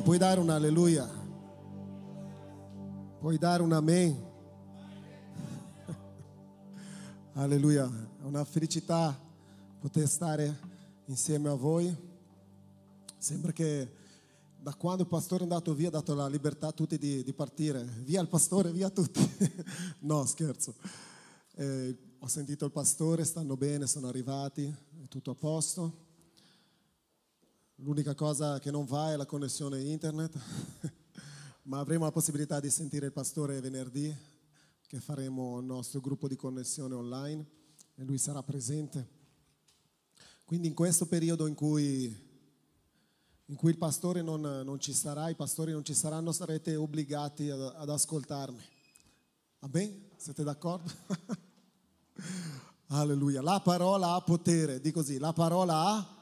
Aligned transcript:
Alleluia, 0.00 0.02
puoi 0.02 0.18
dare 0.18 0.40
un 0.40 0.50
alleluia? 0.50 1.08
Puoi 3.18 3.36
dare 3.36 3.62
un 3.62 3.72
amen? 3.72 4.28
Alleluia, 7.34 7.84
è 8.18 8.24
una 8.24 8.44
felicità 8.44 9.18
poter 9.78 10.08
stare 10.08 10.58
insieme 11.04 11.50
a 11.50 11.54
voi. 11.54 11.94
Sembra 13.18 13.52
che 13.52 13.92
da 14.58 14.74
quando 14.74 15.02
il 15.02 15.08
pastore 15.08 15.40
è 15.40 15.42
andato 15.42 15.74
via 15.74 15.88
ha 15.88 15.92
dato 15.92 16.14
la 16.14 16.28
libertà 16.28 16.68
a 16.68 16.72
tutti 16.72 16.96
di, 16.96 17.22
di 17.22 17.32
partire. 17.34 17.84
Via 18.02 18.22
il 18.22 18.28
pastore, 18.28 18.72
via 18.72 18.88
tutti. 18.88 19.20
no, 20.00 20.24
scherzo. 20.24 20.74
Eh, 21.56 21.98
ho 22.18 22.26
sentito 22.26 22.64
il 22.64 22.72
pastore, 22.72 23.24
stanno 23.24 23.56
bene, 23.56 23.86
sono 23.86 24.08
arrivati, 24.08 24.64
è 24.64 25.08
tutto 25.08 25.32
a 25.32 25.34
posto. 25.34 26.08
L'unica 27.82 28.14
cosa 28.14 28.58
che 28.58 28.70
non 28.70 28.84
va 28.84 29.12
è 29.12 29.16
la 29.16 29.24
connessione 29.24 29.80
internet, 29.80 30.38
ma 31.64 31.78
avremo 31.78 32.04
la 32.04 32.10
possibilità 32.10 32.60
di 32.60 32.68
sentire 32.68 33.06
il 33.06 33.12
pastore 33.12 33.58
venerdì, 33.62 34.14
che 34.86 35.00
faremo 35.00 35.60
il 35.60 35.64
nostro 35.64 36.00
gruppo 36.00 36.28
di 36.28 36.36
connessione 36.36 36.94
online 36.94 37.46
e 37.94 38.04
lui 38.04 38.18
sarà 38.18 38.42
presente. 38.42 39.08
Quindi 40.44 40.68
in 40.68 40.74
questo 40.74 41.06
periodo 41.06 41.46
in 41.46 41.54
cui, 41.54 42.14
in 43.46 43.56
cui 43.56 43.70
il 43.70 43.78
pastore 43.78 44.20
non, 44.20 44.42
non, 44.42 44.78
ci 44.78 44.92
sarà, 44.92 45.30
i 45.30 45.34
pastori 45.34 45.72
non 45.72 45.82
ci 45.82 45.94
saranno, 45.94 46.32
sarete 46.32 46.76
obbligati 46.76 47.48
ad, 47.48 47.60
ad 47.76 47.88
ascoltarmi. 47.88 48.62
Amen? 49.60 50.08
Siete 50.16 50.42
d'accordo? 50.42 50.90
Alleluia. 52.88 53.40
La 53.40 53.60
parola 53.60 54.12
ha 54.12 54.20
potere, 54.20 54.82
di 54.82 54.92
così, 54.92 55.16
la 55.16 55.32
parola 55.32 55.86
ha 55.86 56.19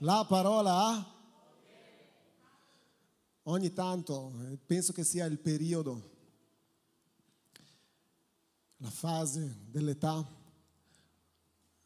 la 0.00 0.24
parola 0.26 0.86
ha? 0.86 1.14
Ogni 3.44 3.72
tanto 3.72 4.32
eh, 4.44 4.58
penso 4.58 4.92
che 4.92 5.02
sia 5.02 5.24
il 5.24 5.38
periodo, 5.38 6.10
la 8.76 8.90
fase 8.90 9.64
dell'età, 9.66 10.26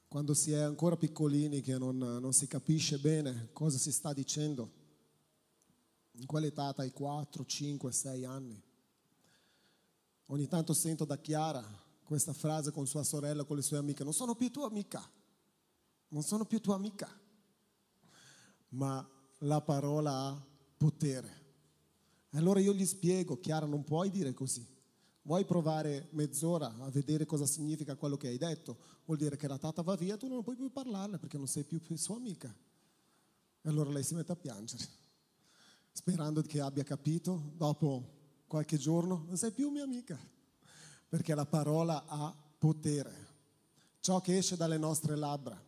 quando 0.09 0.35
si 0.35 0.53
è 0.53 0.61
ancora 0.61 0.97
piccolini 0.97 1.61
che 1.61 1.79
non, 1.79 1.97
non 1.97 2.33
si 2.33 2.47
capisce 2.47 2.99
bene 2.99 3.49
cosa 3.53 3.79
si 3.79 3.91
sta 3.91 4.13
dicendo. 4.13 4.83
In 6.17 6.27
quell'età 6.27 6.71
dai 6.71 6.93
4, 6.93 7.45
5, 7.45 7.91
6 7.91 8.25
anni. 8.25 8.63
Ogni 10.27 10.47
tanto 10.47 10.73
sento 10.73 11.05
da 11.05 11.19
Chiara 11.19 11.65
questa 12.05 12.33
frase 12.33 12.71
con 12.71 12.87
sua 12.87 13.03
sorella, 13.03 13.43
con 13.43 13.57
le 13.57 13.63
sue 13.63 13.79
amiche, 13.79 14.05
non 14.05 14.13
sono 14.13 14.37
più 14.37 14.51
tua 14.51 14.67
amica, 14.67 15.03
non 16.09 16.23
sono 16.23 16.45
più 16.45 16.61
tua 16.61 16.77
amica 16.77 17.23
ma 18.75 19.07
la 19.39 19.61
parola 19.61 20.13
ha 20.13 20.47
potere. 20.77 21.43
Allora 22.31 22.61
io 22.61 22.73
gli 22.73 22.87
spiego, 22.87 23.39
Chiara, 23.39 23.67
non 23.67 23.85
puoi 23.85 24.11
dire 24.11 24.35
così. 24.35 24.67
Vuoi 25.23 25.45
provare 25.45 26.09
mezz'ora 26.11 26.75
a 26.81 26.91
vedere 26.91 27.25
cosa 27.25 27.47
significa 27.47 27.97
quello 27.97 28.17
che 28.17 28.29
hai 28.29 28.37
detto? 28.37 28.77
Vuol 29.07 29.19
dire 29.19 29.37
che 29.37 29.49
la 29.49 29.57
tata 29.57 29.83
va 29.83 29.95
via, 29.95 30.17
tu 30.17 30.29
non 30.29 30.43
puoi 30.43 30.57
più 30.57 30.71
parlarle 30.71 31.19
perché 31.19 31.39
non 31.39 31.47
sei 31.47 31.65
più 31.65 31.81
sua 31.97 32.17
amica. 32.17 32.55
E 33.63 33.69
allora 33.69 33.91
lei 33.91 34.03
si 34.03 34.15
mette 34.15 34.33
a 34.33 34.37
piangere, 34.37 34.85
sperando 35.93 36.43
che 36.43 36.61
abbia 36.61 36.83
capito 36.83 37.53
dopo 37.57 38.43
qualche 38.47 38.77
giorno, 38.77 39.25
non 39.27 39.39
sei 39.39 39.53
più 39.53 39.71
mia 39.71 39.85
amica, 39.85 40.19
perché 41.09 41.35
la 41.35 41.47
parola 41.47 42.05
ha 42.07 42.35
potere. 42.59 43.33
Ciò 44.01 44.21
che 44.21 44.37
esce 44.37 44.57
dalle 44.57 44.77
nostre 44.77 45.17
labbra, 45.17 45.59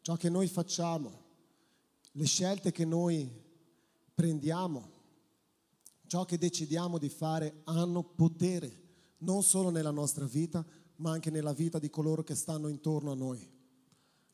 ciò 0.00 0.16
che 0.16 0.30
noi 0.30 0.48
facciamo, 0.48 1.25
le 2.16 2.24
scelte 2.24 2.72
che 2.72 2.86
noi 2.86 3.30
prendiamo, 4.14 4.90
ciò 6.06 6.24
che 6.24 6.38
decidiamo 6.38 6.96
di 6.96 7.10
fare 7.10 7.60
hanno 7.64 8.02
potere, 8.02 8.84
non 9.18 9.42
solo 9.42 9.68
nella 9.68 9.90
nostra 9.90 10.24
vita, 10.24 10.64
ma 10.96 11.10
anche 11.10 11.30
nella 11.30 11.52
vita 11.52 11.78
di 11.78 11.90
coloro 11.90 12.22
che 12.22 12.34
stanno 12.34 12.68
intorno 12.68 13.12
a 13.12 13.14
noi. 13.14 13.46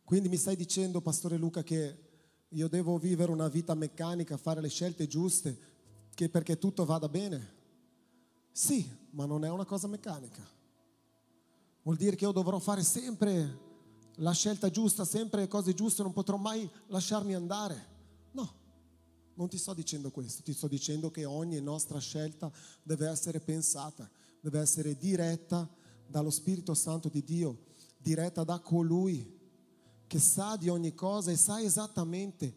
Quindi 0.05 0.29
mi 0.29 0.37
stai 0.37 0.55
dicendo, 0.55 1.01
Pastore 1.01 1.37
Luca, 1.37 1.65
che 1.65 2.11
io 2.49 2.69
devo 2.69 2.99
vivere 2.99 3.33
una 3.33 3.49
vita 3.49 3.75
meccanica, 3.75 4.37
fare 4.37 4.61
le 4.61 4.69
scelte 4.69 5.09
giuste, 5.09 5.59
che 6.15 6.29
perché 6.29 6.59
tutto 6.59 6.85
vada 6.85 7.09
bene? 7.09 7.61
Sì, 8.53 8.89
ma 9.11 9.25
non 9.25 9.45
è 9.45 9.51
una 9.51 9.65
cosa 9.65 9.89
meccanica. 9.89 10.47
Vuol 11.83 11.97
dire 11.97 12.15
che 12.15 12.25
io 12.25 12.33
dovrò 12.33 12.61
fare 12.61 12.85
sempre 12.85 13.71
la 14.17 14.33
scelta 14.33 14.71
giusta, 14.71 15.05
sempre 15.05 15.49
cose 15.49 15.73
giuste, 15.75 16.03
non 16.03 16.13
potrò 16.13 16.37
mai 16.37 16.69
lasciarmi 16.89 17.35
andare. 17.35 17.91
No, 18.33 18.53
non 19.35 19.49
ti 19.49 19.57
sto 19.57 19.73
dicendo 19.73 20.11
questo, 20.11 20.43
ti 20.43 20.53
sto 20.53 20.69
dicendo 20.69 21.11
che 21.11 21.25
ogni 21.25 21.61
nostra 21.61 21.99
scelta 21.99 22.51
deve 22.83 23.09
essere 23.09 23.41
pensata, 23.41 24.09
deve 24.41 24.61
essere 24.61 24.97
diretta 24.97 25.69
dallo 26.07 26.31
Spirito 26.31 26.75
Santo 26.75 27.09
di 27.09 27.23
Dio, 27.23 27.65
diretta 27.97 28.45
da 28.45 28.59
colui 28.59 29.41
che 30.07 30.19
sa 30.19 30.57
di 30.57 30.69
ogni 30.69 30.95
cosa 30.95 31.31
e 31.31 31.37
sa 31.37 31.61
esattamente 31.61 32.55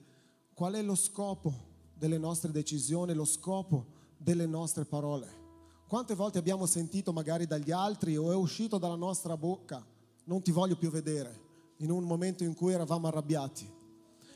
qual 0.53 0.73
è 0.73 0.81
lo 0.81 0.95
scopo 0.95 1.73
delle 1.93 2.17
nostre 2.17 2.51
decisioni, 2.51 3.13
lo 3.13 3.23
scopo 3.23 3.93
delle 4.17 4.45
nostre 4.45 4.83
parole. 4.83 5.43
Quante 5.87 6.16
volte 6.16 6.37
abbiamo 6.37 6.66
sentito 6.66 7.13
magari 7.13 7.45
dagli 7.45 7.72
altri 7.72 8.17
o 8.17 8.31
è 8.31 8.35
uscito 8.35 8.77
dalla 8.77 8.95
nostra 8.95 9.37
bocca, 9.37 9.85
non 10.25 10.41
ti 10.41 10.51
voglio 10.51 10.75
più 10.75 10.89
vedere 10.89 11.43
in 11.78 11.91
un 11.91 12.03
momento 12.03 12.44
in 12.44 12.53
cui 12.53 12.74
eravamo 12.74 13.08
arrabbiati. 13.08 13.69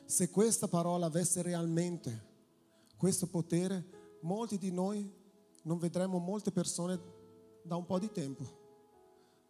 Se 0.06 0.30
questa 0.30 0.68
parola 0.68 1.06
avesse 1.06 1.42
realmente 1.42 2.28
questo 2.98 3.28
potere, 3.28 4.18
molti 4.22 4.58
di 4.58 4.72
noi 4.72 5.10
non 5.64 5.78
vedremo 5.78 6.18
molte 6.18 6.52
persone 6.52 7.00
da 7.64 7.76
un 7.76 7.86
po' 7.86 8.00
di 8.00 8.12
tempo. 8.12 8.58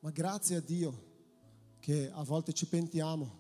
Ma 0.02 0.12
grazie 0.12 0.58
a 0.58 0.62
Dio 0.62 1.08
che 1.80 2.12
a 2.12 2.24
volte 2.24 2.54
ci 2.54 2.66
pentiamo 2.68 3.38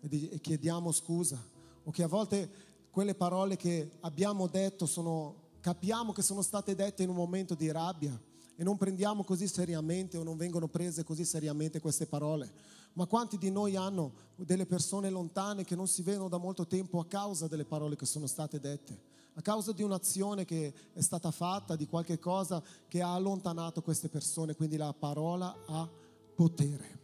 e 0.00 0.40
chiediamo 0.40 0.92
scusa 0.92 1.42
o 1.82 1.90
che 1.90 2.02
a 2.02 2.08
volte 2.08 2.48
quelle 2.90 3.14
parole 3.14 3.56
che 3.56 3.90
abbiamo 4.00 4.46
detto 4.46 4.86
sono, 4.86 5.50
capiamo 5.60 6.12
che 6.12 6.22
sono 6.22 6.42
state 6.42 6.74
dette 6.74 7.02
in 7.02 7.10
un 7.10 7.16
momento 7.16 7.54
di 7.54 7.70
rabbia 7.70 8.18
e 8.56 8.62
non 8.62 8.76
prendiamo 8.76 9.24
così 9.24 9.46
seriamente 9.46 10.18
o 10.18 10.22
non 10.22 10.36
vengono 10.36 10.68
prese 10.68 11.04
così 11.04 11.24
seriamente 11.24 11.80
queste 11.80 12.06
parole. 12.06 12.50
Ma 12.94 13.06
quanti 13.06 13.38
di 13.38 13.50
noi 13.50 13.76
hanno 13.76 14.12
delle 14.36 14.66
persone 14.66 15.10
lontane 15.10 15.64
che 15.64 15.76
non 15.76 15.86
si 15.86 16.02
vedono 16.02 16.28
da 16.28 16.38
molto 16.38 16.66
tempo 16.66 16.98
a 16.98 17.06
causa 17.06 17.46
delle 17.46 17.64
parole 17.64 17.96
che 17.96 18.06
sono 18.06 18.26
state 18.26 18.58
dette? 18.58 19.08
A 19.34 19.42
causa 19.42 19.72
di 19.72 19.82
un'azione 19.82 20.44
che 20.44 20.74
è 20.92 21.00
stata 21.00 21.30
fatta, 21.30 21.76
di 21.76 21.86
qualche 21.86 22.18
cosa 22.18 22.62
che 22.88 23.00
ha 23.00 23.14
allontanato 23.14 23.80
queste 23.80 24.08
persone, 24.08 24.56
quindi 24.56 24.76
la 24.76 24.92
parola 24.92 25.56
ha 25.66 25.88
potere. 26.34 26.98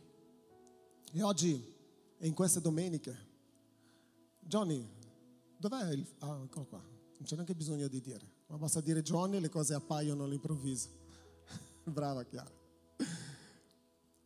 E 1.13 1.23
oggi 1.23 1.75
in 2.19 2.35
queste 2.35 2.61
domeniche, 2.61 3.17
Johnny, 4.41 4.87
dov'è 5.57 5.93
il... 5.93 6.07
Ah, 6.19 6.41
eccolo 6.45 6.67
qua, 6.67 6.79
non 6.79 7.23
c'è 7.23 7.35
neanche 7.35 7.55
bisogno 7.55 7.89
di 7.89 8.01
dire, 8.01 8.33
ma 8.49 8.59
basta 8.59 8.81
dire 8.81 9.03
Johnny 9.03 9.37
e 9.37 9.41
le 9.41 9.49
cose 9.49 9.75
appaiono 9.75 10.25
all'improvviso. 10.25 10.89
Brava 11.85 12.25
Chiara. 12.25 12.53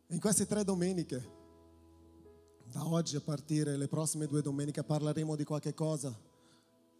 In 0.07 0.19
queste 0.19 0.45
tre 0.45 0.63
domeniche, 0.63 1.39
da 2.71 2.87
oggi 2.87 3.17
a 3.17 3.21
partire 3.21 3.75
le 3.75 3.89
prossime 3.89 4.27
due 4.27 4.41
domeniche, 4.41 4.81
parleremo 4.81 5.35
di 5.35 5.43
qualche 5.43 5.73
cosa, 5.73 6.17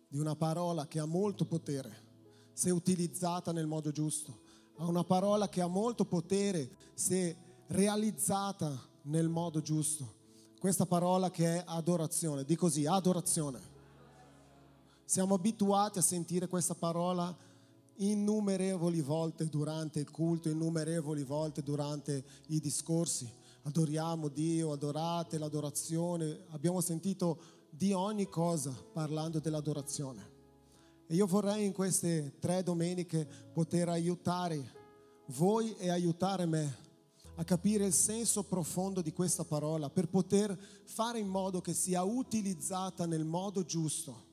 di 0.08 0.20
una 0.20 0.36
parola 0.36 0.86
che 0.86 1.00
ha 1.00 1.06
molto 1.06 1.46
potere 1.46 2.09
se 2.52 2.70
utilizzata 2.72 3.54
nel 3.54 3.68
modo 3.68 3.92
giusto, 3.92 4.42
ha 4.78 4.86
una 4.86 5.06
parola 5.06 5.48
che 5.48 5.62
ha 5.62 5.68
molto 5.68 6.04
potere 6.04 6.70
se 6.94 7.38
realizzata 7.68 8.78
nel 9.04 9.30
modo 9.30 9.62
giusto. 9.62 10.20
Questa 10.60 10.86
parola 10.86 11.31
che 11.31 11.56
è 11.56 11.64
adorazione, 11.66 12.44
di 12.44 12.56
così, 12.56 12.86
adorazione. 12.86 13.60
Siamo 15.06 15.36
abituati 15.36 16.00
a 16.00 16.04
sentire 16.04 16.48
questa 16.48 16.76
parola 16.76 17.36
innumerevoli 17.95 19.01
volte 19.01 19.48
durante 19.48 20.00
il 20.00 20.12
culto, 20.12 20.50
innumerevoli 20.50 21.24
volte 21.24 21.63
durante 21.63 22.24
i 22.48 22.60
discorsi. 22.60 23.40
Adoriamo 23.63 24.28
Dio, 24.28 24.72
adorate 24.72 25.38
l'adorazione. 25.38 26.46
Abbiamo 26.50 26.81
sentito 26.81 27.40
di 27.69 27.94
ogni 27.94 28.28
cosa 28.28 28.75
parlando 28.92 29.40
dell'adorazione. 29.40 30.30
E 31.08 31.16
io 31.16 31.28
vorrei 31.28 31.66
in 31.66 31.74
queste 31.74 32.38
tre 32.40 32.63
domeniche 32.63 33.28
poter 33.54 33.90
aiutare 33.90 34.80
voi 35.28 35.75
e 35.78 35.90
aiutare 35.90 36.46
me 36.46 36.78
a 37.36 37.44
capire 37.44 37.86
il 37.86 37.94
senso 37.94 38.44
profondo 38.44 39.02
di 39.02 39.13
questa 39.13 39.44
parola 39.44 39.90
per 39.90 40.07
poter 40.07 40.57
fare 40.86 41.19
in 41.19 41.28
modo 41.28 41.62
che 41.62 41.74
sia 41.74 42.04
utilizzata 42.04 43.06
nel 43.06 43.24
modo 43.24 43.64
giusto 43.64 44.30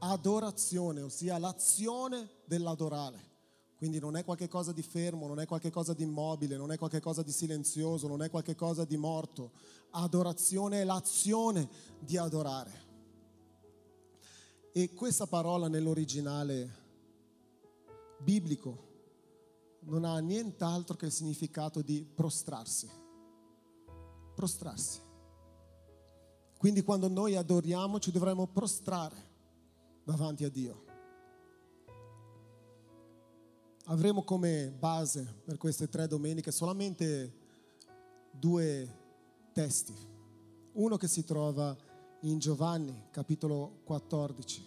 adorazione, 0.00 1.00
ossia 1.00 1.38
l'azione 1.38 2.28
dell'adorare. 2.44 3.33
Quindi 3.84 4.00
non 4.00 4.16
è 4.16 4.24
qualcosa 4.24 4.72
di 4.72 4.80
fermo, 4.80 5.26
non 5.26 5.40
è 5.40 5.46
qualcosa 5.46 5.92
di 5.92 6.04
immobile, 6.04 6.56
non 6.56 6.72
è 6.72 6.78
qualcosa 6.78 7.22
di 7.22 7.30
silenzioso, 7.30 8.08
non 8.08 8.22
è 8.22 8.30
qualcosa 8.30 8.86
di 8.86 8.96
morto. 8.96 9.50
Adorazione 9.90 10.80
è 10.80 10.84
l'azione 10.84 11.68
di 11.98 12.16
adorare. 12.16 12.72
E 14.72 14.94
questa 14.94 15.26
parola 15.26 15.68
nell'originale 15.68 16.74
biblico 18.20 18.88
non 19.80 20.06
ha 20.06 20.18
nient'altro 20.18 20.96
che 20.96 21.04
il 21.04 21.12
significato 21.12 21.82
di 21.82 22.06
prostrarsi. 22.14 22.88
Prostrarsi. 24.34 24.98
Quindi 26.56 26.80
quando 26.80 27.08
noi 27.08 27.36
adoriamo 27.36 27.98
ci 27.98 28.10
dovremmo 28.10 28.46
prostrare 28.46 29.16
davanti 30.04 30.44
a 30.44 30.48
Dio. 30.48 30.83
Avremo 33.86 34.22
come 34.22 34.70
base 34.70 35.40
per 35.44 35.58
queste 35.58 35.88
tre 35.88 36.06
domeniche 36.06 36.50
solamente 36.50 37.32
due 38.30 39.02
testi. 39.52 39.94
Uno 40.72 40.96
che 40.96 41.06
si 41.06 41.22
trova 41.22 41.76
in 42.20 42.38
Giovanni, 42.38 43.08
capitolo 43.10 43.80
14, 43.84 44.64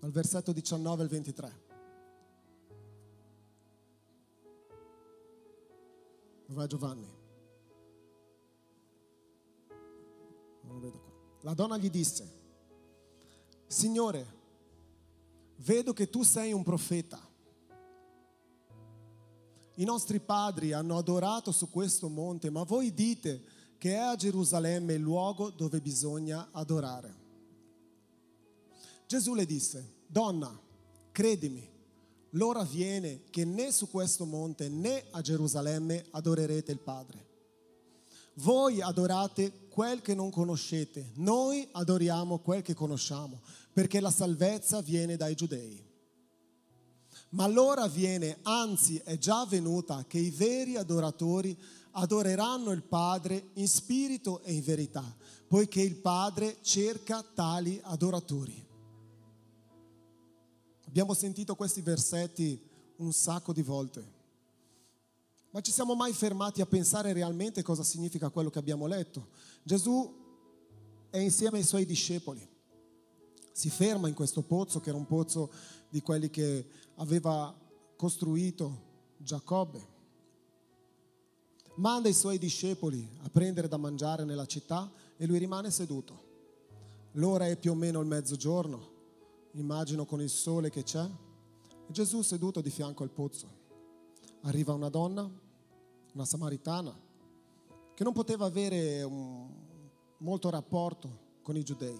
dal 0.00 0.10
versetto 0.10 0.52
19 0.52 1.02
al 1.02 1.08
23. 1.08 1.64
Dov'è 6.46 6.66
Giovanni? 6.66 7.08
Non 10.62 10.74
lo 10.74 10.80
vedo 10.80 10.98
qua. 10.98 11.12
La 11.42 11.54
donna 11.54 11.76
gli 11.76 11.90
disse, 11.90 12.28
Signore, 13.68 14.34
vedo 15.58 15.92
che 15.92 16.10
tu 16.10 16.22
sei 16.22 16.52
un 16.52 16.64
profeta. 16.64 17.25
I 19.76 19.84
nostri 19.84 20.20
padri 20.20 20.72
hanno 20.72 20.96
adorato 20.96 21.52
su 21.52 21.70
questo 21.70 22.08
monte, 22.08 22.50
ma 22.50 22.62
voi 22.62 22.94
dite 22.94 23.42
che 23.78 23.92
è 23.92 23.98
a 23.98 24.16
Gerusalemme 24.16 24.94
il 24.94 25.02
luogo 25.02 25.50
dove 25.50 25.80
bisogna 25.80 26.48
adorare. 26.52 27.14
Gesù 29.06 29.34
le 29.34 29.44
disse, 29.44 30.04
donna, 30.06 30.58
credimi, 31.12 31.68
l'ora 32.30 32.64
viene 32.64 33.24
che 33.30 33.44
né 33.44 33.70
su 33.70 33.88
questo 33.90 34.24
monte 34.24 34.68
né 34.68 35.04
a 35.10 35.20
Gerusalemme 35.20 36.06
adorerete 36.10 36.72
il 36.72 36.80
Padre. 36.80 37.24
Voi 38.38 38.80
adorate 38.80 39.68
quel 39.68 40.00
che 40.00 40.14
non 40.14 40.30
conoscete, 40.30 41.12
noi 41.16 41.68
adoriamo 41.72 42.38
quel 42.38 42.62
che 42.62 42.74
conosciamo, 42.74 43.40
perché 43.72 44.00
la 44.00 44.10
salvezza 44.10 44.80
viene 44.80 45.16
dai 45.16 45.34
giudei. 45.34 45.85
Ma 47.36 47.46
l'ora 47.46 47.86
viene, 47.86 48.38
anzi 48.44 48.96
è 49.04 49.18
già 49.18 49.44
venuta, 49.44 50.06
che 50.06 50.18
i 50.18 50.30
veri 50.30 50.76
adoratori 50.76 51.54
adoreranno 51.90 52.70
il 52.70 52.82
Padre 52.82 53.50
in 53.54 53.68
spirito 53.68 54.40
e 54.40 54.54
in 54.54 54.62
verità, 54.62 55.04
poiché 55.46 55.82
il 55.82 55.96
Padre 55.96 56.56
cerca 56.62 57.22
tali 57.22 57.78
adoratori. 57.84 58.66
Abbiamo 60.86 61.12
sentito 61.12 61.54
questi 61.56 61.82
versetti 61.82 62.58
un 62.96 63.12
sacco 63.12 63.52
di 63.52 63.62
volte, 63.62 64.14
ma 65.50 65.60
ci 65.60 65.72
siamo 65.72 65.94
mai 65.94 66.14
fermati 66.14 66.62
a 66.62 66.66
pensare 66.66 67.12
realmente 67.12 67.62
cosa 67.62 67.82
significa 67.82 68.30
quello 68.30 68.48
che 68.48 68.58
abbiamo 68.58 68.86
letto? 68.86 69.28
Gesù 69.62 70.10
è 71.10 71.18
insieme 71.18 71.58
ai 71.58 71.64
suoi 71.64 71.84
discepoli, 71.84 72.48
si 73.52 73.68
ferma 73.68 74.08
in 74.08 74.14
questo 74.14 74.40
pozzo 74.40 74.80
che 74.80 74.88
era 74.88 74.96
un 74.96 75.06
pozzo 75.06 75.50
di 75.90 76.00
quelli 76.00 76.30
che 76.30 76.66
aveva 76.96 77.54
costruito 77.96 78.84
Giacobbe. 79.16 79.94
Manda 81.76 82.08
i 82.08 82.14
suoi 82.14 82.38
discepoli 82.38 83.06
a 83.22 83.28
prendere 83.28 83.68
da 83.68 83.76
mangiare 83.76 84.24
nella 84.24 84.46
città 84.46 84.90
e 85.16 85.26
lui 85.26 85.38
rimane 85.38 85.70
seduto. 85.70 86.24
L'ora 87.12 87.46
è 87.46 87.56
più 87.56 87.72
o 87.72 87.74
meno 87.74 88.00
il 88.00 88.06
mezzogiorno 88.06 88.94
immagino 89.52 90.04
con 90.04 90.20
il 90.20 90.28
sole 90.28 90.70
che 90.70 90.82
c'è, 90.82 91.08
Gesù 91.88 92.22
seduto 92.22 92.60
di 92.60 92.70
fianco 92.70 93.02
al 93.02 93.10
pozzo. 93.10 93.64
Arriva 94.42 94.74
una 94.74 94.88
donna, 94.88 95.28
una 96.12 96.24
samaritana, 96.24 96.94
che 97.94 98.04
non 98.04 98.12
poteva 98.12 98.44
avere 98.44 99.02
un, 99.02 99.48
molto 100.18 100.50
rapporto 100.50 101.24
con 101.42 101.56
i 101.56 101.62
giudei. 101.62 101.98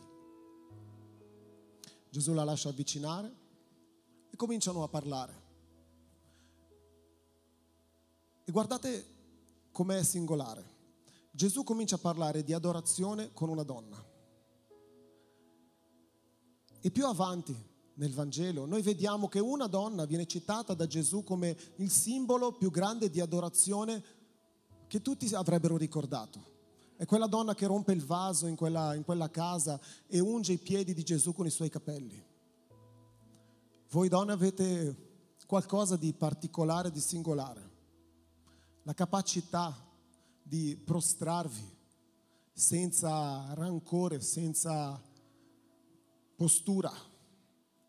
Gesù 2.10 2.32
la 2.32 2.44
lascia 2.44 2.69
avvicinare 2.69 3.44
e 4.37 4.38
cominciano 4.38 4.83
a 4.83 4.88
parlare. 4.88 5.43
E 8.44 8.53
guardate 8.53 9.05
com'è 9.73 10.03
singolare. 10.05 10.75
Gesù 11.31 11.65
comincia 11.65 11.97
a 11.97 11.99
parlare 11.99 12.44
di 12.44 12.53
adorazione 12.53 13.33
con 13.33 13.49
una 13.49 13.62
donna. 13.62 14.05
E 16.81 16.91
più 16.91 17.06
avanti 17.06 17.56
nel 17.94 18.12
Vangelo 18.12 18.67
noi 18.67 18.83
vediamo 18.83 19.27
che 19.29 19.41
una 19.41 19.67
donna 19.67 20.05
viene 20.05 20.27
citata 20.27 20.75
da 20.75 20.87
Gesù 20.87 21.25
come 21.25 21.56
il 21.77 21.91
simbolo 21.91 22.53
più 22.53 22.71
grande 22.71 23.09
di 23.09 23.21
adorazione 23.21 24.05
che 24.87 25.00
tutti 25.00 25.35
avrebbero 25.35 25.79
ricordato. 25.79 26.55
È 26.97 27.06
quella 27.06 27.27
donna 27.27 27.55
che 27.55 27.67
rompe 27.67 27.93
il 27.93 28.05
vaso 28.05 28.47
in 28.47 28.55
quella, 28.55 28.94
in 28.94 29.03
quella 29.03 29.31
casa 29.31 29.81
e 30.06 30.21
unge 30.21 30.53
i 30.53 30.59
piedi 30.59 30.93
di 30.94 31.03
Gesù 31.03 31.33
con 31.33 31.47
i 31.47 31.50
suoi 31.50 31.71
capelli. 31.71 32.35
Voi 33.91 34.09
donne 34.09 34.33
avete 34.33 34.97
qualcosa 35.47 35.97
di 35.97 36.12
particolare, 36.12 36.91
di 36.91 37.00
singolare. 37.00 37.75
La 38.83 38.94
capacità 38.94 39.75
di 40.43 40.77
prostrarvi 40.77 41.75
senza 42.53 43.55
rancore, 43.55 44.21
senza 44.21 45.00
postura, 46.35 46.93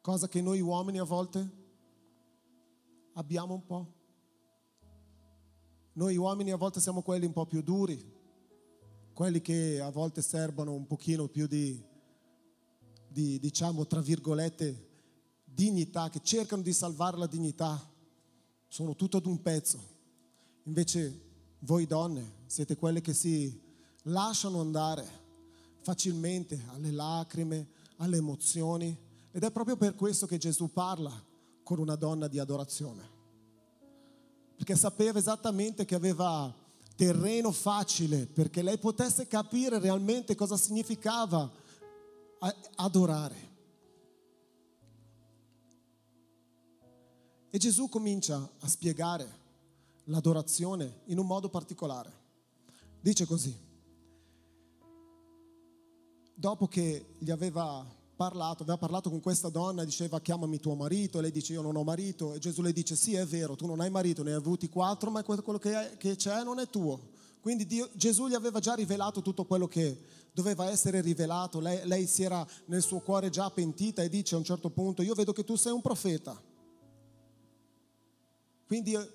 cosa 0.02 0.28
che 0.28 0.42
noi 0.42 0.62
uomini 0.62 1.00
a 1.00 1.04
volte 1.04 1.50
abbiamo 3.14 3.56
un 3.56 3.66
po'. 3.66 3.94
Noi 5.94 6.16
uomini 6.16 6.52
a 6.52 6.58
volte 6.58 6.80
siamo 6.80 7.02
quelli 7.02 7.26
un 7.26 7.34
po' 7.34 7.48
più 7.48 7.64
duri, 7.64 8.16
quelli 9.14 9.42
che 9.42 9.82
a 9.82 9.90
volte 9.90 10.22
servono 10.22 10.74
un 10.74 10.86
pochino 10.86 11.28
più 11.28 11.48
di, 11.48 11.84
di 13.08 13.40
diciamo, 13.40 13.88
tra 13.88 14.00
virgolette, 14.00 14.87
dignità, 15.58 16.10
che 16.10 16.20
cercano 16.22 16.62
di 16.62 16.72
salvare 16.72 17.18
la 17.18 17.26
dignità, 17.26 17.84
sono 18.68 18.96
tutto 18.96 19.18
ad 19.18 19.26
un 19.26 19.42
pezzo. 19.42 19.96
Invece 20.66 21.22
voi 21.60 21.88
donne 21.88 22.44
siete 22.46 22.76
quelle 22.76 23.02
che 23.02 23.14
si 23.14 23.60
lasciano 24.04 24.62
andare 24.62 25.26
facilmente 25.82 26.64
alle 26.68 26.92
lacrime, 26.92 27.70
alle 27.98 28.18
emozioni 28.18 28.96
ed 29.32 29.44
è 29.44 29.52
proprio 29.52 29.78
per 29.78 29.96
questo 29.96 30.28
che 30.28 30.38
Gesù 30.38 30.72
parla 30.72 31.12
con 31.64 31.80
una 31.80 31.96
donna 31.96 32.28
di 32.28 32.38
adorazione. 32.38 33.16
Perché 34.56 34.76
sapeva 34.76 35.18
esattamente 35.18 35.86
che 35.86 35.96
aveva 35.96 36.54
terreno 36.96 37.52
facile 37.52 38.28
perché 38.28 38.62
lei 38.62 38.78
potesse 38.78 39.28
capire 39.28 39.80
realmente 39.80 40.36
cosa 40.36 40.56
significava 40.56 41.50
adorare. 42.76 43.47
E 47.50 47.58
Gesù 47.58 47.88
comincia 47.88 48.50
a 48.60 48.68
spiegare 48.68 49.46
l'adorazione 50.06 51.02
in 51.06 51.18
un 51.18 51.26
modo 51.26 51.50
particolare. 51.50 52.12
Dice 53.00 53.26
così, 53.26 53.56
dopo 56.34 56.68
che 56.68 57.06
gli 57.18 57.32
aveva 57.32 57.86
parlato, 58.18 58.64
aveva 58.64 58.78
parlato 58.78 59.10
con 59.10 59.22
questa 59.22 59.50
donna, 59.50 59.86
diceva 59.86 60.20
chiamami 60.20 60.60
tuo 60.60 60.76
marito, 60.76 61.22
lei 61.22 61.32
dice 61.32 61.54
io 61.54 61.62
non 61.62 61.76
ho 61.76 61.84
marito, 61.84 62.34
e 62.34 62.40
Gesù 62.40 62.62
le 62.62 62.74
dice 62.74 62.96
sì 62.96 63.14
è 63.14 63.26
vero, 63.26 63.56
tu 63.56 63.66
non 63.66 63.80
hai 63.80 63.90
marito, 63.90 64.24
ne 64.24 64.32
hai 64.32 64.38
avuti 64.38 64.68
quattro, 64.68 65.10
ma 65.10 65.24
quello 65.24 65.58
che 65.58 66.16
c'è 66.16 66.44
non 66.44 66.60
è 66.60 66.68
tuo. 66.68 67.16
Quindi 67.40 67.66
Dio, 67.66 67.90
Gesù 67.94 68.28
gli 68.28 68.34
aveva 68.34 68.60
già 68.60 68.74
rivelato 68.74 69.22
tutto 69.22 69.46
quello 69.46 69.68
che 69.68 69.98
doveva 70.34 70.70
essere 70.70 71.00
rivelato, 71.00 71.60
lei, 71.60 71.88
lei 71.88 72.08
si 72.08 72.24
era 72.24 72.46
nel 72.66 72.82
suo 72.82 73.00
cuore 73.00 73.30
già 73.30 73.50
pentita 73.50 74.02
e 74.02 74.10
dice 74.10 74.36
a 74.36 74.38
un 74.38 74.44
certo 74.44 74.70
punto 74.70 75.02
io 75.02 75.14
vedo 75.14 75.32
che 75.32 75.46
tu 75.46 75.56
sei 75.56 75.72
un 75.72 75.82
profeta. 75.82 76.40
Quindi 78.68 78.94
eh, 78.94 79.10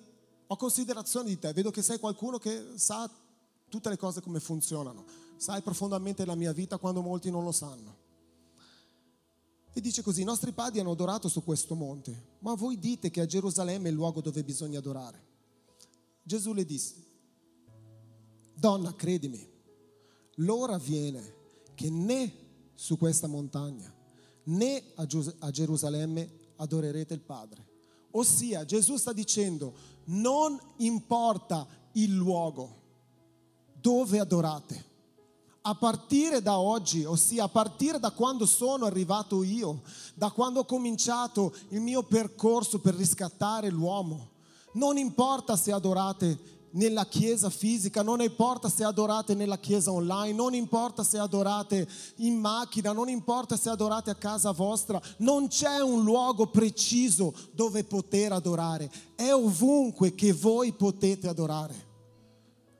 ho 0.47 0.55
considerazione 0.57 1.29
di 1.29 1.39
te, 1.39 1.53
vedo 1.53 1.71
che 1.71 1.81
sei 1.81 1.99
qualcuno 1.99 2.37
che 2.37 2.73
sa 2.75 3.09
tutte 3.69 3.89
le 3.89 3.97
cose 3.97 4.21
come 4.21 4.39
funzionano 4.39 5.23
sai 5.43 5.61
profondamente 5.61 6.25
la 6.25 6.35
mia 6.35 6.53
vita 6.53 6.77
quando 6.77 7.01
molti 7.01 7.29
non 7.29 7.43
lo 7.43 7.51
sanno. 7.51 8.01
E 9.73 9.81
dice 9.81 10.01
così, 10.01 10.21
i 10.21 10.25
nostri 10.25 10.53
padri 10.53 10.79
hanno 10.79 10.91
adorato 10.91 11.27
su 11.27 11.43
questo 11.43 11.75
monte, 11.75 12.35
ma 12.39 12.53
voi 12.53 12.79
dite 12.79 13.09
che 13.09 13.19
a 13.19 13.25
Gerusalemme 13.25 13.87
è 13.87 13.91
il 13.91 13.97
luogo 13.97 14.21
dove 14.21 14.41
bisogna 14.43 14.77
adorare. 14.77 15.31
Gesù 16.23 16.53
le 16.53 16.63
disse, 16.63 16.95
donna, 18.53 18.95
credimi, 18.95 19.45
l'ora 20.35 20.77
viene 20.77 21.41
che 21.73 21.89
né 21.89 22.33
su 22.75 22.97
questa 22.97 23.27
montagna 23.27 23.93
né 24.45 24.83
a 24.95 25.51
Gerusalemme 25.51 26.51
adorerete 26.55 27.13
il 27.13 27.21
Padre. 27.21 27.71
Ossia, 28.15 28.65
Gesù 28.65 28.97
sta 28.97 29.13
dicendo, 29.13 29.73
non 30.05 30.59
importa 30.77 31.65
il 31.93 32.13
luogo 32.13 32.81
dove 33.79 34.19
adorate, 34.19 34.91
a 35.65 35.75
partire 35.75 36.41
da 36.41 36.59
oggi, 36.59 37.05
ossia 37.05 37.45
a 37.45 37.49
partire 37.49 37.99
da 37.99 38.11
quando 38.11 38.45
sono 38.45 38.85
arrivato 38.85 39.43
io, 39.43 39.81
da 40.13 40.29
quando 40.31 40.61
ho 40.61 40.65
cominciato 40.65 41.53
il 41.69 41.79
mio 41.79 42.03
percorso 42.03 42.79
per 42.79 42.95
riscattare 42.95 43.69
l'uomo. 43.69 44.31
Non 44.73 44.97
importa 44.97 45.55
se 45.55 45.71
adorate 45.71 46.52
nella 46.73 47.05
chiesa 47.05 47.49
fisica, 47.49 48.01
non 48.01 48.21
importa 48.21 48.69
se 48.69 48.83
adorate 48.83 49.33
nella 49.33 49.57
chiesa 49.57 49.91
online, 49.91 50.33
non 50.33 50.53
importa 50.53 51.03
se 51.03 51.17
adorate 51.17 51.87
in 52.17 52.39
macchina, 52.39 52.91
non 52.91 53.09
importa 53.09 53.57
se 53.57 53.69
adorate 53.69 54.09
a 54.09 54.15
casa 54.15 54.51
vostra, 54.51 55.01
non 55.17 55.47
c'è 55.47 55.79
un 55.79 56.03
luogo 56.03 56.47
preciso 56.47 57.33
dove 57.51 57.83
poter 57.83 58.31
adorare, 58.31 58.91
è 59.15 59.33
ovunque 59.33 60.15
che 60.15 60.33
voi 60.33 60.73
potete 60.73 61.27
adorare. 61.27 61.91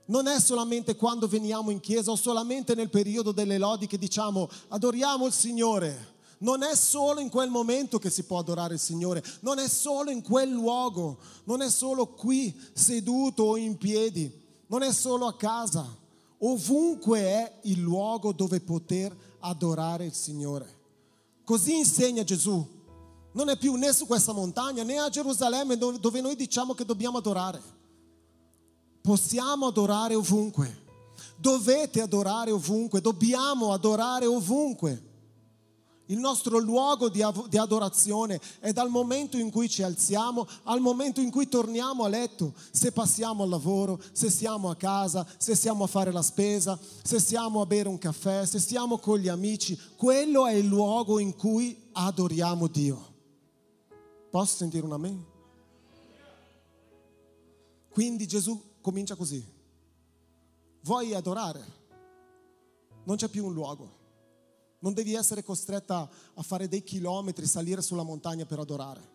Non 0.05 0.27
è 0.27 0.39
solamente 0.39 0.95
quando 0.95 1.27
veniamo 1.27 1.69
in 1.69 1.79
chiesa 1.79 2.11
o 2.11 2.15
solamente 2.15 2.75
nel 2.75 2.89
periodo 2.89 3.31
delle 3.31 3.57
lodi 3.57 3.87
che 3.87 3.97
diciamo 3.97 4.49
adoriamo 4.69 5.25
il 5.25 5.33
Signore. 5.33 6.12
Non 6.43 6.61
è 6.61 6.75
solo 6.75 7.21
in 7.21 7.29
quel 7.29 7.49
momento 7.49 7.99
che 7.99 8.09
si 8.09 8.23
può 8.23 8.37
adorare 8.37 8.73
il 8.73 8.79
Signore, 8.79 9.23
non 9.39 9.59
è 9.59 9.67
solo 9.69 10.11
in 10.11 10.21
quel 10.21 10.49
luogo, 10.49 11.17
non 11.45 11.61
è 11.61 11.69
solo 11.69 12.07
qui 12.07 12.53
seduto 12.73 13.43
o 13.43 13.57
in 13.57 13.77
piedi, 13.77 14.29
non 14.67 14.83
è 14.83 14.91
solo 14.91 15.25
a 15.25 15.35
casa. 15.37 15.87
Ovunque 16.39 17.19
è 17.19 17.59
il 17.63 17.79
luogo 17.79 18.33
dove 18.33 18.59
poter 18.59 19.15
adorare 19.39 20.03
il 20.03 20.13
Signore. 20.13 20.81
Così 21.45 21.77
insegna 21.77 22.25
Gesù. 22.25 22.81
Non 23.31 23.47
è 23.47 23.57
più 23.57 23.75
né 23.75 23.93
su 23.93 24.05
questa 24.05 24.33
montagna 24.33 24.83
né 24.83 24.97
a 24.97 25.09
Gerusalemme 25.09 25.77
dove 25.77 26.19
noi 26.19 26.35
diciamo 26.35 26.73
che 26.73 26.83
dobbiamo 26.83 27.19
adorare. 27.19 27.61
Possiamo 29.01 29.67
adorare 29.67 30.13
ovunque. 30.13 30.81
Dovete 31.37 32.01
adorare 32.01 32.51
ovunque, 32.51 32.99
dobbiamo 32.99 33.71
adorare 33.71 34.25
ovunque. 34.25 35.11
Il 36.07 36.17
nostro 36.17 36.57
luogo 36.57 37.07
di, 37.07 37.21
adorazione 37.21 38.41
è 38.59 38.73
dal 38.73 38.89
momento 38.89 39.37
in 39.37 39.49
cui 39.49 39.69
ci 39.69 39.83
alziamo 39.83 40.45
al 40.63 40.81
momento 40.81 41.21
in 41.21 41.31
cui 41.31 41.47
torniamo 41.47 42.03
a 42.03 42.09
letto, 42.09 42.53
se 42.71 42.91
passiamo 42.91 43.43
al 43.43 43.49
lavoro, 43.49 44.01
se 44.11 44.29
siamo 44.29 44.69
a 44.69 44.75
casa, 44.75 45.25
se 45.37 45.55
siamo 45.55 45.85
a 45.85 45.87
fare 45.87 46.11
la 46.11 46.21
spesa, 46.21 46.77
se 47.01 47.21
siamo 47.21 47.61
a 47.61 47.65
bere 47.65 47.87
un 47.87 47.97
caffè, 47.97 48.45
se 48.45 48.59
siamo 48.59 48.97
con 48.97 49.17
gli 49.17 49.29
amici, 49.29 49.79
quello 49.95 50.45
è 50.45 50.53
il 50.53 50.65
luogo 50.65 51.19
in 51.19 51.37
cui 51.37 51.89
adoriamo 51.93 52.67
Dio. 52.67 53.11
Posso 54.29 54.57
sentire 54.57 54.85
un 54.85 54.91
amen? 54.91 55.25
Quindi 57.89 58.27
Gesù 58.27 58.61
comincia 58.81 59.15
così. 59.15 59.41
Vuoi 60.81 61.13
adorare? 61.13 61.81
Non 63.05 63.15
c'è 63.15 63.29
più 63.29 63.45
un 63.45 63.53
luogo 63.53 64.01
non 64.83 64.93
devi 64.93 65.13
essere 65.13 65.43
costretta 65.43 66.09
a 66.33 66.41
fare 66.43 66.67
dei 66.67 66.83
chilometri, 66.83 67.47
salire 67.47 67.81
sulla 67.81 68.03
montagna 68.03 68.45
per 68.45 68.59
adorare. 68.59 69.11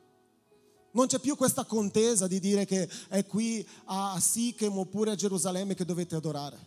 Non 0.93 1.07
c'è 1.07 1.19
più 1.19 1.37
questa 1.37 1.67
contesa 1.67 2.27
di 2.27 2.41
dire 2.41 2.65
che 2.65 2.89
è 3.09 3.27
qui 3.27 3.67
a 3.85 4.19
Sichem 4.19 4.79
oppure 4.79 5.11
a 5.11 5.15
Gerusalemme 5.15 5.75
che 5.75 5.85
dovete 5.85 6.17
adorare. 6.17 6.59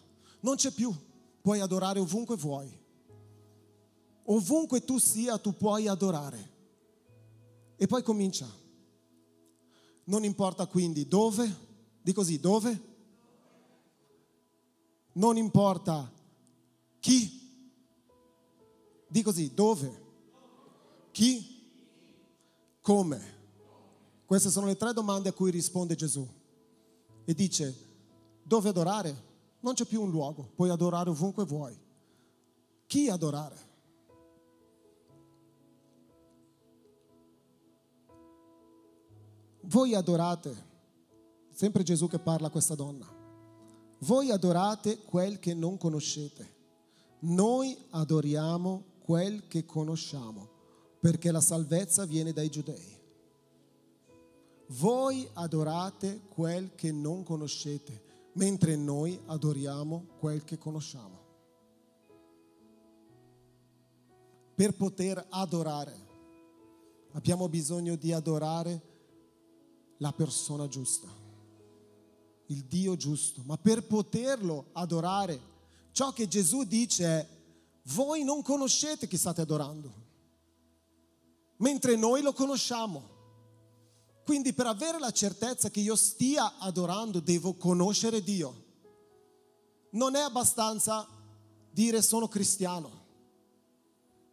Non 0.41 0.55
c'è 0.55 0.69
più. 0.69 0.95
Puoi 1.41 1.59
adorare 1.59 1.99
ovunque 1.99 2.35
vuoi. 2.35 2.71
Ovunque 4.25 4.85
tu 4.85 4.99
sia, 4.99 5.39
tu 5.39 5.57
puoi 5.57 5.87
adorare. 5.87 6.49
E 7.77 7.87
poi 7.87 8.03
comincia. 8.03 8.47
Non 10.03 10.23
importa 10.23 10.67
quindi 10.67 11.07
dove, 11.07 11.51
di 12.03 12.13
così, 12.13 12.39
dove? 12.39 12.81
Non 15.13 15.37
importa 15.37 16.09
chi 16.99 17.40
Di 19.11 19.23
così, 19.23 19.53
dove? 19.53 20.01
Chi? 21.11 21.45
Come? 22.79 23.39
Queste 24.25 24.49
sono 24.49 24.67
le 24.67 24.77
tre 24.77 24.93
domande 24.93 25.27
a 25.27 25.33
cui 25.33 25.51
risponde 25.51 25.95
Gesù. 25.95 26.25
E 27.25 27.33
dice, 27.33 27.75
dove 28.41 28.69
adorare? 28.69 29.13
Non 29.59 29.73
c'è 29.73 29.83
più 29.83 30.01
un 30.01 30.11
luogo, 30.11 30.53
puoi 30.55 30.69
adorare 30.69 31.09
ovunque 31.09 31.43
vuoi. 31.43 31.77
Chi 32.85 33.09
adorare? 33.09 33.69
Voi 39.63 39.93
adorate, 39.93 40.55
sempre 41.51 41.83
Gesù 41.83 42.07
che 42.07 42.19
parla 42.19 42.47
a 42.47 42.51
questa 42.51 42.75
donna, 42.75 43.05
voi 43.99 44.31
adorate 44.31 44.99
quel 44.99 45.37
che 45.39 45.53
non 45.53 45.77
conoscete. 45.77 46.59
Noi 47.19 47.77
adoriamo 47.89 48.90
quel 49.11 49.45
che 49.49 49.65
conosciamo, 49.65 50.47
perché 51.01 51.31
la 51.31 51.41
salvezza 51.41 52.05
viene 52.05 52.31
dai 52.31 52.49
giudei. 52.49 52.97
Voi 54.67 55.27
adorate 55.33 56.21
quel 56.29 56.75
che 56.75 56.93
non 56.93 57.23
conoscete, 57.23 58.29
mentre 58.35 58.77
noi 58.77 59.19
adoriamo 59.25 60.15
quel 60.17 60.45
che 60.45 60.57
conosciamo. 60.57 61.19
Per 64.55 64.77
poter 64.77 65.25
adorare 65.29 65.93
abbiamo 67.11 67.49
bisogno 67.49 67.97
di 67.97 68.13
adorare 68.13 68.81
la 69.97 70.13
persona 70.13 70.69
giusta, 70.69 71.09
il 72.45 72.63
Dio 72.63 72.95
giusto, 72.95 73.41
ma 73.43 73.57
per 73.57 73.85
poterlo 73.85 74.67
adorare, 74.71 75.37
ciò 75.91 76.13
che 76.13 76.29
Gesù 76.29 76.63
dice 76.63 77.05
è 77.05 77.39
voi 77.83 78.23
non 78.23 78.41
conoscete 78.41 79.07
chi 79.07 79.17
state 79.17 79.41
adorando, 79.41 79.91
mentre 81.57 81.95
noi 81.95 82.21
lo 82.21 82.33
conosciamo. 82.33 83.09
Quindi 84.23 84.53
per 84.53 84.67
avere 84.67 84.99
la 84.99 85.11
certezza 85.11 85.71
che 85.71 85.79
io 85.79 85.95
stia 85.95 86.57
adorando 86.59 87.19
devo 87.19 87.55
conoscere 87.55 88.21
Dio. 88.21 88.69
Non 89.91 90.15
è 90.15 90.21
abbastanza 90.21 91.07
dire 91.71 92.01
sono 92.01 92.27
cristiano. 92.27 92.99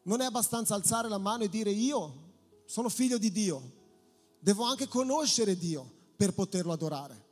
Non 0.02 0.20
è 0.20 0.26
abbastanza 0.26 0.74
alzare 0.74 1.08
la 1.08 1.18
mano 1.18 1.44
e 1.44 1.48
dire 1.48 1.70
io 1.70 2.26
sono 2.66 2.88
figlio 2.90 3.18
di 3.18 3.32
Dio. 3.32 3.76
Devo 4.38 4.64
anche 4.64 4.88
conoscere 4.88 5.56
Dio 5.56 5.90
per 6.16 6.34
poterlo 6.34 6.72
adorare. 6.72 7.26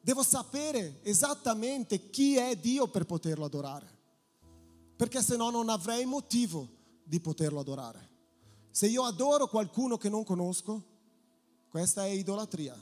Devo 0.00 0.22
sapere 0.22 1.00
esattamente 1.02 2.10
chi 2.10 2.36
è 2.36 2.56
Dio 2.56 2.88
per 2.88 3.06
poterlo 3.06 3.44
adorare 3.44 3.93
perché 4.96 5.22
se 5.22 5.36
no 5.36 5.50
non 5.50 5.68
avrei 5.68 6.04
motivo 6.04 6.68
di 7.04 7.20
poterlo 7.20 7.60
adorare. 7.60 8.10
Se 8.70 8.86
io 8.86 9.04
adoro 9.04 9.46
qualcuno 9.46 9.96
che 9.96 10.08
non 10.08 10.24
conosco, 10.24 10.82
questa 11.68 12.06
è 12.06 12.10
idolatria. 12.10 12.76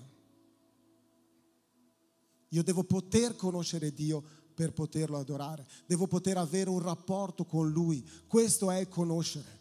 Io 2.48 2.62
devo 2.62 2.84
poter 2.84 3.36
conoscere 3.36 3.92
Dio 3.92 4.22
per 4.54 4.72
poterlo 4.72 5.18
adorare, 5.18 5.66
devo 5.86 6.06
poter 6.06 6.36
avere 6.36 6.68
un 6.68 6.80
rapporto 6.80 7.46
con 7.46 7.70
Lui, 7.70 8.06
questo 8.26 8.70
è 8.70 8.86
conoscere. 8.88 9.60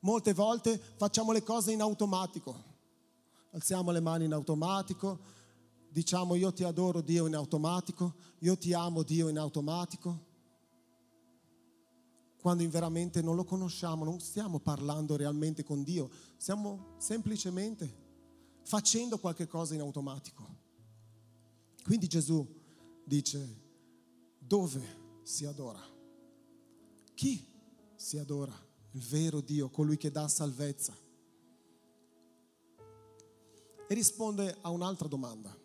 Molte 0.00 0.32
volte 0.32 0.80
facciamo 0.96 1.30
le 1.30 1.42
cose 1.44 1.72
in 1.72 1.80
automatico, 1.80 2.64
alziamo 3.52 3.92
le 3.92 4.00
mani 4.00 4.24
in 4.24 4.32
automatico, 4.32 5.20
diciamo 5.88 6.34
io 6.34 6.52
ti 6.52 6.64
adoro 6.64 7.00
Dio 7.00 7.26
in 7.26 7.36
automatico, 7.36 8.14
io 8.40 8.58
ti 8.58 8.72
amo 8.72 9.04
Dio 9.04 9.28
in 9.28 9.38
automatico 9.38 10.29
quando 12.40 12.66
veramente 12.68 13.20
non 13.20 13.36
lo 13.36 13.44
conosciamo, 13.44 14.04
non 14.04 14.18
stiamo 14.18 14.58
parlando 14.58 15.16
realmente 15.16 15.62
con 15.62 15.82
Dio, 15.82 16.10
stiamo 16.36 16.94
semplicemente 16.98 18.08
facendo 18.62 19.18
qualche 19.18 19.46
cosa 19.46 19.74
in 19.74 19.80
automatico. 19.80 20.58
Quindi 21.84 22.06
Gesù 22.08 22.46
dice, 23.04 23.60
dove 24.38 24.82
si 25.22 25.44
adora? 25.44 25.82
Chi 27.14 27.46
si 27.94 28.16
adora? 28.16 28.54
Il 28.92 29.02
vero 29.02 29.40
Dio, 29.40 29.68
colui 29.68 29.96
che 29.96 30.10
dà 30.10 30.26
salvezza. 30.26 30.96
E 33.86 33.94
risponde 33.94 34.56
a 34.62 34.70
un'altra 34.70 35.08
domanda. 35.08 35.56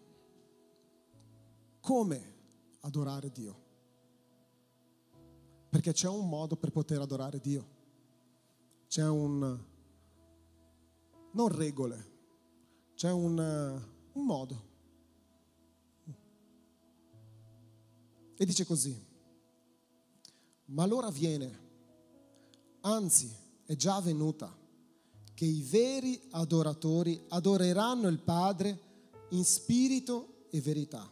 Come 1.79 2.33
adorare 2.81 3.31
Dio? 3.31 3.64
Perché 5.75 5.91
c'è 5.91 6.07
un 6.07 6.29
modo 6.29 6.55
per 6.55 6.71
poter 6.71 7.01
adorare 7.01 7.41
Dio. 7.41 7.67
C'è 8.87 9.05
un... 9.05 9.59
non 11.33 11.47
regole, 11.49 12.11
c'è 12.95 13.11
un, 13.11 13.37
un 14.13 14.25
modo. 14.25 14.63
E 18.37 18.45
dice 18.45 18.65
così, 18.65 18.97
ma 20.67 20.85
l'ora 20.85 21.11
viene, 21.11 21.59
anzi 22.79 23.29
è 23.65 23.75
già 23.75 23.99
venuta, 23.99 24.57
che 25.33 25.43
i 25.45 25.61
veri 25.61 26.21
adoratori 26.31 27.21
adoreranno 27.27 28.07
il 28.07 28.21
Padre 28.21 28.79
in 29.31 29.43
spirito 29.43 30.45
e 30.51 30.61
verità, 30.61 31.11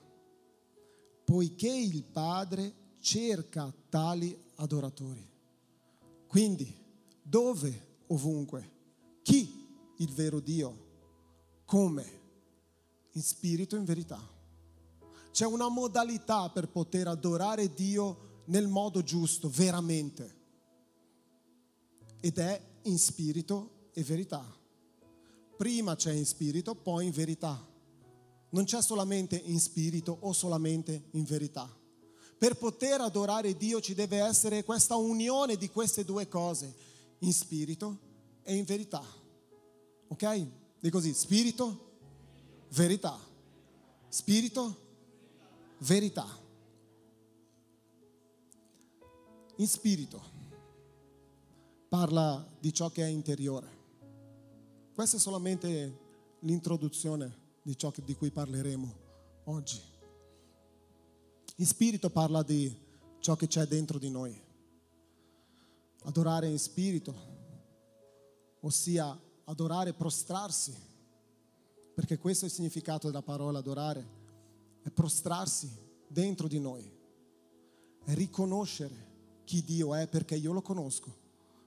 poiché 1.26 1.70
il 1.70 2.06
Padre 2.06 2.74
cerca 3.00 3.70
tali 3.90 4.43
adoratori. 4.56 5.30
Quindi, 6.28 6.74
dove, 7.22 8.02
ovunque, 8.08 8.72
chi 9.22 9.68
il 9.98 10.12
vero 10.12 10.40
Dio? 10.40 10.92
Come? 11.66 12.22
In 13.12 13.22
spirito 13.22 13.76
e 13.76 13.80
in 13.80 13.86
verità. 13.86 14.20
C'è 15.32 15.46
una 15.46 15.70
modalità 15.70 16.50
per 16.50 16.70
poter 16.70 17.08
adorare 17.08 17.74
Dio 17.74 18.42
nel 18.46 18.68
modo 18.68 19.02
giusto, 19.04 19.50
veramente. 19.50 20.42
Ed 22.20 22.38
è 22.38 22.62
in 22.84 22.98
spirito 22.98 23.90
e 23.94 24.04
verità. 24.04 24.44
Prima 25.58 25.96
c'è 25.96 26.12
in 26.12 26.26
spirito, 26.26 26.76
poi 26.76 27.06
in 27.06 27.12
verità. 27.12 27.72
Non 28.50 28.66
c'è 28.66 28.82
solamente 28.82 29.36
in 29.36 29.60
spirito 29.60 30.18
o 30.22 30.34
solamente 30.34 31.06
in 31.12 31.24
verità. 31.24 31.82
Per 32.44 32.58
poter 32.58 33.00
adorare 33.00 33.56
Dio 33.56 33.80
ci 33.80 33.94
deve 33.94 34.18
essere 34.18 34.66
questa 34.66 34.98
unione 34.98 35.56
di 35.56 35.70
queste 35.70 36.04
due 36.04 36.28
cose, 36.28 36.76
in 37.20 37.32
spirito 37.32 37.98
e 38.44 38.54
in 38.54 38.66
verità. 38.66 39.02
Ok? 40.10 40.48
Di 40.78 40.90
così, 40.90 41.14
spirito, 41.14 41.92
verità. 42.72 43.18
Spirito, 44.10 44.78
verità. 45.78 46.28
In 49.56 49.68
spirito 49.70 50.22
parla 51.88 52.46
di 52.60 52.74
ciò 52.74 52.90
che 52.90 53.06
è 53.06 53.08
interiore. 53.08 53.70
Questa 54.94 55.16
è 55.16 55.20
solamente 55.22 56.00
l'introduzione 56.40 57.38
di 57.62 57.78
ciò 57.78 57.90
di 58.04 58.16
cui 58.16 58.32
parleremo 58.32 58.96
oggi. 59.46 59.93
In 61.58 61.66
spirito 61.68 62.10
parla 62.10 62.42
di 62.42 62.76
ciò 63.20 63.36
che 63.36 63.48
c'è 63.48 63.68
dentro 63.68 64.00
di 64.00 64.10
noi. 64.10 64.42
Adorare 66.06 66.48
in 66.48 66.58
spirito, 66.58 67.14
ossia 68.62 69.18
adorare 69.46 69.94
prostrarsi, 69.94 70.76
perché 71.94 72.18
questo 72.18 72.46
è 72.46 72.48
il 72.48 72.54
significato 72.54 73.08
della 73.08 73.22
parola 73.22 73.60
adorare, 73.60 74.22
è 74.82 74.90
prostrarsi 74.90 75.72
dentro 76.08 76.48
di 76.48 76.60
noi, 76.60 76.92
è 78.04 78.14
riconoscere 78.14 79.12
chi 79.44 79.64
Dio 79.64 79.94
è 79.94 80.08
perché 80.08 80.36
io 80.36 80.54
lo 80.54 80.62
conosco, 80.64 81.16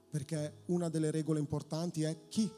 perché 0.09 0.63
una 0.65 0.89
delle 0.89 1.11
regole 1.11 1.39
importanti 1.39 2.03
è 2.03 2.27
chi, 2.27 2.51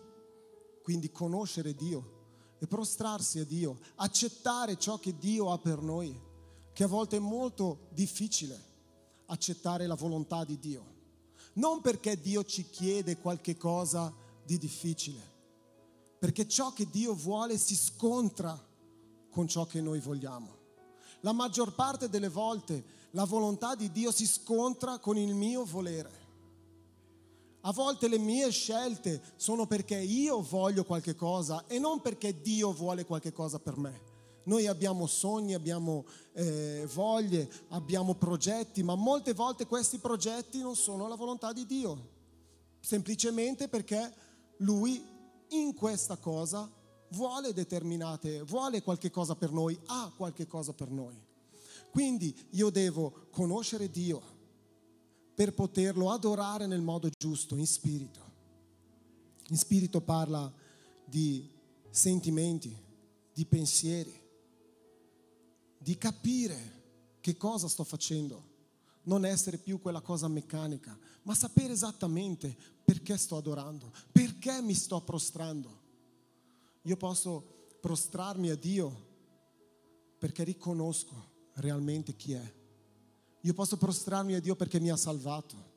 quindi 0.81 1.11
conoscere 1.11 1.75
Dio 1.75 2.17
e 2.57 2.65
prostrarsi 2.65 3.37
a 3.37 3.45
Dio, 3.45 3.79
accettare 3.95 4.77
ciò 4.77 4.97
che 4.97 5.15
Dio 5.17 5.51
ha 5.51 5.59
per 5.59 5.81
noi, 5.81 6.27
che 6.79 6.85
a 6.85 6.87
volte 6.87 7.17
è 7.17 7.19
molto 7.19 7.89
difficile 7.89 8.57
accettare 9.25 9.85
la 9.85 9.95
volontà 9.95 10.45
di 10.45 10.57
Dio. 10.57 10.85
Non 11.55 11.81
perché 11.81 12.21
Dio 12.21 12.45
ci 12.45 12.69
chiede 12.69 13.17
qualche 13.17 13.57
cosa 13.57 14.13
di 14.45 14.57
difficile, 14.57 15.19
perché 16.19 16.47
ciò 16.47 16.71
che 16.71 16.89
Dio 16.89 17.13
vuole 17.13 17.57
si 17.57 17.75
scontra 17.75 18.57
con 19.29 19.45
ciò 19.49 19.65
che 19.65 19.81
noi 19.81 19.99
vogliamo. 19.99 20.55
La 21.19 21.33
maggior 21.33 21.75
parte 21.75 22.07
delle 22.07 22.29
volte 22.29 22.81
la 23.11 23.25
volontà 23.25 23.75
di 23.75 23.91
Dio 23.91 24.13
si 24.13 24.25
scontra 24.25 24.99
con 24.99 25.17
il 25.17 25.35
mio 25.35 25.65
volere. 25.65 26.27
A 27.59 27.73
volte 27.73 28.07
le 28.07 28.19
mie 28.19 28.49
scelte 28.51 29.21
sono 29.35 29.67
perché 29.67 29.97
io 29.97 30.41
voglio 30.41 30.85
qualche 30.85 31.13
cosa 31.13 31.65
e 31.67 31.77
non 31.77 31.99
perché 31.99 32.39
Dio 32.41 32.71
vuole 32.71 33.03
qualche 33.03 33.33
cosa 33.33 33.59
per 33.59 33.75
me. 33.75 34.08
Noi 34.49 34.65
abbiamo 34.65 35.05
sogni, 35.05 35.53
abbiamo 35.53 36.05
eh, 36.33 36.83
voglie, 36.91 37.47
abbiamo 37.67 38.15
progetti, 38.15 38.81
ma 38.81 38.95
molte 38.95 39.33
volte 39.33 39.67
questi 39.67 39.99
progetti 39.99 40.59
non 40.59 40.75
sono 40.75 41.07
la 41.07 41.13
volontà 41.13 41.53
di 41.53 41.67
Dio, 41.67 42.09
semplicemente 42.79 43.67
perché 43.67 44.11
Lui 44.57 45.05
in 45.49 45.75
questa 45.75 46.17
cosa 46.17 46.67
vuole 47.09 47.53
determinate, 47.53 48.41
vuole 48.41 48.81
qualche 48.81 49.11
cosa 49.11 49.35
per 49.35 49.51
noi, 49.51 49.79
ha 49.85 50.11
qualche 50.17 50.47
cosa 50.47 50.73
per 50.73 50.89
noi. 50.89 51.15
Quindi 51.91 52.35
io 52.53 52.71
devo 52.71 53.27
conoscere 53.29 53.91
Dio 53.91 54.19
per 55.35 55.53
poterlo 55.53 56.09
adorare 56.09 56.65
nel 56.65 56.81
modo 56.81 57.07
giusto, 57.15 57.55
in 57.55 57.67
spirito. 57.67 58.19
In 59.49 59.57
spirito 59.57 60.01
parla 60.01 60.51
di 61.05 61.47
sentimenti, 61.91 62.75
di 63.31 63.45
pensieri, 63.45 64.18
di 65.79 65.97
capire 65.97 67.17
che 67.21 67.35
cosa 67.37 67.67
sto 67.67 67.83
facendo, 67.83 68.47
non 69.03 69.25
essere 69.25 69.57
più 69.57 69.79
quella 69.79 70.01
cosa 70.01 70.27
meccanica, 70.27 70.97
ma 71.23 71.33
sapere 71.33 71.73
esattamente 71.73 72.55
perché 72.83 73.17
sto 73.17 73.37
adorando, 73.37 73.91
perché 74.11 74.61
mi 74.61 74.73
sto 74.73 75.01
prostrando. 75.01 75.77
Io 76.83 76.97
posso 76.97 77.67
prostrarmi 77.79 78.49
a 78.49 78.55
Dio 78.55 79.07
perché 80.17 80.43
riconosco 80.43 81.27
realmente 81.55 82.15
chi 82.15 82.33
è. 82.33 82.53
Io 83.41 83.53
posso 83.53 83.77
prostrarmi 83.77 84.33
a 84.35 84.41
Dio 84.41 84.55
perché 84.55 84.79
mi 84.79 84.89
ha 84.89 84.97
salvato. 84.97 85.67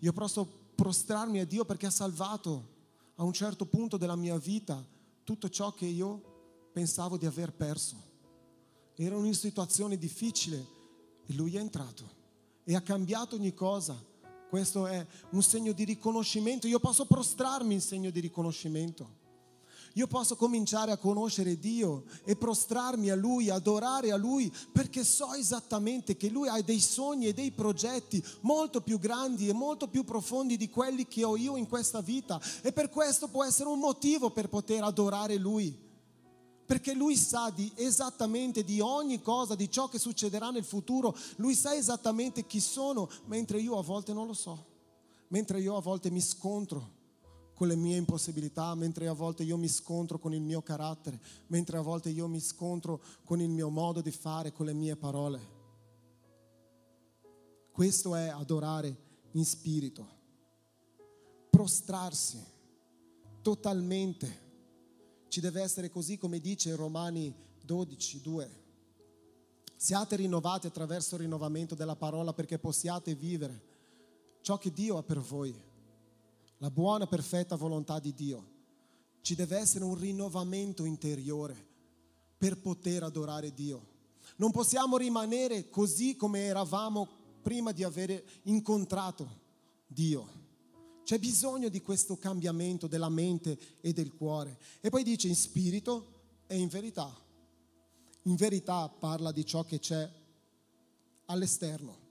Io 0.00 0.12
posso 0.12 0.46
prostrarmi 0.74 1.40
a 1.40 1.44
Dio 1.44 1.64
perché 1.64 1.86
ha 1.86 1.90
salvato 1.90 2.76
a 3.16 3.24
un 3.24 3.32
certo 3.32 3.66
punto 3.66 3.96
della 3.96 4.14
mia 4.14 4.38
vita 4.38 4.84
tutto 5.24 5.48
ciò 5.48 5.72
che 5.74 5.86
io 5.86 6.70
pensavo 6.72 7.16
di 7.16 7.26
aver 7.26 7.52
perso. 7.52 8.07
Era 9.00 9.16
una 9.16 9.32
situazione 9.32 9.96
difficile 9.96 10.56
e 11.24 11.32
Lui 11.34 11.54
è 11.54 11.60
entrato 11.60 12.02
e 12.64 12.74
ha 12.74 12.80
cambiato 12.80 13.36
ogni 13.36 13.54
cosa. 13.54 13.96
Questo 14.48 14.88
è 14.88 15.06
un 15.30 15.42
segno 15.42 15.70
di 15.70 15.84
riconoscimento. 15.84 16.66
Io 16.66 16.80
posso 16.80 17.06
prostrarmi 17.06 17.74
in 17.74 17.80
segno 17.80 18.10
di 18.10 18.18
riconoscimento. 18.18 19.26
Io 19.94 20.08
posso 20.08 20.34
cominciare 20.34 20.90
a 20.90 20.96
conoscere 20.96 21.60
Dio 21.60 22.06
e 22.24 22.34
prostrarmi 22.34 23.10
a 23.10 23.14
Lui, 23.14 23.50
adorare 23.50 24.10
a 24.10 24.16
Lui, 24.16 24.52
perché 24.72 25.04
so 25.04 25.32
esattamente 25.32 26.16
che 26.16 26.28
Lui 26.28 26.48
ha 26.48 26.60
dei 26.60 26.80
sogni 26.80 27.28
e 27.28 27.32
dei 27.32 27.52
progetti 27.52 28.20
molto 28.40 28.80
più 28.80 28.98
grandi 28.98 29.48
e 29.48 29.52
molto 29.52 29.86
più 29.86 30.02
profondi 30.02 30.56
di 30.56 30.68
quelli 30.68 31.06
che 31.06 31.22
ho 31.22 31.36
io 31.36 31.56
in 31.56 31.68
questa 31.68 32.00
vita. 32.00 32.40
E 32.62 32.72
per 32.72 32.90
questo 32.90 33.28
può 33.28 33.44
essere 33.44 33.68
un 33.68 33.78
motivo 33.78 34.30
per 34.30 34.48
poter 34.48 34.82
adorare 34.82 35.36
Lui. 35.36 35.86
Perché 36.68 36.92
lui 36.92 37.16
sa 37.16 37.48
di, 37.48 37.72
esattamente 37.76 38.62
di 38.62 38.78
ogni 38.78 39.22
cosa, 39.22 39.54
di 39.54 39.70
ciò 39.70 39.88
che 39.88 39.98
succederà 39.98 40.50
nel 40.50 40.64
futuro, 40.64 41.16
lui 41.36 41.54
sa 41.54 41.74
esattamente 41.74 42.44
chi 42.44 42.60
sono, 42.60 43.08
mentre 43.24 43.58
io 43.58 43.78
a 43.78 43.82
volte 43.82 44.12
non 44.12 44.26
lo 44.26 44.34
so, 44.34 44.66
mentre 45.28 45.62
io 45.62 45.78
a 45.78 45.80
volte 45.80 46.10
mi 46.10 46.20
scontro 46.20 46.96
con 47.54 47.68
le 47.68 47.74
mie 47.74 47.96
impossibilità, 47.96 48.74
mentre 48.74 49.08
a 49.08 49.14
volte 49.14 49.44
io 49.44 49.56
mi 49.56 49.66
scontro 49.66 50.18
con 50.18 50.34
il 50.34 50.42
mio 50.42 50.60
carattere, 50.60 51.18
mentre 51.46 51.78
a 51.78 51.80
volte 51.80 52.10
io 52.10 52.28
mi 52.28 52.38
scontro 52.38 53.00
con 53.24 53.40
il 53.40 53.48
mio 53.48 53.70
modo 53.70 54.02
di 54.02 54.10
fare, 54.10 54.52
con 54.52 54.66
le 54.66 54.74
mie 54.74 54.94
parole. 54.94 55.40
Questo 57.72 58.14
è 58.14 58.28
adorare 58.28 58.94
in 59.30 59.46
spirito, 59.46 60.06
prostrarsi 61.48 62.44
totalmente. 63.40 64.47
Ci 65.28 65.40
deve 65.40 65.62
essere 65.62 65.90
così 65.90 66.16
come 66.16 66.40
dice 66.40 66.74
Romani 66.74 67.34
12, 67.64 68.20
2. 68.20 68.50
Siate 69.76 70.16
rinnovati 70.16 70.66
attraverso 70.66 71.14
il 71.14 71.20
rinnovamento 71.20 71.74
della 71.74 71.96
parola 71.96 72.32
perché 72.32 72.58
possiate 72.58 73.14
vivere 73.14 73.62
ciò 74.40 74.58
che 74.58 74.72
Dio 74.72 74.96
ha 74.96 75.02
per 75.02 75.18
voi 75.18 75.54
la 76.58 76.70
buona 76.70 77.06
perfetta 77.06 77.56
volontà 77.56 77.98
di 77.98 78.14
Dio. 78.14 78.56
Ci 79.20 79.34
deve 79.34 79.58
essere 79.58 79.84
un 79.84 79.96
rinnovamento 79.96 80.84
interiore 80.84 81.66
per 82.36 82.58
poter 82.58 83.02
adorare 83.02 83.52
Dio. 83.52 83.96
Non 84.36 84.50
possiamo 84.50 84.96
rimanere 84.96 85.68
così 85.68 86.16
come 86.16 86.44
eravamo 86.44 87.08
prima 87.42 87.72
di 87.72 87.84
aver 87.84 88.22
incontrato 88.44 89.28
Dio. 89.86 90.37
C'è 91.08 91.18
bisogno 91.18 91.70
di 91.70 91.80
questo 91.80 92.18
cambiamento 92.18 92.86
della 92.86 93.08
mente 93.08 93.58
e 93.80 93.94
del 93.94 94.12
cuore. 94.12 94.58
E 94.82 94.90
poi 94.90 95.02
dice 95.02 95.26
in 95.26 95.34
spirito 95.34 96.42
e 96.46 96.58
in 96.58 96.68
verità. 96.68 97.10
In 98.24 98.34
verità 98.34 98.86
parla 98.90 99.32
di 99.32 99.46
ciò 99.46 99.64
che 99.64 99.78
c'è 99.78 100.06
all'esterno 101.24 102.04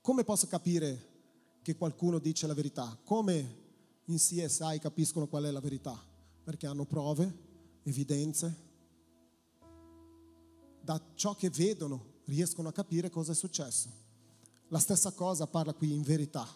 Come 0.00 0.24
posso 0.24 0.48
capire 0.48 1.58
che 1.62 1.76
qualcuno 1.76 2.18
dice 2.18 2.48
la 2.48 2.54
verità? 2.54 2.98
Come 3.04 3.62
in 4.06 4.16
CSI 4.16 4.80
capiscono 4.80 5.28
qual 5.28 5.44
è 5.44 5.50
la 5.52 5.60
verità? 5.60 5.96
Perché 6.42 6.66
hanno 6.66 6.86
prove, 6.86 7.32
evidenze. 7.84 8.56
Da 10.80 11.00
ciò 11.14 11.36
che 11.36 11.50
vedono 11.50 12.14
riescono 12.24 12.66
a 12.66 12.72
capire 12.72 13.10
cosa 13.10 13.30
è 13.30 13.34
successo. 13.36 14.05
La 14.68 14.78
stessa 14.80 15.12
cosa 15.12 15.46
parla 15.46 15.72
qui 15.74 15.92
in 15.92 16.02
verità. 16.02 16.46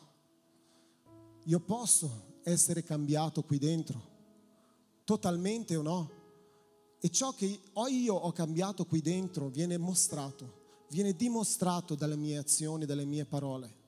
Io 1.44 1.60
posso 1.60 2.38
essere 2.42 2.82
cambiato 2.82 3.42
qui 3.42 3.58
dentro, 3.58 4.02
totalmente 5.04 5.76
o 5.76 5.82
no? 5.82 6.10
E 7.00 7.08
ciò 7.08 7.32
che 7.32 7.60
ho 7.72 7.86
io 7.86 8.14
ho 8.14 8.32
cambiato 8.32 8.84
qui 8.84 9.00
dentro 9.00 9.48
viene 9.48 9.78
mostrato, 9.78 10.58
viene 10.88 11.14
dimostrato 11.14 11.94
dalle 11.94 12.16
mie 12.16 12.38
azioni, 12.38 12.84
dalle 12.84 13.04
mie 13.04 13.24
parole. 13.24 13.78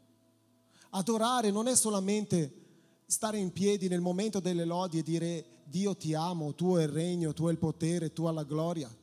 Adorare 0.90 1.50
non 1.50 1.66
è 1.66 1.74
solamente 1.74 2.60
stare 3.06 3.38
in 3.38 3.52
piedi 3.52 3.88
nel 3.88 4.00
momento 4.00 4.40
delle 4.40 4.64
lodi 4.64 4.98
e 4.98 5.02
dire 5.02 5.44
Dio 5.64 5.96
ti 5.96 6.14
amo, 6.14 6.54
tu 6.54 6.74
hai 6.74 6.84
il 6.84 6.90
regno, 6.90 7.32
tu 7.32 7.46
hai 7.46 7.52
il 7.52 7.58
potere, 7.58 8.12
tu 8.12 8.24
hai 8.24 8.34
la 8.34 8.44
gloria. 8.44 8.94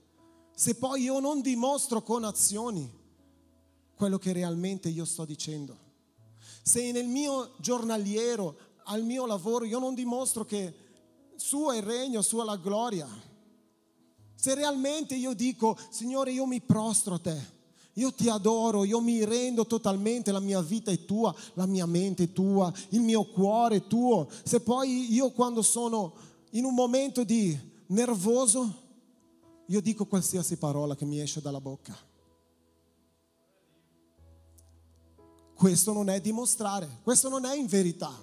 Se 0.56 0.76
poi 0.76 1.04
io 1.04 1.20
non 1.20 1.42
dimostro 1.42 2.02
con 2.02 2.24
azioni 2.24 2.99
quello 4.00 4.18
che 4.18 4.32
realmente 4.32 4.88
io 4.88 5.04
sto 5.04 5.26
dicendo. 5.26 5.78
Se 6.64 6.90
nel 6.94 7.06
mio 7.06 7.56
giornaliero, 7.58 8.58
al 8.86 9.04
mio 9.04 9.26
lavoro, 9.26 9.66
io 9.66 9.78
non 9.78 9.94
dimostro 9.94 10.46
che 10.46 10.74
suo 11.36 11.74
è 11.74 11.78
il 11.80 11.84
regno, 11.84 12.22
sua 12.22 12.46
la 12.46 12.56
gloria. 12.56 13.06
Se 14.36 14.56
realmente 14.56 15.16
io 15.16 15.34
dico, 15.34 15.78
Signore, 15.90 16.32
io 16.32 16.46
mi 16.46 16.62
prostro 16.62 17.16
a 17.16 17.20
te, 17.20 17.38
io 17.96 18.14
ti 18.14 18.30
adoro, 18.30 18.86
io 18.86 19.02
mi 19.02 19.26
rendo 19.26 19.68
totalmente, 19.68 20.32
la 20.32 20.40
mia 20.40 20.62
vita 20.62 20.92
è 20.92 21.04
tua, 21.04 21.36
la 21.56 21.66
mia 21.66 21.86
mente 21.86 22.24
è 22.24 22.32
tua, 22.32 22.72
il 22.92 23.02
mio 23.02 23.26
cuore 23.26 23.76
è 23.76 23.88
tuo. 23.88 24.30
Se 24.46 24.62
poi 24.62 25.12
io 25.12 25.32
quando 25.32 25.62
sono 25.62 26.14
in 26.52 26.64
un 26.64 26.74
momento 26.74 27.26
di 27.26 27.60
nervoso, 27.88 28.74
io 29.66 29.82
dico 29.82 30.06
qualsiasi 30.06 30.56
parola 30.56 30.96
che 30.96 31.04
mi 31.04 31.20
esce 31.20 31.42
dalla 31.42 31.60
bocca. 31.60 32.08
Questo 35.60 35.92
non 35.92 36.08
è 36.08 36.22
dimostrare, 36.22 37.02
questo 37.04 37.28
non 37.28 37.44
è 37.44 37.54
in 37.54 37.66
verità. 37.66 38.18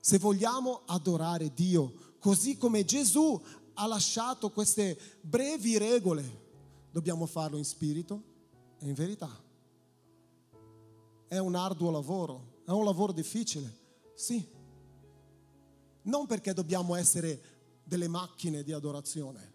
Se 0.00 0.18
vogliamo 0.18 0.80
adorare 0.86 1.54
Dio 1.54 2.16
così 2.18 2.56
come 2.56 2.84
Gesù 2.84 3.40
ha 3.74 3.86
lasciato 3.86 4.50
queste 4.50 4.98
brevi 5.20 5.78
regole, 5.78 6.42
dobbiamo 6.90 7.26
farlo 7.26 7.58
in 7.58 7.64
spirito 7.64 8.22
e 8.80 8.88
in 8.88 8.94
verità. 8.94 9.30
È 11.28 11.38
un 11.38 11.54
arduo 11.54 11.92
lavoro, 11.92 12.62
è 12.66 12.72
un 12.72 12.84
lavoro 12.84 13.12
difficile, 13.12 13.72
sì. 14.14 14.44
Non 16.02 16.26
perché 16.26 16.52
dobbiamo 16.52 16.96
essere 16.96 17.40
delle 17.84 18.08
macchine 18.08 18.64
di 18.64 18.72
adorazione, 18.72 19.54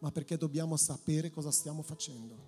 ma 0.00 0.10
perché 0.10 0.36
dobbiamo 0.36 0.76
sapere 0.76 1.30
cosa 1.30 1.52
stiamo 1.52 1.82
facendo. 1.82 2.47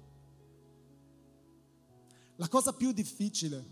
La 2.40 2.48
cosa 2.48 2.72
più 2.72 2.92
difficile 2.92 3.62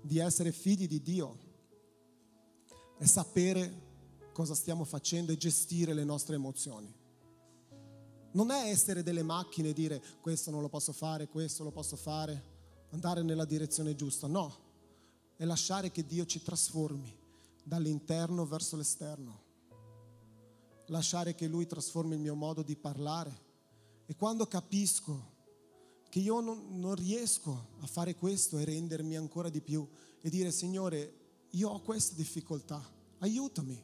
di 0.00 0.18
essere 0.18 0.52
figli 0.52 0.86
di 0.86 1.02
Dio 1.02 1.38
è 2.96 3.04
sapere 3.04 4.30
cosa 4.32 4.54
stiamo 4.54 4.84
facendo 4.84 5.32
e 5.32 5.36
gestire 5.36 5.92
le 5.92 6.04
nostre 6.04 6.36
emozioni. 6.36 6.94
Non 8.34 8.52
è 8.52 8.68
essere 8.68 9.02
delle 9.02 9.24
macchine 9.24 9.70
e 9.70 9.72
dire 9.72 10.00
questo 10.20 10.52
non 10.52 10.60
lo 10.60 10.68
posso 10.68 10.92
fare, 10.92 11.26
questo 11.26 11.64
lo 11.64 11.72
posso 11.72 11.96
fare, 11.96 12.40
andare 12.90 13.24
nella 13.24 13.44
direzione 13.44 13.96
giusta. 13.96 14.28
No, 14.28 14.56
è 15.34 15.44
lasciare 15.44 15.90
che 15.90 16.06
Dio 16.06 16.24
ci 16.24 16.40
trasformi 16.40 17.12
dall'interno 17.64 18.46
verso 18.46 18.76
l'esterno. 18.76 19.40
Lasciare 20.86 21.34
che 21.34 21.48
Lui 21.48 21.66
trasformi 21.66 22.14
il 22.14 22.20
mio 22.20 22.36
modo 22.36 22.62
di 22.62 22.76
parlare. 22.76 23.36
E 24.06 24.14
quando 24.14 24.46
capisco 24.46 25.31
che 26.12 26.18
io 26.18 26.40
non, 26.40 26.78
non 26.78 26.94
riesco 26.94 27.68
a 27.80 27.86
fare 27.86 28.14
questo 28.16 28.58
e 28.58 28.66
rendermi 28.66 29.16
ancora 29.16 29.48
di 29.48 29.62
più 29.62 29.88
e 30.20 30.28
dire 30.28 30.50
Signore, 30.50 31.14
io 31.52 31.70
ho 31.70 31.80
questa 31.80 32.14
difficoltà, 32.14 32.86
aiutami, 33.20 33.82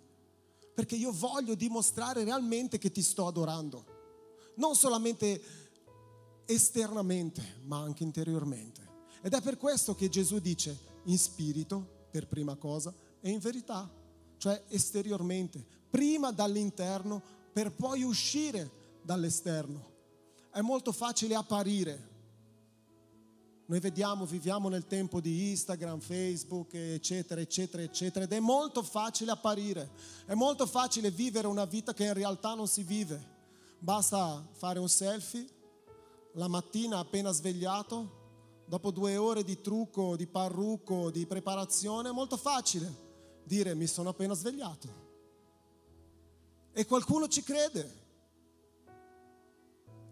perché 0.75 0.95
io 0.95 1.11
voglio 1.11 1.55
dimostrare 1.55 2.25
realmente 2.25 2.77
che 2.77 2.93
ti 2.93 3.01
sto 3.01 3.27
adorando 3.27 3.97
non 4.57 4.75
solamente 4.77 5.41
esternamente, 6.45 7.61
ma 7.63 7.79
anche 7.79 8.05
interiormente. 8.05 8.87
Ed 9.23 9.33
è 9.33 9.41
per 9.41 9.57
questo 9.57 9.95
che 9.95 10.11
Gesù 10.11 10.39
dice 10.39 10.77
in 11.05 11.19
spirito, 11.19 12.07
per 12.11 12.27
prima 12.27 12.57
cosa, 12.57 12.95
e 13.21 13.31
in 13.31 13.39
verità, 13.39 13.91
cioè 14.37 14.65
esteriormente, 14.69 15.65
prima 15.89 16.31
dall'interno 16.31 17.23
per 17.53 17.73
poi 17.73 18.03
uscire 18.03 18.71
dall'esterno. 19.03 19.97
È 20.51 20.61
molto 20.61 20.93
facile 20.93 21.35
apparire. 21.35 22.17
Noi 23.69 23.81
vediamo, 23.81 24.25
viviamo 24.25 24.71
nel 24.71 24.87
tempo 24.87 25.21
di 25.21 25.51
Instagram, 25.51 26.01
Facebook, 26.01 26.73
eccetera, 26.73 27.39
eccetera, 27.39 27.83
eccetera, 27.83 28.25
ed 28.25 28.33
è 28.33 28.41
molto 28.41 28.83
facile 28.83 29.31
apparire. 29.31 29.91
È 30.25 30.33
molto 30.33 30.67
facile 30.67 31.11
vivere 31.11 31.47
una 31.47 31.67
vita 31.67 31.93
che 31.93 32.05
in 32.05 32.15
realtà 32.15 32.55
non 32.55 32.67
si 32.67 32.83
vive. 32.83 33.23
Basta 33.79 34.43
fare 34.53 34.79
un 34.79 34.89
selfie 34.89 35.47
la 36.33 36.49
mattina 36.49 36.99
appena 36.99 37.31
svegliato, 37.31 38.63
dopo 38.65 38.91
due 38.91 39.19
ore 39.19 39.45
di 39.45 39.61
trucco, 39.61 40.17
di 40.17 40.27
parrucco, 40.27 41.11
di 41.11 41.27
preparazione, 41.27 42.09
è 42.09 42.13
molto 42.13 42.39
facile 42.39 43.07
dire 43.45 43.75
mi 43.75 43.87
sono 43.87 44.09
appena 44.09 44.33
svegliato. 44.33 45.07
E 46.73 46.87
qualcuno 46.87 47.29
ci 47.29 47.43
crede. 47.43 48.07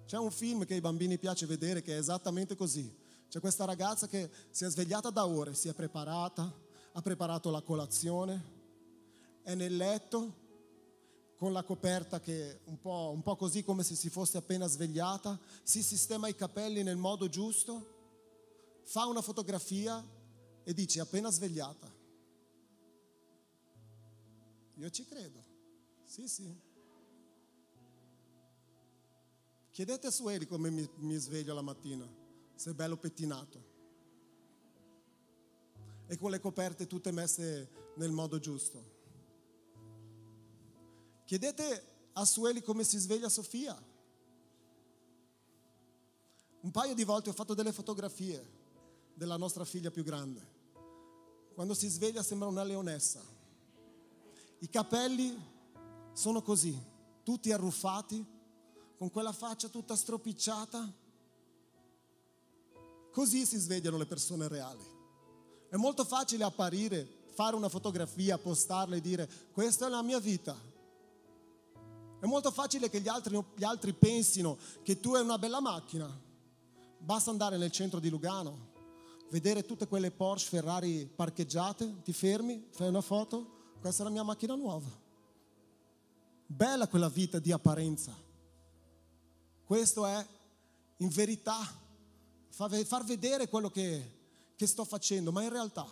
C'è 0.04 0.18
un 0.18 0.30
film 0.30 0.66
che 0.66 0.74
ai 0.74 0.80
bambini 0.82 1.16
piace 1.16 1.46
vedere 1.46 1.80
che 1.80 1.94
è 1.94 1.98
esattamente 1.98 2.54
così. 2.54 3.04
C'è 3.28 3.40
questa 3.40 3.64
ragazza 3.64 4.06
che 4.06 4.30
si 4.50 4.64
è 4.64 4.70
svegliata 4.70 5.10
da 5.10 5.26
ore, 5.26 5.54
si 5.54 5.68
è 5.68 5.74
preparata, 5.74 6.52
ha 6.92 7.02
preparato 7.02 7.50
la 7.50 7.60
colazione, 7.60 8.54
è 9.42 9.54
nel 9.54 9.76
letto, 9.76 10.44
con 11.36 11.52
la 11.52 11.62
coperta 11.62 12.18
che 12.18 12.60
un 12.64 12.80
po', 12.80 13.12
un 13.14 13.22
po' 13.22 13.36
così 13.36 13.62
come 13.62 13.82
se 13.82 13.94
si 13.94 14.08
fosse 14.08 14.38
appena 14.38 14.66
svegliata, 14.66 15.38
si 15.62 15.82
sistema 15.82 16.28
i 16.28 16.34
capelli 16.34 16.82
nel 16.82 16.96
modo 16.96 17.28
giusto, 17.28 17.94
fa 18.84 19.06
una 19.06 19.20
fotografia 19.20 20.02
e 20.64 20.72
dice 20.72 21.00
appena 21.00 21.30
svegliata. 21.30 21.92
Io 24.76 24.90
ci 24.90 25.04
credo, 25.04 25.44
sì 26.04 26.26
sì. 26.26 26.64
Chiedete 29.70 30.06
a 30.06 30.10
Sueli 30.10 30.46
come 30.46 30.70
mi, 30.70 30.88
mi 30.96 31.16
sveglio 31.16 31.52
la 31.52 31.60
mattina, 31.60 32.08
se 32.56 32.70
è 32.70 32.74
bello 32.74 32.96
pettinato 32.96 33.74
e 36.06 36.16
con 36.16 36.30
le 36.30 36.40
coperte 36.40 36.86
tutte 36.86 37.10
messe 37.10 37.70
nel 37.96 38.10
modo 38.10 38.38
giusto. 38.38 38.94
Chiedete 41.24 41.94
a 42.12 42.24
Sueli 42.24 42.62
come 42.62 42.84
si 42.84 42.98
sveglia 42.98 43.28
Sofia. 43.28 43.76
Un 46.60 46.70
paio 46.70 46.94
di 46.94 47.04
volte 47.04 47.30
ho 47.30 47.32
fatto 47.32 47.54
delle 47.54 47.72
fotografie 47.72 48.54
della 49.14 49.36
nostra 49.36 49.64
figlia 49.64 49.90
più 49.90 50.04
grande. 50.04 50.54
Quando 51.54 51.74
si 51.74 51.88
sveglia 51.88 52.22
sembra 52.22 52.48
una 52.48 52.62
leonessa. 52.62 53.22
I 54.58 54.68
capelli 54.68 55.36
sono 56.12 56.42
così, 56.42 56.80
tutti 57.22 57.50
arruffati, 57.50 58.24
con 58.96 59.10
quella 59.10 59.32
faccia 59.32 59.68
tutta 59.68 59.96
stropicciata. 59.96 61.04
Così 63.16 63.46
si 63.46 63.56
svegliano 63.56 63.96
le 63.96 64.04
persone 64.04 64.46
reali. 64.46 64.84
È 65.70 65.76
molto 65.76 66.04
facile 66.04 66.44
apparire, 66.44 67.24
fare 67.32 67.56
una 67.56 67.70
fotografia, 67.70 68.36
postarla 68.36 68.94
e 68.94 69.00
dire 69.00 69.26
questa 69.52 69.86
è 69.86 69.88
la 69.88 70.02
mia 70.02 70.18
vita, 70.18 70.54
è 72.20 72.26
molto 72.26 72.50
facile 72.50 72.90
che 72.90 73.00
gli 73.00 73.08
altri, 73.08 73.42
gli 73.56 73.64
altri 73.64 73.94
pensino 73.94 74.58
che 74.82 75.00
tu 75.00 75.14
hai 75.14 75.22
una 75.22 75.38
bella 75.38 75.62
macchina. 75.62 76.06
Basta 76.98 77.30
andare 77.30 77.56
nel 77.56 77.70
centro 77.70 78.00
di 78.00 78.10
Lugano, 78.10 78.72
vedere 79.30 79.64
tutte 79.64 79.88
quelle 79.88 80.10
Porsche, 80.10 80.50
Ferrari 80.50 81.06
parcheggiate, 81.06 82.02
ti 82.02 82.12
fermi, 82.12 82.66
fai 82.68 82.88
una 82.88 83.00
foto, 83.00 83.76
questa 83.80 84.02
è 84.02 84.04
la 84.04 84.12
mia 84.12 84.24
macchina 84.24 84.54
nuova. 84.54 84.90
Bella 86.44 86.86
quella 86.86 87.08
vita 87.08 87.38
di 87.38 87.50
apparenza. 87.50 88.14
Questo 89.64 90.04
è 90.04 90.26
in 90.98 91.08
verità 91.08 91.84
far 92.56 93.04
vedere 93.04 93.48
quello 93.48 93.70
che, 93.70 94.12
che 94.56 94.66
sto 94.66 94.84
facendo, 94.84 95.30
ma 95.30 95.42
in 95.42 95.50
realtà, 95.50 95.86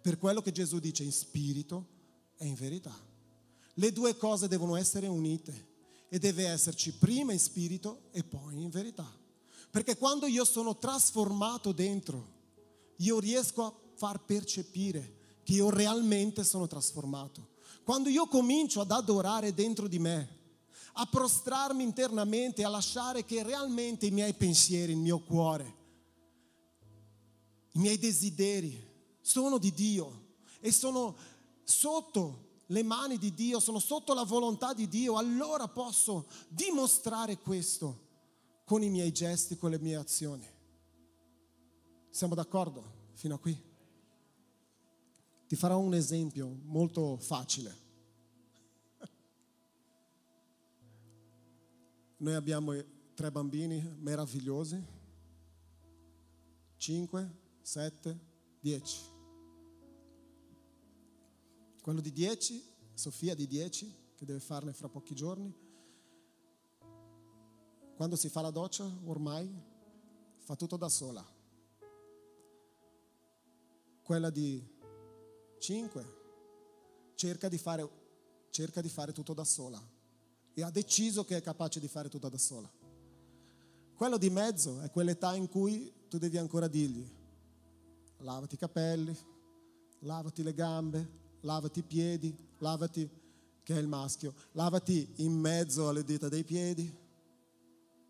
per 0.00 0.18
quello 0.18 0.42
che 0.42 0.50
Gesù 0.50 0.80
dice 0.80 1.04
in 1.04 1.12
spirito 1.12 1.86
e 2.36 2.46
in 2.46 2.54
verità. 2.54 2.92
Le 3.74 3.92
due 3.92 4.16
cose 4.16 4.48
devono 4.48 4.74
essere 4.74 5.06
unite 5.06 5.70
e 6.08 6.18
deve 6.18 6.48
esserci 6.48 6.92
prima 6.92 7.32
in 7.32 7.38
spirito 7.38 8.08
e 8.10 8.24
poi 8.24 8.60
in 8.60 8.70
verità. 8.70 9.08
Perché 9.70 9.96
quando 9.96 10.26
io 10.26 10.44
sono 10.44 10.76
trasformato 10.76 11.70
dentro, 11.70 12.40
io 12.96 13.20
riesco 13.20 13.64
a 13.64 13.74
far 13.94 14.24
percepire 14.24 15.20
che 15.44 15.54
io 15.54 15.70
realmente 15.70 16.42
sono 16.42 16.66
trasformato. 16.66 17.50
Quando 17.84 18.08
io 18.08 18.26
comincio 18.26 18.80
ad 18.80 18.90
adorare 18.90 19.54
dentro 19.54 19.86
di 19.86 20.00
me, 20.00 20.40
a 20.92 21.06
prostrarmi 21.06 21.82
internamente, 21.82 22.64
a 22.64 22.68
lasciare 22.68 23.24
che 23.24 23.42
realmente 23.42 24.06
i 24.06 24.10
miei 24.10 24.34
pensieri, 24.34 24.92
il 24.92 24.98
mio 24.98 25.20
cuore, 25.20 25.80
i 27.72 27.78
miei 27.78 27.98
desideri 27.98 28.90
sono 29.20 29.58
di 29.58 29.72
Dio 29.72 30.34
e 30.60 30.70
sono 30.70 31.16
sotto 31.64 32.50
le 32.66 32.82
mani 32.82 33.18
di 33.18 33.32
Dio, 33.32 33.60
sono 33.60 33.78
sotto 33.78 34.14
la 34.14 34.24
volontà 34.24 34.72
di 34.74 34.88
Dio, 34.88 35.16
allora 35.16 35.68
posso 35.68 36.26
dimostrare 36.48 37.38
questo 37.38 38.08
con 38.64 38.82
i 38.82 38.90
miei 38.90 39.12
gesti, 39.12 39.56
con 39.56 39.70
le 39.70 39.78
mie 39.78 39.96
azioni. 39.96 40.46
Siamo 42.10 42.34
d'accordo 42.34 43.10
fino 43.14 43.34
a 43.34 43.38
qui? 43.38 43.60
Ti 45.46 45.56
farò 45.56 45.78
un 45.78 45.94
esempio 45.94 46.60
molto 46.64 47.16
facile. 47.18 47.81
Noi 52.22 52.34
abbiamo 52.34 52.72
tre 53.14 53.32
bambini 53.32 53.82
meravigliosi, 53.98 54.80
5, 56.76 57.30
7, 57.60 58.20
10. 58.60 59.00
Quello 61.82 62.00
di 62.00 62.12
10, 62.12 62.62
Sofia 62.94 63.34
di 63.34 63.48
10, 63.48 63.96
che 64.14 64.24
deve 64.24 64.38
farne 64.38 64.72
fra 64.72 64.88
pochi 64.88 65.16
giorni, 65.16 65.52
quando 67.96 68.14
si 68.14 68.28
fa 68.28 68.40
la 68.40 68.52
doccia 68.52 68.88
ormai 69.06 69.52
fa 70.36 70.54
tutto 70.54 70.76
da 70.76 70.88
sola. 70.88 71.26
Quella 74.00 74.30
di 74.30 74.64
5 75.58 76.04
cerca 77.16 77.48
di 77.48 77.58
fare, 77.58 77.90
cerca 78.50 78.80
di 78.80 78.88
fare 78.88 79.10
tutto 79.10 79.34
da 79.34 79.42
sola 79.42 80.00
e 80.54 80.62
ha 80.62 80.70
deciso 80.70 81.24
che 81.24 81.36
è 81.36 81.42
capace 81.42 81.80
di 81.80 81.88
fare 81.88 82.08
tutto 82.08 82.28
da 82.28 82.38
sola. 82.38 82.70
Quello 83.94 84.18
di 84.18 84.30
mezzo 84.30 84.80
è 84.80 84.90
quell'età 84.90 85.34
in 85.34 85.48
cui 85.48 85.92
tu 86.08 86.18
devi 86.18 86.38
ancora 86.38 86.66
dirgli 86.66 87.20
lavati 88.22 88.54
i 88.54 88.58
capelli, 88.58 89.16
lavati 90.00 90.42
le 90.42 90.54
gambe, 90.54 91.10
lavati 91.40 91.80
i 91.80 91.82
piedi, 91.82 92.34
lavati, 92.58 93.08
che 93.62 93.74
è 93.74 93.78
il 93.78 93.88
maschio, 93.88 94.34
lavati 94.52 95.12
in 95.16 95.32
mezzo 95.32 95.88
alle 95.88 96.04
dita 96.04 96.28
dei 96.28 96.44
piedi. 96.44 97.00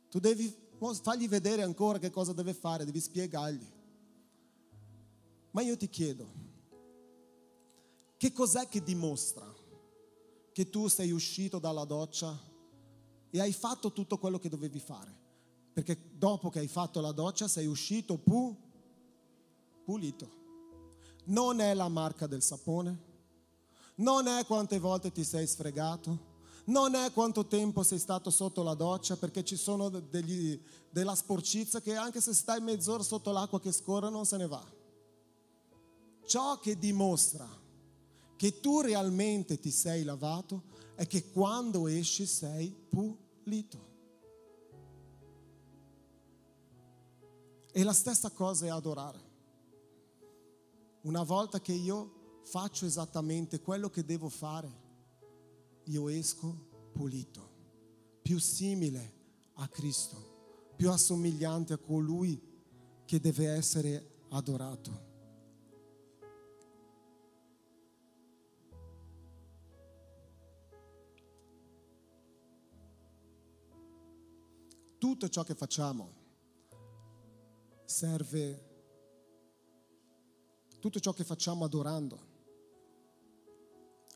Tu 0.08 0.18
devi 0.18 0.54
fargli 1.02 1.28
vedere 1.28 1.62
ancora 1.62 1.98
che 1.98 2.10
cosa 2.10 2.32
deve 2.32 2.54
fare, 2.54 2.84
devi 2.84 3.00
spiegargli. 3.00 3.66
Ma 5.52 5.62
io 5.62 5.76
ti 5.76 5.88
chiedo, 5.88 6.40
che 8.16 8.32
cos'è 8.32 8.68
che 8.68 8.82
dimostra 8.82 9.50
che 10.52 10.68
tu 10.68 10.88
sei 10.88 11.10
uscito 11.10 11.58
dalla 11.58 11.84
doccia 11.84 12.38
e 13.30 13.40
hai 13.40 13.52
fatto 13.52 13.92
tutto 13.92 14.18
quello 14.18 14.38
che 14.38 14.48
dovevi 14.48 14.78
fare? 14.78 15.20
Perché 15.72 15.98
dopo 16.12 16.50
che 16.50 16.58
hai 16.58 16.68
fatto 16.68 17.00
la 17.00 17.12
doccia 17.12 17.48
sei 17.48 17.66
uscito 17.66 18.18
pu, 18.18 18.54
pulito. 19.84 20.40
Non 21.24 21.60
è 21.60 21.72
la 21.72 21.88
marca 21.88 22.26
del 22.26 22.42
sapone, 22.42 23.10
non 23.96 24.26
è 24.26 24.44
quante 24.44 24.78
volte 24.78 25.12
ti 25.12 25.24
sei 25.24 25.46
sfregato, 25.46 26.30
non 26.64 26.94
è 26.94 27.12
quanto 27.12 27.46
tempo 27.46 27.82
sei 27.82 27.98
stato 27.98 28.30
sotto 28.30 28.62
la 28.62 28.74
doccia, 28.74 29.16
perché 29.16 29.44
ci 29.44 29.56
sono 29.56 29.88
degli, 29.88 30.60
della 30.90 31.14
sporcizia 31.14 31.80
che 31.80 31.94
anche 31.94 32.20
se 32.20 32.34
stai 32.34 32.60
mezz'ora 32.60 33.02
sotto 33.02 33.30
l'acqua 33.32 33.60
che 33.60 33.72
scorre 33.72 34.10
non 34.10 34.26
se 34.26 34.36
ne 34.36 34.46
va. 34.46 34.64
Ciò 36.24 36.58
che 36.58 36.78
dimostra 36.78 37.48
che 38.42 38.58
tu 38.58 38.80
realmente 38.80 39.60
ti 39.60 39.70
sei 39.70 40.02
lavato 40.02 40.64
è 40.96 41.06
che 41.06 41.30
quando 41.30 41.86
esci 41.86 42.26
sei 42.26 42.74
pulito. 42.88 43.90
E 47.70 47.84
la 47.84 47.92
stessa 47.92 48.32
cosa 48.32 48.66
è 48.66 48.68
adorare. 48.70 49.20
Una 51.02 51.22
volta 51.22 51.60
che 51.60 51.70
io 51.70 52.40
faccio 52.42 52.84
esattamente 52.84 53.60
quello 53.60 53.88
che 53.88 54.04
devo 54.04 54.28
fare, 54.28 54.68
io 55.84 56.08
esco 56.08 56.90
pulito, 56.92 57.48
più 58.22 58.40
simile 58.40 59.12
a 59.52 59.68
Cristo, 59.68 60.72
più 60.74 60.90
assomigliante 60.90 61.74
a 61.74 61.78
colui 61.78 62.42
che 63.04 63.20
deve 63.20 63.50
essere 63.50 64.24
adorato. 64.30 65.11
Tutto 75.12 75.28
ciò 75.28 75.44
che 75.44 75.54
facciamo 75.54 76.10
serve, 77.84 78.70
tutto 80.80 81.00
ciò 81.00 81.12
che 81.12 81.22
facciamo 81.22 81.66
adorando 81.66 82.18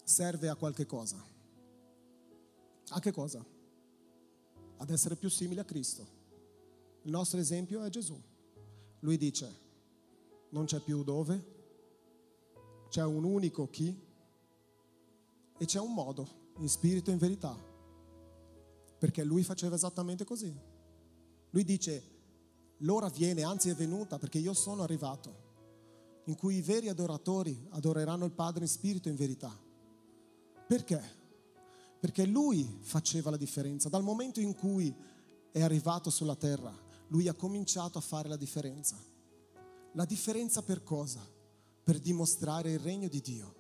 serve 0.03 0.49
a 0.49 0.55
qualche 0.55 0.87
cosa. 0.87 1.23
A 2.89 3.01
che 3.01 3.13
cosa? 3.13 3.45
Ad 4.79 4.89
essere 4.89 5.17
più 5.17 5.29
simili 5.29 5.61
a 5.61 5.65
Cristo. 5.65 6.07
Il 7.03 7.11
nostro 7.11 7.39
esempio 7.41 7.83
è 7.83 7.91
Gesù. 7.91 8.19
Lui 9.01 9.19
dice, 9.19 9.55
non 10.49 10.65
c'è 10.65 10.81
più 10.81 11.05
dove, 11.05 11.45
c'è 12.89 13.05
un 13.05 13.25
unico 13.25 13.69
chi 13.69 14.03
e 15.59 15.65
c'è 15.67 15.79
un 15.79 15.93
modo, 15.93 16.27
in 16.57 16.71
spirito 16.71 17.11
e 17.11 17.13
in 17.13 17.19
verità, 17.19 17.55
perché 18.99 19.25
lui 19.25 19.43
faceva 19.43 19.75
esattamente 19.75 20.25
così. 20.25 20.75
Lui 21.57 21.65
dice, 21.65 22.03
l'ora 22.81 23.09
viene, 23.09 23.43
anzi 23.43 23.71
è 23.71 23.75
venuta 23.75 24.19
perché 24.19 24.37
io 24.37 24.53
sono 24.53 24.83
arrivato, 24.83 25.45
in 26.27 26.37
cui 26.37 26.57
i 26.57 26.61
veri 26.61 26.91
adoratori 26.91 27.67
adoreranno 27.71 28.27
il 28.27 28.33
Padre 28.33 28.65
in 28.65 28.69
spirito 28.69 29.09
e 29.09 29.13
in 29.13 29.17
verità. 29.17 29.59
Perché? 30.69 31.01
Perché 31.99 32.27
lui 32.27 32.79
faceva 32.83 33.31
la 33.31 33.39
differenza. 33.39 33.89
Dal 33.89 34.03
momento 34.03 34.39
in 34.39 34.55
cui 34.55 34.95
è 35.51 35.63
arrivato 35.63 36.11
sulla 36.11 36.37
terra, 36.37 36.71
lui 37.09 37.27
ha 37.27 37.33
cominciato 37.33 37.97
a 37.97 38.03
fare 38.03 38.29
la 38.29 38.37
differenza. 38.37 39.03
La 39.93 40.05
differenza 40.05 40.61
per 40.61 40.83
cosa? 40.83 41.27
Per 41.83 41.99
dimostrare 42.01 42.73
il 42.73 42.81
regno 42.81 43.09
di 43.09 43.23
Dio. 43.23 43.55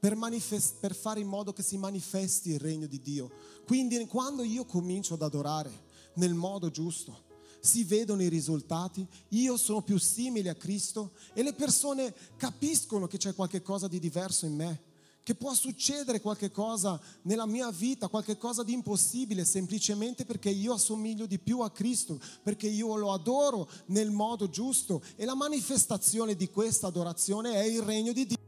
Per, 0.00 0.16
manifest- 0.16 0.80
per, 0.80 0.96
fare 0.96 1.20
in 1.20 1.28
modo 1.28 1.52
che 1.52 1.62
si 1.62 1.76
manifesti 1.76 2.50
il 2.50 2.58
regno 2.58 2.88
di 2.88 2.98
Dio. 2.98 3.30
Quindi 3.66 4.04
quando 4.08 4.42
io 4.42 4.64
comincio 4.64 5.14
ad 5.14 5.22
adorare, 5.22 5.88
nel 6.14 6.34
modo 6.34 6.70
giusto. 6.70 7.28
Si 7.60 7.84
vedono 7.84 8.22
i 8.22 8.28
risultati, 8.28 9.06
io 9.30 9.56
sono 9.56 9.82
più 9.82 9.98
simile 9.98 10.48
a 10.48 10.54
Cristo 10.54 11.12
e 11.34 11.42
le 11.42 11.52
persone 11.52 12.14
capiscono 12.36 13.06
che 13.06 13.18
c'è 13.18 13.34
qualcosa 13.34 13.86
di 13.86 13.98
diverso 13.98 14.46
in 14.46 14.54
me, 14.54 14.80
che 15.22 15.34
può 15.34 15.52
succedere 15.52 16.22
qualcosa 16.22 16.98
nella 17.22 17.44
mia 17.44 17.70
vita, 17.70 18.08
qualcosa 18.08 18.62
di 18.62 18.72
impossibile, 18.72 19.44
semplicemente 19.44 20.24
perché 20.24 20.48
io 20.48 20.72
assomiglio 20.72 21.26
di 21.26 21.38
più 21.38 21.60
a 21.60 21.70
Cristo, 21.70 22.18
perché 22.42 22.66
io 22.66 22.96
lo 22.96 23.12
adoro 23.12 23.68
nel 23.86 24.10
modo 24.10 24.48
giusto 24.48 25.02
e 25.16 25.26
la 25.26 25.34
manifestazione 25.34 26.34
di 26.34 26.48
questa 26.48 26.86
adorazione 26.86 27.52
è 27.52 27.64
il 27.64 27.82
regno 27.82 28.12
di 28.12 28.26
Dio. 28.26 28.38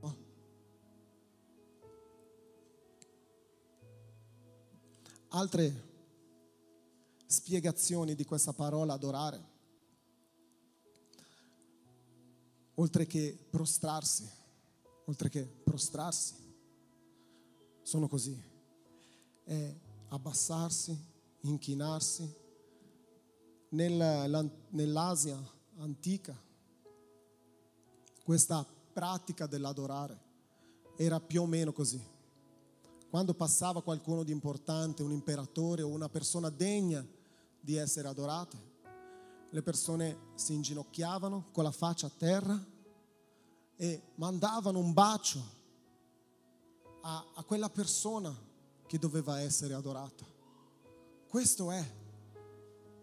Altre 5.29 5.91
spiegazioni 7.33 8.15
di 8.15 8.25
questa 8.25 8.53
parola 8.53 8.93
adorare, 8.93 9.51
oltre 12.75 13.07
che 13.07 13.37
prostrarsi, 13.51 14.29
oltre 15.07 15.29
che 15.29 15.43
prostrarsi, 15.45 16.35
sono 17.83 18.07
così. 18.07 18.41
È 19.45 19.75
abbassarsi, 20.09 20.97
inchinarsi. 21.41 22.41
nell'Asia 23.71 25.39
antica 25.79 26.39
questa 28.23 28.65
pratica 28.93 29.47
dell'adorare 29.47 30.21
era 30.97 31.19
più 31.21 31.43
o 31.43 31.47
meno 31.47 31.73
così. 31.73 32.01
Quando 33.09 33.35
passava 33.35 33.83
qualcuno 33.83 34.23
di 34.23 34.33
importante, 34.33 35.03
un 35.03 35.11
imperatore 35.11 35.83
o 35.83 35.89
una 35.89 36.09
persona 36.09 36.51
degna 36.51 37.05
di 37.63 37.77
essere 37.77 38.09
adorate. 38.09 38.71
Le 39.51 39.63
persone 39.63 40.31
si 40.35 40.53
inginocchiavano 40.53 41.49
con 41.53 41.63
la 41.63 41.71
faccia 41.71 42.09
a 42.09 42.13
terra 42.15 42.61
e 43.77 44.03
mandavano 44.17 44.79
un 44.79 44.93
bacio 44.93 45.41
a, 47.03 47.25
a 47.35 47.45
quella 47.45 47.71
persona 47.71 48.35
che 48.87 48.99
doveva 48.99 49.41
essere 49.41 49.75
adorata. 49.75 50.27
Questo 51.29 51.71
è 51.71 51.85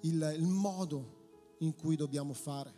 il, 0.01 0.35
il 0.37 0.45
modo 0.45 1.55
in 1.59 1.75
cui 1.75 1.95
dobbiamo 1.95 2.33
fare. 2.33 2.77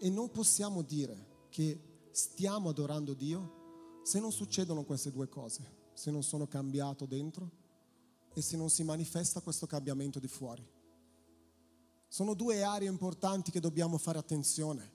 E 0.00 0.10
non 0.10 0.30
possiamo 0.30 0.82
dire 0.82 1.46
che 1.48 1.80
stiamo 2.12 2.68
adorando 2.68 3.14
Dio 3.14 3.57
se 4.08 4.20
non 4.20 4.32
succedono 4.32 4.84
queste 4.84 5.12
due 5.12 5.28
cose, 5.28 5.90
se 5.92 6.10
non 6.10 6.22
sono 6.22 6.46
cambiato 6.46 7.04
dentro 7.04 7.50
e 8.32 8.40
se 8.40 8.56
non 8.56 8.70
si 8.70 8.82
manifesta 8.82 9.42
questo 9.42 9.66
cambiamento 9.66 10.18
di 10.18 10.28
fuori. 10.28 10.66
Sono 12.08 12.32
due 12.32 12.62
aree 12.62 12.88
importanti 12.88 13.50
che 13.50 13.60
dobbiamo 13.60 13.98
fare 13.98 14.16
attenzione. 14.16 14.92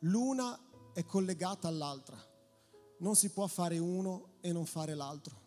L'una 0.00 0.58
è 0.92 1.04
collegata 1.04 1.68
all'altra. 1.68 2.20
Non 2.98 3.14
si 3.14 3.28
può 3.28 3.46
fare 3.46 3.78
uno 3.78 4.38
e 4.40 4.50
non 4.50 4.66
fare 4.66 4.96
l'altro. 4.96 5.40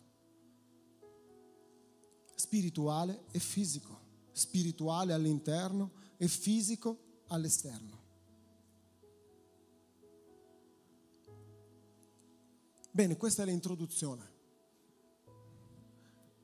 Spirituale 2.34 3.24
e 3.32 3.38
fisico. 3.38 4.00
Spirituale 4.32 5.12
all'interno 5.12 5.90
e 6.16 6.26
fisico 6.26 7.24
all'esterno. 7.26 7.93
Bene, 12.94 13.16
questa 13.16 13.42
è 13.42 13.44
l'introduzione 13.44 14.24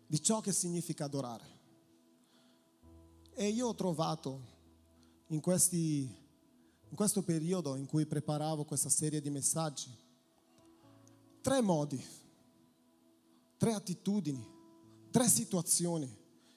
di 0.09 0.21
ciò 0.21 0.41
che 0.41 0.51
significa 0.51 1.05
adorare. 1.05 1.45
E 3.35 3.47
io 3.47 3.69
ho 3.69 3.75
trovato 3.77 4.41
in, 5.29 5.39
questi, 5.39 6.13
in 6.89 6.97
questo 6.97 7.23
periodo 7.23 7.77
in 7.77 7.87
cui 7.87 8.05
preparavo 8.05 8.65
questa 8.65 8.89
serie 8.89 9.21
di 9.21 9.31
messaggi 9.31 9.97
tre 11.41 11.61
modi, 11.61 12.05
tre 13.57 13.73
attitudini, 13.73 14.45
tre 15.13 15.29
situazioni 15.29 16.13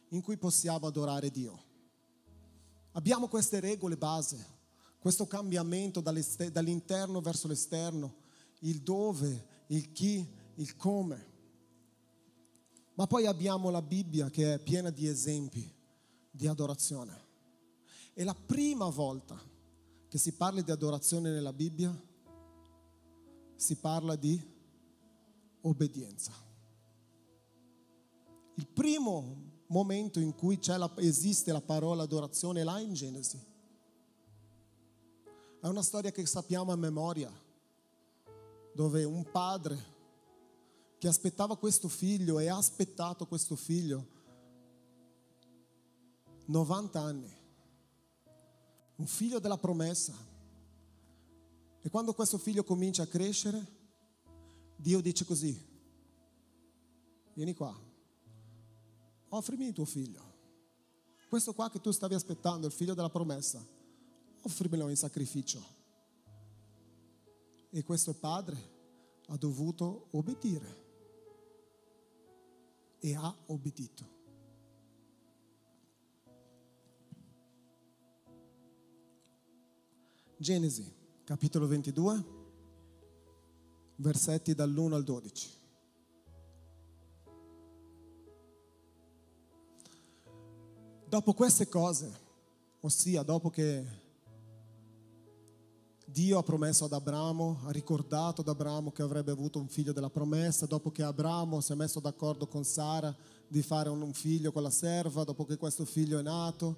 in 0.09 0.21
cui 0.23 0.37
possiamo 0.37 0.87
adorare 0.87 1.29
Dio. 1.29 1.63
Abbiamo 2.93 3.27
queste 3.27 3.59
regole 3.59 3.95
base, 3.95 4.43
questo 4.97 5.27
cambiamento 5.27 6.01
dall'interno 6.01 7.21
verso 7.21 7.47
l'esterno, 7.47 8.15
il 8.61 8.81
dove, 8.81 9.51
il 9.73 9.91
chi, 9.91 10.27
il 10.55 10.75
come. 10.75 11.31
Ma 12.93 13.07
poi 13.07 13.25
abbiamo 13.25 13.69
la 13.69 13.81
Bibbia 13.81 14.29
che 14.29 14.53
è 14.53 14.59
piena 14.59 14.91
di 14.91 15.07
esempi 15.07 15.71
di 16.29 16.47
adorazione. 16.47 17.21
E 18.13 18.23
la 18.23 18.35
prima 18.35 18.87
volta 18.89 19.39
che 20.07 20.17
si 20.19 20.33
parla 20.33 20.61
di 20.61 20.69
adorazione 20.69 21.31
nella 21.31 21.53
Bibbia, 21.53 21.91
si 23.55 23.75
parla 23.77 24.15
di 24.15 24.39
obbedienza. 25.61 26.31
Il 28.55 28.67
primo 28.67 29.63
momento 29.67 30.19
in 30.19 30.35
cui 30.35 30.59
la, 30.65 30.91
esiste 30.97 31.51
la 31.51 31.61
parola 31.61 32.03
adorazione 32.03 32.63
là 32.63 32.79
in 32.79 32.93
Genesi. 32.93 33.41
È 35.59 35.65
una 35.65 35.81
storia 35.81 36.11
che 36.11 36.23
sappiamo 36.27 36.71
a 36.71 36.75
memoria, 36.75 37.31
dove 38.73 39.03
un 39.03 39.29
padre 39.31 39.91
che 40.97 41.07
aspettava 41.07 41.57
questo 41.57 41.87
figlio 41.87 42.39
e 42.39 42.47
ha 42.47 42.57
aspettato 42.57 43.27
questo 43.27 43.55
figlio 43.55 44.13
90 46.45 46.99
anni, 46.99 47.37
un 48.95 49.05
figlio 49.05 49.39
della 49.39 49.57
promessa. 49.57 50.13
E 51.81 51.89
quando 51.89 52.13
questo 52.13 52.37
figlio 52.37 52.63
comincia 52.63 53.03
a 53.03 53.07
crescere, 53.07 53.65
Dio 54.75 55.01
dice 55.01 55.25
così, 55.25 55.57
vieni 57.33 57.53
qua, 57.53 57.77
offrimi 59.29 59.67
il 59.67 59.73
tuo 59.73 59.85
figlio. 59.85 60.31
Questo 61.29 61.53
qua 61.53 61.69
che 61.69 61.81
tu 61.81 61.91
stavi 61.91 62.13
aspettando, 62.13 62.67
il 62.67 62.73
figlio 62.73 62.93
della 62.93 63.09
promessa, 63.09 63.65
offrimelo 64.41 64.89
in 64.89 64.97
sacrificio. 64.97 65.82
E 67.75 67.81
questo 67.83 68.13
padre 68.13 68.55
ha 69.29 69.35
dovuto 69.35 70.09
obbedire 70.11 70.81
e 72.99 73.15
ha 73.15 73.35
obbedito. 73.47 74.07
Genesi, 80.37 80.93
capitolo 81.23 81.65
22, 81.65 82.23
versetti 83.95 84.53
dall'1 84.53 84.93
al 84.93 85.03
12. 85.03 85.49
Dopo 91.07 91.33
queste 91.33 91.67
cose, 91.67 92.19
ossia 92.81 93.23
dopo 93.23 93.49
che 93.49 94.02
Dio 96.13 96.37
ha 96.37 96.43
promesso 96.43 96.85
ad 96.85 96.93
Abramo, 96.93 97.61
ha 97.65 97.71
ricordato 97.71 98.41
ad 98.41 98.47
Abramo 98.47 98.91
che 98.91 99.01
avrebbe 99.01 99.31
avuto 99.31 99.57
un 99.57 99.67
figlio 99.67 99.93
della 99.93 100.11
promessa, 100.11 100.67
dopo 100.67 100.91
che 100.91 101.01
Abramo 101.01 101.59
si 101.59 101.71
è 101.71 101.75
messo 101.75 101.99
d'accordo 101.99 102.45
con 102.45 102.63
Sara 102.63 103.13
di 103.47 103.63
fare 103.63 103.89
un 103.89 104.13
figlio 104.13 104.51
con 104.51 104.61
la 104.61 104.69
serva, 104.69 105.23
dopo 105.23 105.43
che 105.43 105.57
questo 105.57 105.85
figlio 105.85 106.19
è 106.19 106.21
nato, 106.21 106.75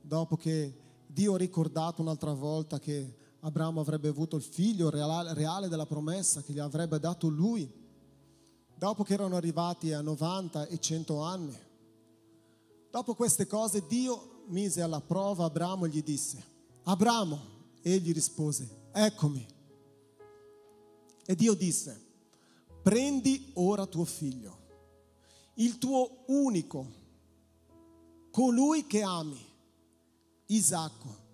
dopo 0.00 0.36
che 0.36 0.74
Dio 1.06 1.34
ha 1.34 1.38
ricordato 1.38 2.00
un'altra 2.00 2.32
volta 2.32 2.78
che 2.78 3.14
Abramo 3.40 3.80
avrebbe 3.80 4.08
avuto 4.08 4.36
il 4.36 4.42
figlio 4.42 4.88
reale 4.88 5.68
della 5.68 5.84
promessa 5.84 6.40
che 6.40 6.54
gli 6.54 6.58
avrebbe 6.58 6.98
dato 6.98 7.28
lui, 7.28 7.70
dopo 8.74 9.04
che 9.04 9.12
erano 9.12 9.36
arrivati 9.36 9.92
a 9.92 10.00
90 10.00 10.66
e 10.68 10.80
100 10.80 11.20
anni, 11.20 11.58
Dopo 12.96 13.14
queste 13.14 13.46
cose 13.46 13.84
Dio 13.86 14.44
mise 14.46 14.80
alla 14.80 15.02
prova 15.02 15.44
Abramo 15.44 15.84
e 15.84 15.90
gli 15.90 16.02
disse, 16.02 16.42
Abramo, 16.84 17.55
egli 17.86 18.12
rispose, 18.12 18.88
eccomi. 18.92 19.46
E 21.24 21.34
Dio 21.36 21.54
disse, 21.54 22.04
prendi 22.82 23.52
ora 23.54 23.86
tuo 23.86 24.04
figlio, 24.04 24.58
il 25.54 25.78
tuo 25.78 26.24
unico, 26.26 27.04
colui 28.32 28.86
che 28.86 29.02
ami, 29.02 29.40
Isacco, 30.46 31.24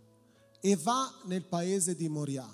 e 0.60 0.76
va 0.76 1.10
nel 1.24 1.44
paese 1.44 1.96
di 1.96 2.08
Moria 2.08 2.46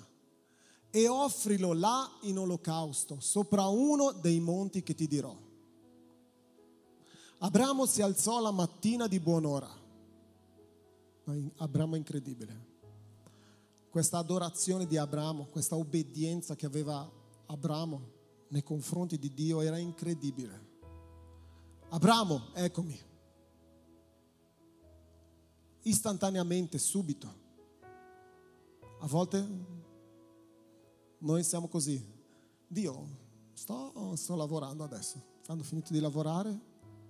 e 0.91 1.07
offrilo 1.07 1.73
là 1.73 2.09
in 2.21 2.39
olocausto 2.39 3.19
sopra 3.19 3.67
uno 3.67 4.11
dei 4.11 4.39
monti 4.39 4.81
che 4.81 4.95
ti 4.95 5.07
dirò. 5.07 5.37
Abramo 7.39 7.85
si 7.85 8.01
alzò 8.01 8.41
la 8.41 8.51
mattina 8.51 9.07
di 9.07 9.19
buon'ora. 9.19 9.69
Abramo 11.57 11.95
è 11.95 11.97
incredibile. 11.97 12.68
Questa 13.89 14.19
adorazione 14.19 14.85
di 14.85 14.97
Abramo, 14.97 15.47
questa 15.47 15.75
obbedienza 15.75 16.55
che 16.55 16.67
aveva 16.67 17.09
Abramo 17.47 18.17
nei 18.49 18.61
confronti 18.61 19.17
di 19.17 19.33
Dio 19.33 19.61
era 19.61 19.79
incredibile. 19.79 20.67
Abramo, 21.89 22.53
eccomi. 22.53 22.99
Istantaneamente, 25.81 26.77
subito. 26.77 27.33
A 28.99 29.07
volte 29.07 29.47
noi 31.17 31.43
siamo 31.43 31.67
così. 31.67 32.05
Dio, 32.67 33.07
sto, 33.53 34.15
sto 34.15 34.35
lavorando 34.35 34.83
adesso. 34.83 35.19
Quando 35.43 35.63
ho 35.63 35.65
finito 35.65 35.93
di 35.93 35.99
lavorare, 35.99 36.55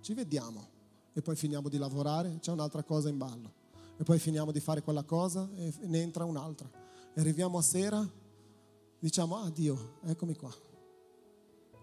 ci 0.00 0.14
vediamo 0.14 0.66
e 1.12 1.20
poi 1.20 1.36
finiamo 1.36 1.68
di 1.68 1.76
lavorare, 1.76 2.38
c'è 2.40 2.52
un'altra 2.52 2.82
cosa 2.82 3.10
in 3.10 3.18
ballo 3.18 3.58
e 4.00 4.02
poi 4.02 4.18
finiamo 4.18 4.50
di 4.50 4.60
fare 4.60 4.80
quella 4.80 5.02
cosa 5.02 5.46
e 5.56 5.74
ne 5.80 6.00
entra 6.00 6.24
un'altra. 6.24 6.66
E 7.12 7.20
arriviamo 7.20 7.58
a 7.58 7.62
sera, 7.62 8.02
diciamo, 8.98 9.36
ah 9.36 9.50
Dio, 9.50 9.98
eccomi 10.04 10.34
qua. 10.36 10.50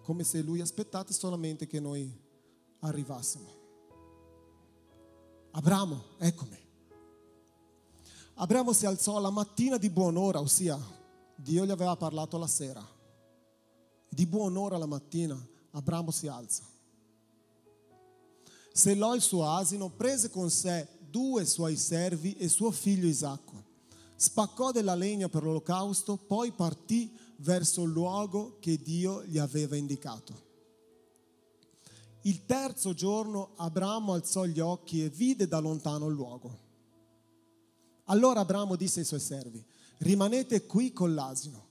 Come 0.02 0.24
se 0.24 0.42
lui 0.42 0.60
aspettasse 0.60 1.14
solamente 1.14 1.68
che 1.68 1.80
noi 1.80 2.12
arrivassimo. 2.80 3.46
Abramo, 5.52 6.04
eccomi. 6.18 6.58
Abramo 8.34 8.74
si 8.74 8.88
alzò 8.88 9.20
la 9.20 9.30
mattina 9.30 9.78
di 9.78 9.92
buon'ora, 9.92 10.40
ossia 10.40 10.80
Dio 11.36 11.66
gli 11.68 11.72
aveva 11.72 11.96
parlato 11.98 12.40
la 12.40 12.48
sera. 12.48 12.84
Di 14.10 14.26
buon'ora 14.26 14.80
la 14.80 14.88
mattina 14.88 15.40
Abramo 15.70 16.10
si 16.10 16.28
alza 16.28 16.64
sellò 18.78 19.16
il 19.16 19.22
suo 19.24 19.50
asino, 19.50 19.90
prese 19.90 20.30
con 20.30 20.52
sé 20.52 20.88
due 21.18 21.46
suoi 21.46 21.76
servi 21.76 22.36
e 22.36 22.48
suo 22.48 22.70
figlio 22.70 23.08
Isacco. 23.08 23.64
Spaccò 24.16 24.72
della 24.72 24.94
legna 24.94 25.28
per 25.28 25.42
l'olocausto, 25.42 26.16
poi 26.16 26.52
partì 26.52 27.12
verso 27.38 27.82
il 27.82 27.90
luogo 27.90 28.58
che 28.60 28.78
Dio 28.78 29.24
gli 29.24 29.40
aveva 29.40 29.76
indicato. 29.76 30.46
Il 32.22 32.46
terzo 32.46 32.94
giorno 32.94 33.54
Abramo 33.56 34.14
alzò 34.14 34.46
gli 34.46 34.60
occhi 34.60 35.04
e 35.04 35.10
vide 35.10 35.48
da 35.48 35.58
lontano 35.58 36.08
il 36.08 36.14
luogo. 36.14 36.56
Allora 38.06 38.42
Abramo 38.42 38.76
disse 38.76 39.00
ai 39.00 39.06
suoi 39.06 39.20
servi, 39.20 39.64
rimanete 40.00 40.68
qui 40.68 40.94
con 40.94 41.16
l'asino. 41.16 41.66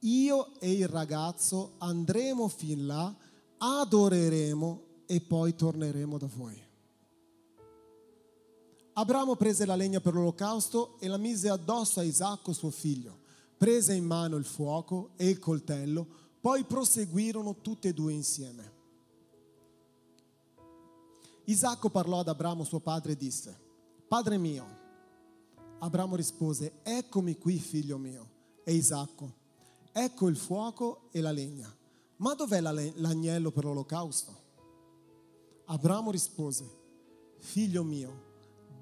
Io 0.00 0.60
e 0.60 0.72
il 0.72 0.88
ragazzo 0.88 1.76
andremo 1.78 2.48
fin 2.48 2.84
là, 2.84 3.14
adoreremo 3.56 4.82
e 5.06 5.22
poi 5.22 5.54
torneremo 5.54 6.18
da 6.18 6.28
voi. 6.34 6.72
Abramo 8.94 9.34
prese 9.34 9.66
la 9.66 9.74
legna 9.74 10.00
per 10.00 10.14
l'olocausto 10.14 10.98
e 11.00 11.08
la 11.08 11.16
mise 11.16 11.48
addosso 11.48 12.00
a 12.00 12.04
Isacco 12.04 12.52
suo 12.52 12.70
figlio, 12.70 13.18
prese 13.56 13.92
in 13.94 14.04
mano 14.04 14.36
il 14.36 14.44
fuoco 14.44 15.10
e 15.16 15.28
il 15.28 15.38
coltello, 15.38 16.06
poi 16.40 16.64
proseguirono 16.64 17.56
tutti 17.60 17.88
e 17.88 17.92
due 17.92 18.12
insieme. 18.12 18.72
Isacco 21.46 21.90
parlò 21.90 22.20
ad 22.20 22.28
Abramo 22.28 22.62
suo 22.64 22.78
padre 22.80 23.12
e 23.12 23.16
disse, 23.16 23.58
Padre 24.06 24.38
mio, 24.38 24.82
Abramo 25.80 26.16
rispose, 26.16 26.80
eccomi 26.82 27.36
qui 27.36 27.58
figlio 27.58 27.98
mio. 27.98 28.30
E 28.64 28.72
Isacco, 28.72 29.34
ecco 29.92 30.28
il 30.28 30.36
fuoco 30.36 31.08
e 31.10 31.20
la 31.20 31.30
legna. 31.30 31.70
Ma 32.16 32.32
dov'è 32.34 32.60
l'agnello 32.60 33.50
per 33.50 33.64
l'olocausto? 33.64 34.34
Abramo 35.66 36.10
rispose, 36.10 36.64
figlio 37.38 37.82
mio, 37.82 38.23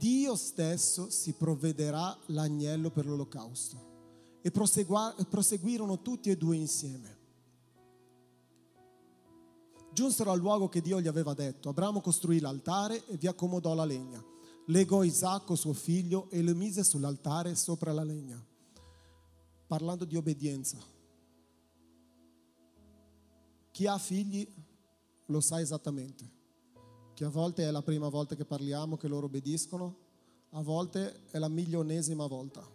Dio 0.02 0.34
stesso 0.34 1.10
si 1.10 1.32
provvederà 1.32 2.18
l'agnello 2.26 2.90
per 2.90 3.06
l'olocausto. 3.06 4.40
E 4.42 4.50
proseguirono 4.50 6.02
tutti 6.02 6.28
e 6.28 6.36
due 6.36 6.56
insieme. 6.56 7.18
Giunsero 9.92 10.32
al 10.32 10.40
luogo 10.40 10.68
che 10.68 10.80
Dio 10.80 11.00
gli 11.00 11.06
aveva 11.06 11.34
detto. 11.34 11.68
Abramo 11.68 12.00
costruì 12.00 12.40
l'altare 12.40 13.06
e 13.06 13.16
vi 13.16 13.28
accomodò 13.28 13.74
la 13.74 13.84
legna. 13.84 14.20
Legò 14.66 15.04
Isacco, 15.04 15.54
suo 15.54 15.72
figlio, 15.72 16.28
e 16.30 16.42
lo 16.42 16.52
mise 16.56 16.82
sull'altare 16.82 17.54
sopra 17.54 17.92
la 17.92 18.02
legna. 18.02 18.44
Parlando 19.68 20.04
di 20.04 20.16
obbedienza. 20.16 20.78
Chi 23.70 23.86
ha 23.86 23.98
figli 23.98 24.52
lo 25.26 25.40
sa 25.40 25.60
esattamente. 25.60 26.40
Che 27.22 27.28
a 27.28 27.30
volte 27.30 27.62
è 27.62 27.70
la 27.70 27.82
prima 27.82 28.08
volta 28.08 28.34
che 28.34 28.44
parliamo 28.44 28.96
che 28.96 29.06
loro 29.06 29.26
obbediscono, 29.26 29.96
a 30.50 30.60
volte 30.60 31.26
è 31.30 31.38
la 31.38 31.46
milionesima 31.46 32.26
volta. 32.26 32.68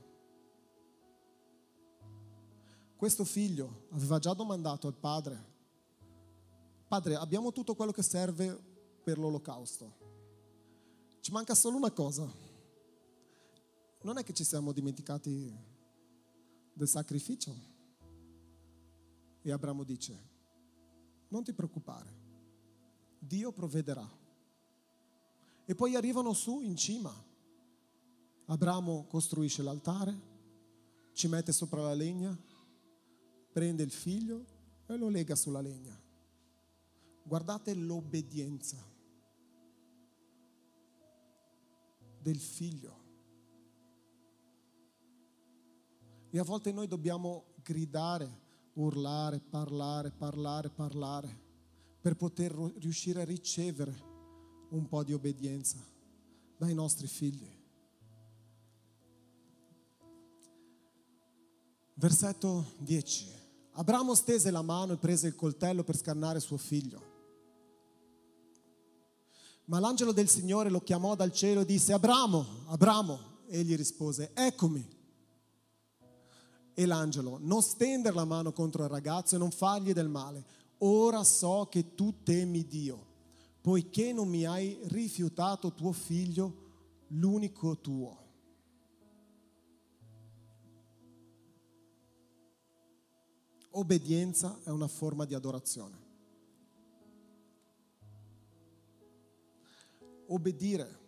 Questo 2.95 3.25
figlio 3.25 3.87
aveva 3.89 4.19
già 4.19 4.31
domandato 4.31 4.87
al 4.87 4.93
padre 4.93 5.43
Padre, 6.87 7.15
abbiamo 7.15 7.51
tutto 7.51 7.75
quello 7.75 7.91
che 7.91 8.01
serve 8.01 8.57
per 9.03 9.17
l'olocausto. 9.17 9.97
Ci 11.19 11.33
manca 11.33 11.53
solo 11.53 11.75
una 11.75 11.91
cosa. 11.91 12.25
Non 14.03 14.17
è 14.17 14.23
che 14.23 14.31
ci 14.31 14.45
siamo 14.45 14.71
dimenticati 14.71 15.53
del 16.71 16.87
sacrificio. 16.87 17.53
E 19.41 19.51
Abramo 19.51 19.83
dice, 19.83 20.17
non 21.27 21.43
ti 21.43 21.51
preoccupare, 21.51 22.15
Dio 23.19 23.51
provvederà. 23.51 24.25
E 25.69 25.75
poi 25.75 25.95
arrivano 25.95 26.31
su 26.31 26.61
in 26.61 26.77
cima. 26.77 27.13
Abramo 28.45 29.05
costruisce 29.07 29.61
l'altare, 29.61 30.17
ci 31.11 31.27
mette 31.27 31.51
sopra 31.51 31.81
la 31.81 31.93
legna, 31.93 32.39
prende 33.51 33.83
il 33.83 33.91
figlio 33.91 34.45
e 34.85 34.95
lo 34.95 35.09
lega 35.09 35.35
sulla 35.35 35.59
legna. 35.59 36.01
Guardate 37.21 37.73
l'obbedienza 37.73 38.81
del 42.21 42.39
figlio. 42.39 43.03
E 46.29 46.39
a 46.39 46.43
volte 46.43 46.71
noi 46.71 46.87
dobbiamo 46.87 47.55
gridare, 47.61 48.41
urlare, 48.75 49.41
parlare, 49.41 50.11
parlare, 50.11 50.69
parlare, 50.69 51.41
per 51.99 52.15
poter 52.15 52.53
riuscire 52.77 53.23
a 53.23 53.25
ricevere 53.25 54.15
un 54.69 54.87
po' 54.87 55.03
di 55.03 55.13
obbedienza 55.13 55.77
dai 56.57 56.73
nostri 56.73 57.07
figli. 57.07 57.49
Versetto 61.93 62.73
10. 62.79 63.35
Abramo 63.73 64.15
stese 64.15 64.51
la 64.51 64.61
mano 64.61 64.93
e 64.93 64.97
prese 64.97 65.27
il 65.27 65.35
coltello 65.35 65.83
per 65.83 65.97
scannare 65.97 66.39
suo 66.39 66.57
figlio. 66.57 67.15
Ma 69.65 69.79
l'angelo 69.79 70.11
del 70.11 70.29
Signore 70.29 70.69
lo 70.69 70.79
chiamò 70.81 71.15
dal 71.15 71.31
cielo 71.33 71.61
e 71.61 71.65
disse, 71.65 71.93
Abramo, 71.93 72.45
Abramo. 72.67 73.35
Egli 73.47 73.75
rispose, 73.75 74.31
eccomi. 74.33 74.95
E 76.73 76.85
l'angelo, 76.85 77.37
non 77.41 77.61
stendere 77.61 78.15
la 78.15 78.25
mano 78.25 78.51
contro 78.51 78.83
il 78.83 78.89
ragazzo 78.89 79.35
e 79.35 79.39
non 79.39 79.51
fargli 79.51 79.93
del 79.93 80.09
male. 80.09 80.45
Ora 80.79 81.23
so 81.23 81.67
che 81.69 81.95
tu 81.95 82.21
temi 82.23 82.67
Dio, 82.67 83.05
poiché 83.67 84.13
non 84.13 84.29
mi 84.29 84.45
hai 84.45 84.79
rifiutato 84.83 85.73
tuo 85.73 85.91
figlio, 85.91 86.53
l'unico 87.07 87.77
tuo. 87.81 88.17
Obbedienza 93.71 94.57
è 94.63 94.69
una 94.69 94.87
forma 94.87 95.25
di 95.25 95.33
adorazione. 95.33 96.05
obbedire. 100.27 100.99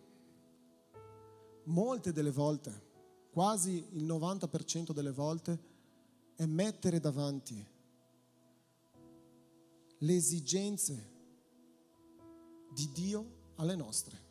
Molte 1.64 2.12
delle 2.12 2.30
volte, 2.30 2.82
quasi 3.30 3.82
il 3.92 4.04
90% 4.04 4.92
delle 4.92 5.12
volte, 5.12 5.58
è 6.36 6.44
mettere 6.44 7.00
davanti 7.00 7.66
le 9.96 10.14
esigenze 10.14 11.09
di 12.72 12.90
Dio 12.92 13.52
alle 13.56 13.76
nostre. 13.76 14.28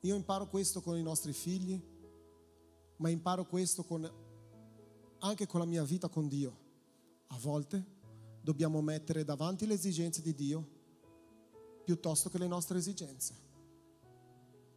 Io 0.00 0.14
imparo 0.14 0.48
questo 0.48 0.80
con 0.80 0.96
i 0.96 1.02
nostri 1.02 1.32
figli, 1.32 1.80
ma 2.96 3.08
imparo 3.08 3.46
questo 3.46 3.84
con, 3.84 4.08
anche 5.18 5.46
con 5.46 5.60
la 5.60 5.66
mia 5.66 5.82
vita 5.82 6.08
con 6.08 6.28
Dio. 6.28 6.64
A 7.28 7.38
volte 7.38 7.84
dobbiamo 8.40 8.80
mettere 8.80 9.24
davanti 9.24 9.66
le 9.66 9.74
esigenze 9.74 10.22
di 10.22 10.34
Dio 10.34 10.74
piuttosto 11.84 12.28
che 12.28 12.38
le 12.38 12.46
nostre 12.46 12.78
esigenze. 12.78 13.34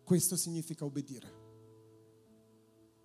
Questo 0.03 0.35
significa 0.35 0.85
obbedire. 0.85 1.47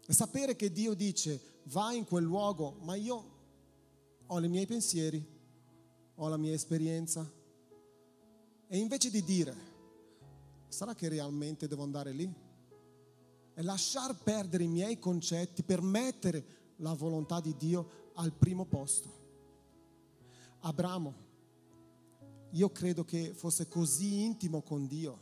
E 0.07 0.13
sapere 0.13 0.57
che 0.57 0.71
Dio 0.71 0.95
dice 0.95 1.61
vai 1.65 1.99
in 1.99 2.05
quel 2.05 2.25
luogo, 2.25 2.77
ma 2.81 2.95
io 2.95 3.33
ho 4.27 4.41
i 4.41 4.49
miei 4.49 4.67
pensieri, 4.67 5.23
ho 6.15 6.29
la 6.29 6.37
mia 6.37 6.53
esperienza. 6.53 7.31
E 8.75 8.79
invece 8.79 9.09
di 9.09 9.23
dire, 9.23 9.55
sarà 10.67 10.97
che 10.97 11.09
realmente 11.09 11.69
devo 11.69 11.85
andare 11.85 12.11
lì? 12.11 12.29
E 13.55 13.63
lasciar 13.63 14.21
perdere 14.21 14.65
i 14.65 14.69
miei 14.69 14.99
concetti 14.99 15.63
per 15.63 15.81
mettere 15.81 16.73
la 16.79 16.93
volontà 16.93 17.41
di 17.41 17.55
Dio 17.57 18.11
al 18.15 18.33
primo 18.33 18.65
posto. 18.65 19.09
Abramo 20.63 21.15
io 22.51 22.73
credo 22.73 23.05
che 23.05 23.33
fosse 23.33 23.69
così 23.69 24.25
intimo 24.25 24.63
con 24.63 24.89
Dio. 24.89 25.21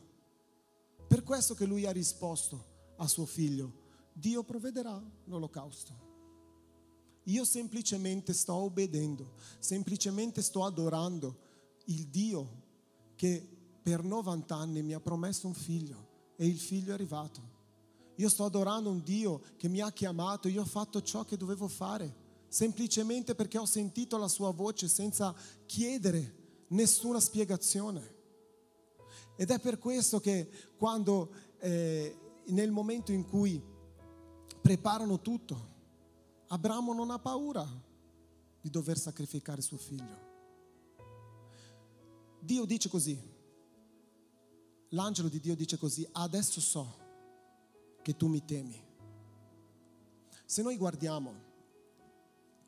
Per 1.06 1.22
questo 1.22 1.52
che 1.52 1.66
lui 1.66 1.84
ha 1.84 1.92
risposto 1.92 2.94
a 2.96 3.06
suo 3.06 3.26
figlio, 3.26 3.70
Dio 4.14 4.44
provvederà 4.44 4.98
l'olocausto. 5.26 5.92
Io 7.24 7.44
semplicemente 7.44 8.32
sto 8.32 8.54
obbedendo, 8.54 9.34
semplicemente 9.58 10.40
sto 10.40 10.64
adorando 10.64 11.38
il 11.86 12.06
Dio 12.08 12.61
che 13.22 13.40
per 13.80 14.02
90 14.02 14.52
anni 14.52 14.82
mi 14.82 14.94
ha 14.94 14.98
promesso 14.98 15.46
un 15.46 15.54
figlio 15.54 16.08
e 16.34 16.44
il 16.44 16.58
figlio 16.58 16.90
è 16.90 16.94
arrivato. 16.94 17.40
Io 18.16 18.28
sto 18.28 18.44
adorando 18.44 18.90
un 18.90 19.00
Dio 19.04 19.42
che 19.56 19.68
mi 19.68 19.78
ha 19.78 19.92
chiamato, 19.92 20.48
io 20.48 20.62
ho 20.62 20.64
fatto 20.64 21.00
ciò 21.02 21.24
che 21.24 21.36
dovevo 21.36 21.68
fare, 21.68 22.12
semplicemente 22.48 23.36
perché 23.36 23.58
ho 23.58 23.64
sentito 23.64 24.16
la 24.16 24.26
sua 24.26 24.50
voce 24.50 24.88
senza 24.88 25.32
chiedere 25.66 26.64
nessuna 26.70 27.20
spiegazione. 27.20 28.16
Ed 29.36 29.52
è 29.52 29.60
per 29.60 29.78
questo 29.78 30.18
che 30.18 30.50
quando 30.76 31.32
eh, 31.60 32.18
nel 32.46 32.72
momento 32.72 33.12
in 33.12 33.24
cui 33.24 33.62
preparano 34.60 35.20
tutto, 35.20 35.70
Abramo 36.48 36.92
non 36.92 37.12
ha 37.12 37.20
paura 37.20 37.64
di 38.60 38.68
dover 38.68 38.98
sacrificare 38.98 39.62
suo 39.62 39.76
figlio. 39.76 40.31
Dio 42.42 42.64
dice 42.64 42.88
così, 42.88 43.16
l'angelo 44.88 45.28
di 45.28 45.38
Dio 45.38 45.54
dice 45.54 45.78
così, 45.78 46.06
adesso 46.12 46.60
so 46.60 46.98
che 48.02 48.16
tu 48.16 48.26
mi 48.26 48.44
temi. 48.44 48.82
Se 50.44 50.60
noi 50.62 50.76
guardiamo 50.76 51.32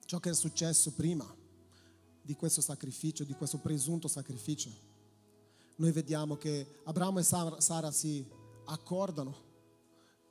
ciò 0.04 0.20
che 0.20 0.30
è 0.30 0.34
successo 0.34 0.92
prima, 0.92 1.26
di 2.22 2.36
questo 2.36 2.60
sacrificio, 2.60 3.24
di 3.24 3.34
questo 3.34 3.58
presunto 3.58 4.08
sacrificio. 4.08 4.70
Noi 5.76 5.90
vediamo 5.90 6.36
che 6.36 6.80
Abramo 6.84 7.18
e 7.18 7.22
Sara, 7.22 7.90
si 7.90 8.24
accordano 8.66 9.34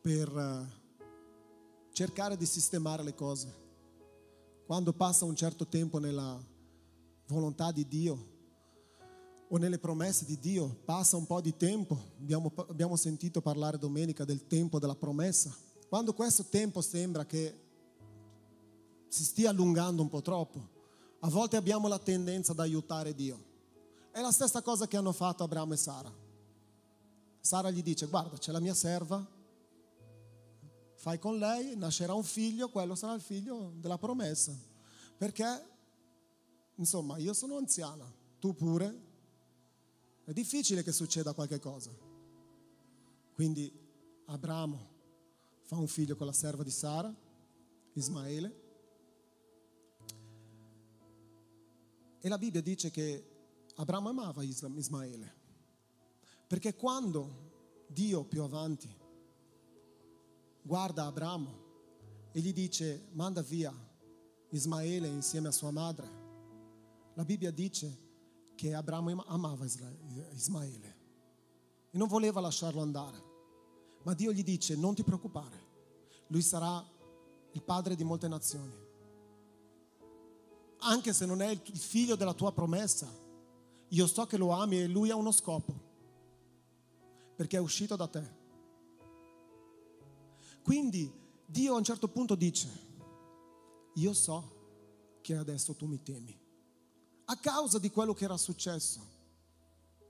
per 0.02 0.28
eh, 0.28 1.92
cercare 1.92 2.36
di 2.36 2.46
sistemare 2.46 3.04
le 3.04 3.14
cose. 3.14 3.62
Quando 4.66 4.94
passa 4.94 5.26
un 5.26 5.36
certo 5.36 5.68
tempo 5.68 6.00
nella 6.00 6.42
volontà 7.28 7.72
di 7.72 7.86
Dio 7.88 8.32
o 9.54 9.58
nelle 9.58 9.78
promesse 9.78 10.26
di 10.26 10.40
Dio, 10.40 10.82
passa 10.84 11.16
un 11.16 11.28
po' 11.28 11.40
di 11.40 11.56
tempo, 11.56 11.96
abbiamo, 12.20 12.52
abbiamo 12.56 12.96
sentito 12.96 13.40
parlare 13.40 13.78
domenica 13.78 14.26
del 14.26 14.48
tempo 14.48 14.80
della 14.80 14.96
promessa, 14.96 15.56
quando 15.88 16.16
questo 16.16 16.46
tempo 16.46 16.82
sembra 16.82 17.24
che 17.28 17.62
si 19.10 19.24
stia 19.24 19.52
allungando 19.52 20.02
un 20.02 20.10
po' 20.10 20.24
troppo, 20.24 20.70
a 21.20 21.30
volte 21.30 21.56
abbiamo 21.56 21.88
la 21.88 22.00
tendenza 22.00 22.54
ad 22.54 22.62
aiutare 22.62 23.14
Dio. 23.14 23.52
È 24.12 24.22
la 24.22 24.32
stessa 24.32 24.64
cosa 24.64 24.88
che 24.88 24.98
hanno 24.98 25.12
fatto 25.12 25.44
Abramo 25.44 25.74
e 25.74 25.78
Sara. 25.78 26.12
Sara 27.40 27.70
gli 27.70 27.84
dice, 27.84 28.08
guarda, 28.08 28.36
c'è 28.40 28.52
la 28.52 28.60
mia 28.60 28.74
serva, 28.74 29.24
fai 30.96 31.20
con 31.20 31.38
lei, 31.38 31.76
nascerà 31.76 32.16
un 32.16 32.24
figlio, 32.24 32.70
quello 32.70 32.96
sarà 32.96 33.14
il 33.14 33.22
figlio 33.22 33.72
della 33.76 34.00
promessa. 34.00 34.52
Perché, 35.16 35.46
insomma, 36.78 37.18
io 37.20 37.34
sono 37.34 37.58
anziana, 37.58 38.12
tu 38.40 38.56
pure, 38.56 39.12
è 40.26 40.32
difficile 40.32 40.84
che 40.84 40.92
succeda 40.92 41.34
qualche 41.34 41.60
cosa. 41.60 41.92
Quindi 43.34 43.72
Abramo 44.26 44.92
fa 45.64 45.78
un 45.78 45.88
figlio 45.88 46.16
con 46.16 46.26
la 46.26 46.34
serva 46.34 46.64
di 46.64 46.72
Sara, 46.72 47.14
Ismaele, 47.94 48.62
e 52.20 52.30
la 52.30 52.38
Bibbia 52.38 52.62
dice 52.62 52.90
che 52.90 53.32
Abramo 53.76 54.10
amava 54.10 54.44
Ismaele, 54.44 55.36
perché 56.48 56.76
quando 56.76 57.86
Dio 57.88 58.24
più 58.24 58.44
avanti 58.44 58.90
guarda 60.62 61.06
Abramo 61.06 61.62
e 62.32 62.40
gli 62.40 62.54
dice 62.54 63.10
manda 63.12 63.42
via 63.42 63.74
Ismaele 64.50 65.08
insieme 65.08 65.50
a 65.50 65.52
sua 65.52 65.72
madre, 65.72 66.10
la 67.16 67.26
Bibbia 67.26 67.52
dice 67.52 67.98
che 68.56 68.74
Abramo 68.74 69.24
amava 69.26 69.66
Ismaele 69.66 70.98
e 71.92 71.98
non 71.98 72.08
voleva 72.08 72.40
lasciarlo 72.40 72.82
andare. 72.82 73.32
Ma 74.04 74.14
Dio 74.14 74.32
gli 74.32 74.44
dice 74.44 74.76
non 74.76 74.96
ti 74.96 75.04
preoccupare, 75.04 75.62
lui 76.28 76.42
sarà 76.42 76.86
il 77.52 77.62
padre 77.62 77.96
di 77.96 78.04
molte 78.04 78.28
nazioni. 78.28 78.82
Anche 80.80 81.14
se 81.14 81.26
non 81.26 81.42
è 81.42 81.50
il 81.50 81.78
figlio 81.78 82.16
della 82.16 82.34
tua 82.34 82.52
promessa, 82.52 83.08
io 83.88 84.08
so 84.08 84.26
che 84.26 84.38
lo 84.38 84.50
ami 84.50 84.80
e 84.82 84.88
lui 84.88 85.12
ha 85.12 85.16
uno 85.16 85.32
scopo, 85.32 85.74
perché 87.36 87.58
è 87.58 87.62
uscito 87.62 87.96
da 87.96 88.08
te. 88.08 88.42
Quindi 90.64 91.12
Dio 91.46 91.74
a 91.74 91.78
un 91.78 91.84
certo 91.84 92.08
punto 92.08 92.36
dice, 92.36 92.68
io 93.94 94.14
so 94.14 95.20
che 95.22 95.36
adesso 95.36 95.76
tu 95.76 95.86
mi 95.86 96.02
temi, 96.02 96.38
a 97.26 97.36
causa 97.38 97.80
di 97.80 97.90
quello 97.90 98.14
che 98.14 98.26
era 98.26 98.38
successo. 98.38 99.00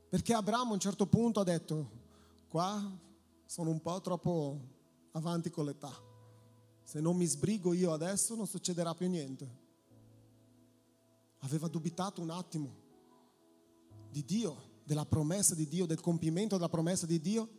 Perché 0.09 0.33
Abramo 0.33 0.71
a 0.71 0.73
un 0.73 0.79
certo 0.79 1.07
punto 1.07 1.39
ha 1.39 1.43
detto, 1.43 1.89
qua 2.47 2.81
sono 3.45 3.69
un 3.69 3.81
po' 3.81 3.99
troppo 4.01 4.59
avanti 5.11 5.49
con 5.49 5.65
l'età. 5.65 5.91
Se 6.83 6.99
non 6.99 7.15
mi 7.15 7.25
sbrigo 7.25 7.73
io 7.73 7.91
adesso 7.91 8.35
non 8.35 8.47
succederà 8.47 8.93
più 8.93 9.07
niente. 9.07 9.61
Aveva 11.39 11.67
dubitato 11.67 12.21
un 12.21 12.29
attimo 12.29 12.81
di 14.09 14.23
Dio, 14.23 14.71
della 14.83 15.05
promessa 15.05 15.55
di 15.55 15.67
Dio, 15.67 15.85
del 15.85 16.01
compimento 16.01 16.55
della 16.55 16.69
promessa 16.69 17.05
di 17.05 17.19
Dio 17.19 17.49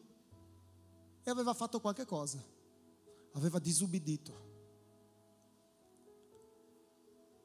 e 1.23 1.31
aveva 1.31 1.55
fatto 1.55 1.81
qualche 1.81 2.05
cosa. 2.05 2.43
Aveva 3.33 3.59
disubbidito. 3.59 4.54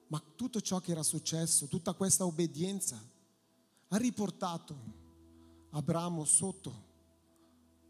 Ma 0.10 0.22
tutto 0.36 0.62
ciò 0.62 0.80
che 0.80 0.92
era 0.92 1.04
successo, 1.04 1.68
tutta 1.68 1.94
questa 1.94 2.26
obbedienza, 2.26 3.02
ha 3.90 3.98
riportato 3.98 4.98
Abramo 5.72 6.26
sotto 6.26 6.88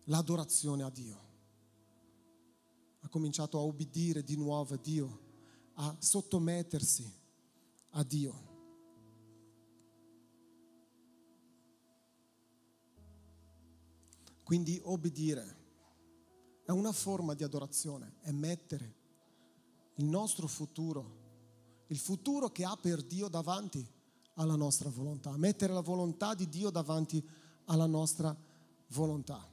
l'adorazione 0.05 0.83
a 0.83 0.89
Dio. 0.89 1.27
Ha 3.01 3.07
cominciato 3.07 3.57
a 3.57 3.61
obbedire 3.61 4.23
di 4.23 4.35
nuovo 4.35 4.73
a 4.73 4.77
Dio, 4.77 5.19
a 5.75 5.95
sottomettersi 5.97 7.09
a 7.91 8.03
Dio. 8.03 8.47
Quindi 14.43 14.79
obbedire 14.83 15.57
è 16.65 16.71
una 16.71 16.91
forma 16.91 17.33
di 17.33 17.43
adorazione, 17.43 18.15
è 18.21 18.31
mettere 18.31 18.95
il 19.95 20.05
nostro 20.05 20.47
futuro, 20.47 21.18
il 21.89 21.97
futuro 21.97 22.49
che 22.49 22.63
ha 22.63 22.75
per 22.75 23.03
Dio 23.03 23.27
davanti 23.27 23.85
alla 24.35 24.55
nostra 24.55 24.89
volontà, 24.89 25.35
mettere 25.37 25.73
la 25.73 25.81
volontà 25.81 26.33
di 26.33 26.47
Dio 26.47 26.69
davanti 26.69 27.23
alla 27.65 27.87
nostra 27.87 28.35
volontà. 28.89 29.47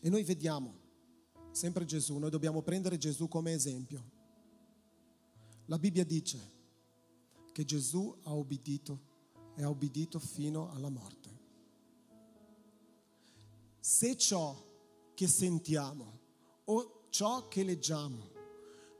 E 0.00 0.08
noi 0.08 0.22
vediamo 0.22 0.86
sempre 1.50 1.84
Gesù, 1.84 2.18
noi 2.18 2.30
dobbiamo 2.30 2.62
prendere 2.62 2.98
Gesù 2.98 3.26
come 3.26 3.52
esempio. 3.52 4.16
La 5.66 5.78
Bibbia 5.78 6.04
dice 6.04 6.56
che 7.52 7.64
Gesù 7.64 8.14
ha 8.22 8.34
obbedito 8.34 9.06
e 9.56 9.62
ha 9.62 9.68
obbedito 9.68 10.18
fino 10.18 10.70
alla 10.70 10.88
morte. 10.88 11.36
Se 13.80 14.16
ciò 14.16 14.56
che 15.14 15.26
sentiamo 15.26 16.20
o 16.66 17.06
ciò 17.08 17.48
che 17.48 17.64
leggiamo 17.64 18.30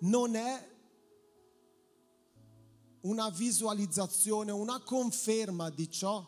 non 0.00 0.34
è 0.34 0.76
una 3.02 3.30
visualizzazione, 3.30 4.50
una 4.52 4.80
conferma 4.80 5.70
di 5.70 5.90
ciò 5.90 6.26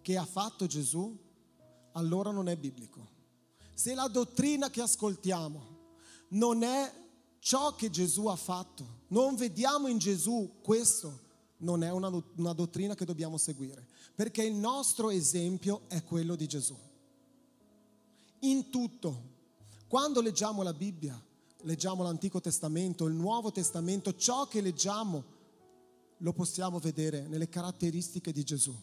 che 0.00 0.16
ha 0.16 0.26
fatto 0.26 0.66
Gesù, 0.66 1.16
allora 1.92 2.30
non 2.30 2.48
è 2.48 2.56
biblico 2.56 3.12
se 3.82 3.94
la 3.94 4.06
dottrina 4.06 4.70
che 4.70 4.80
ascoltiamo 4.80 5.70
non 6.28 6.62
è 6.62 6.92
ciò 7.40 7.74
che 7.74 7.90
Gesù 7.90 8.26
ha 8.26 8.36
fatto, 8.36 9.00
non 9.08 9.34
vediamo 9.34 9.88
in 9.88 9.98
Gesù 9.98 10.58
questo, 10.62 11.20
non 11.58 11.82
è 11.82 11.90
una, 11.90 12.08
una 12.36 12.52
dottrina 12.52 12.94
che 12.94 13.04
dobbiamo 13.04 13.38
seguire, 13.38 13.84
perché 14.14 14.44
il 14.44 14.54
nostro 14.54 15.10
esempio 15.10 15.82
è 15.88 16.04
quello 16.04 16.36
di 16.36 16.46
Gesù. 16.46 16.76
In 18.40 18.70
tutto, 18.70 19.30
quando 19.88 20.20
leggiamo 20.20 20.62
la 20.62 20.72
Bibbia, 20.72 21.20
leggiamo 21.62 22.04
l'Antico 22.04 22.40
Testamento, 22.40 23.06
il 23.06 23.14
Nuovo 23.14 23.50
Testamento, 23.50 24.14
ciò 24.14 24.46
che 24.46 24.60
leggiamo 24.60 25.24
lo 26.22 26.32
possiamo 26.32 26.78
vedere 26.78 27.26
nelle 27.26 27.48
caratteristiche 27.48 28.32
di 28.32 28.44
Gesù. 28.44 28.74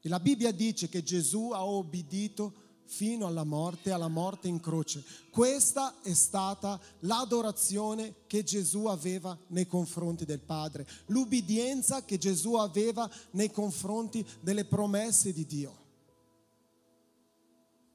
E 0.00 0.08
la 0.08 0.20
Bibbia 0.20 0.52
dice 0.52 0.88
che 0.88 1.02
Gesù 1.02 1.50
ha 1.50 1.64
obbedito 1.64 2.68
fino 2.84 3.26
alla 3.26 3.44
morte, 3.44 3.92
alla 3.92 4.08
morte 4.08 4.48
in 4.48 4.58
croce. 4.58 5.04
Questa 5.30 6.00
è 6.02 6.12
stata 6.12 6.80
l'adorazione 7.00 8.14
che 8.26 8.42
Gesù 8.42 8.86
aveva 8.86 9.36
nei 9.48 9.66
confronti 9.66 10.24
del 10.24 10.40
Padre, 10.40 10.86
l'ubbidienza 11.06 12.04
che 12.04 12.18
Gesù 12.18 12.54
aveva 12.54 13.08
nei 13.32 13.50
confronti 13.50 14.26
delle 14.40 14.64
promesse 14.64 15.32
di 15.32 15.46
Dio. 15.46 15.78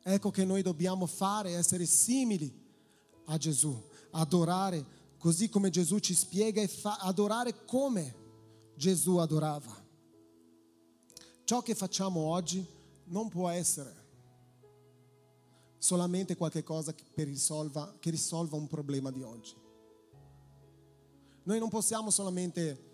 Ecco 0.04 0.32
che 0.32 0.46
noi 0.46 0.62
dobbiamo 0.62 1.08
fare, 1.08 1.56
essere 1.56 1.86
simili 1.86 2.54
a 3.26 3.38
Gesù, 3.38 3.76
adorare 4.12 4.86
così 5.18 5.50
come 5.50 5.72
Gesù 5.72 5.98
ci 6.00 6.14
spiega 6.14 6.62
e 6.62 6.68
fa, 6.68 6.98
adorare 6.98 7.66
come 7.66 8.24
Gesù 8.76 9.18
adorava. 9.18 9.84
Ciò 11.44 11.62
che 11.62 11.76
facciamo 11.76 12.20
oggi 12.22 12.66
non 13.06 13.30
può 13.30 13.50
essere 13.50 14.04
solamente 15.78 16.36
qualche 16.36 16.64
cosa 16.64 16.94
che 16.94 17.24
risolva, 17.24 17.96
che 18.00 18.10
risolva 18.10 18.58
un 18.58 18.68
problema 18.68 19.12
di 19.12 19.22
oggi. 19.22 19.56
Noi 21.44 21.60
non 21.60 21.70
possiamo 21.70 22.10
solamente 22.10 22.94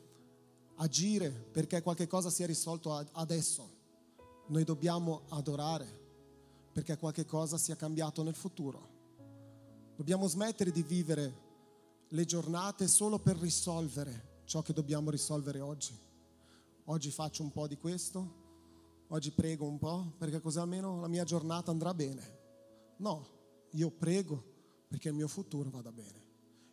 agire 0.76 1.30
perché 1.30 1.82
qualche 1.82 2.08
cosa 2.08 2.30
sia 2.30 2.46
risolto 2.46 2.94
adesso. 3.14 3.80
Noi 4.48 4.66
dobbiamo 4.66 5.22
adorare 5.30 6.00
perché 6.74 6.98
qualche 6.98 7.26
cosa 7.26 7.58
sia 7.58 7.76
cambiato 7.78 8.24
nel 8.24 8.36
futuro. 8.36 8.90
Dobbiamo 9.96 10.28
smettere 10.28 10.72
di 10.72 10.84
vivere 10.84 11.50
le 12.10 12.26
giornate 12.26 12.88
solo 12.88 13.20
per 13.20 13.38
risolvere 13.38 14.31
ciò 14.52 14.62
che 14.62 14.74
dobbiamo 14.74 15.10
risolvere 15.12 15.62
oggi. 15.62 15.98
Oggi 16.86 17.10
faccio 17.10 17.42
un 17.42 17.54
po' 17.54 17.68
di 17.68 17.78
questo, 17.78 19.06
oggi 19.08 19.32
prego 19.32 19.66
un 19.66 19.78
po' 19.78 20.12
perché 20.18 20.42
così 20.42 20.60
almeno 20.60 21.00
la 21.00 21.08
mia 21.08 21.24
giornata 21.24 21.72
andrà 21.72 21.94
bene. 21.94 22.40
No, 22.98 23.28
io 23.70 23.90
prego 23.92 24.44
perché 24.90 25.08
il 25.08 25.14
mio 25.14 25.30
futuro 25.30 25.70
vada 25.70 25.94
bene. 25.94 26.22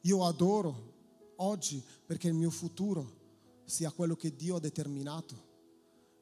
Io 0.00 0.24
adoro 0.24 0.94
oggi 1.36 1.80
perché 2.04 2.26
il 2.26 2.34
mio 2.34 2.50
futuro 2.50 3.12
sia 3.64 3.92
quello 3.92 4.16
che 4.16 4.34
Dio 4.34 4.56
ha 4.56 4.60
determinato. 4.60 5.36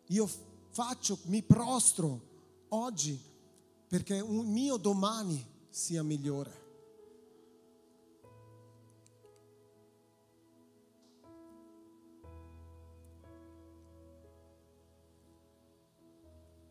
Io 0.09 0.29
faccio, 0.69 1.21
mi 1.23 1.43
prostro 1.43 2.67
oggi 2.69 3.19
perché 3.89 4.21
un 4.21 4.53
mio 4.53 4.77
domani 4.77 5.43
sia 5.71 6.03
migliore. 6.03 6.66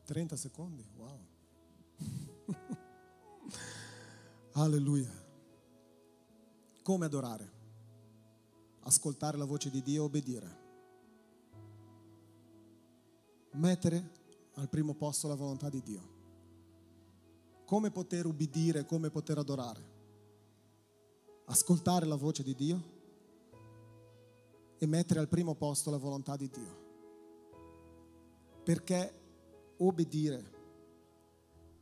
Trenta 0.05 0.35
secondi, 0.35 0.85
wow. 0.95 1.19
Alleluia. 4.53 5.11
Come 6.81 7.05
adorare? 7.05 7.51
Ascoltare 8.81 9.35
la 9.37 9.45
voce 9.45 9.69
di 9.69 9.81
Dio 9.81 10.03
e 10.03 10.05
obbedire. 10.05 10.63
Mettere 13.53 14.11
al 14.53 14.69
primo 14.69 14.93
posto 14.93 15.27
la 15.27 15.35
volontà 15.35 15.69
di 15.69 15.81
Dio. 15.81 16.13
Come 17.65 17.91
poter 17.91 18.25
ubbidire, 18.25 18.85
come 18.85 19.09
poter 19.09 19.39
adorare? 19.39 19.95
ascoltare 21.45 22.05
la 22.05 22.15
voce 22.15 22.43
di 22.43 22.55
Dio 22.55 22.93
e 24.77 24.85
mettere 24.87 25.19
al 25.19 25.27
primo 25.27 25.55
posto 25.55 25.91
la 25.91 25.97
volontà 25.97 26.35
di 26.35 26.49
Dio. 26.49 26.83
Perché 28.63 29.13
obbedire 29.77 30.53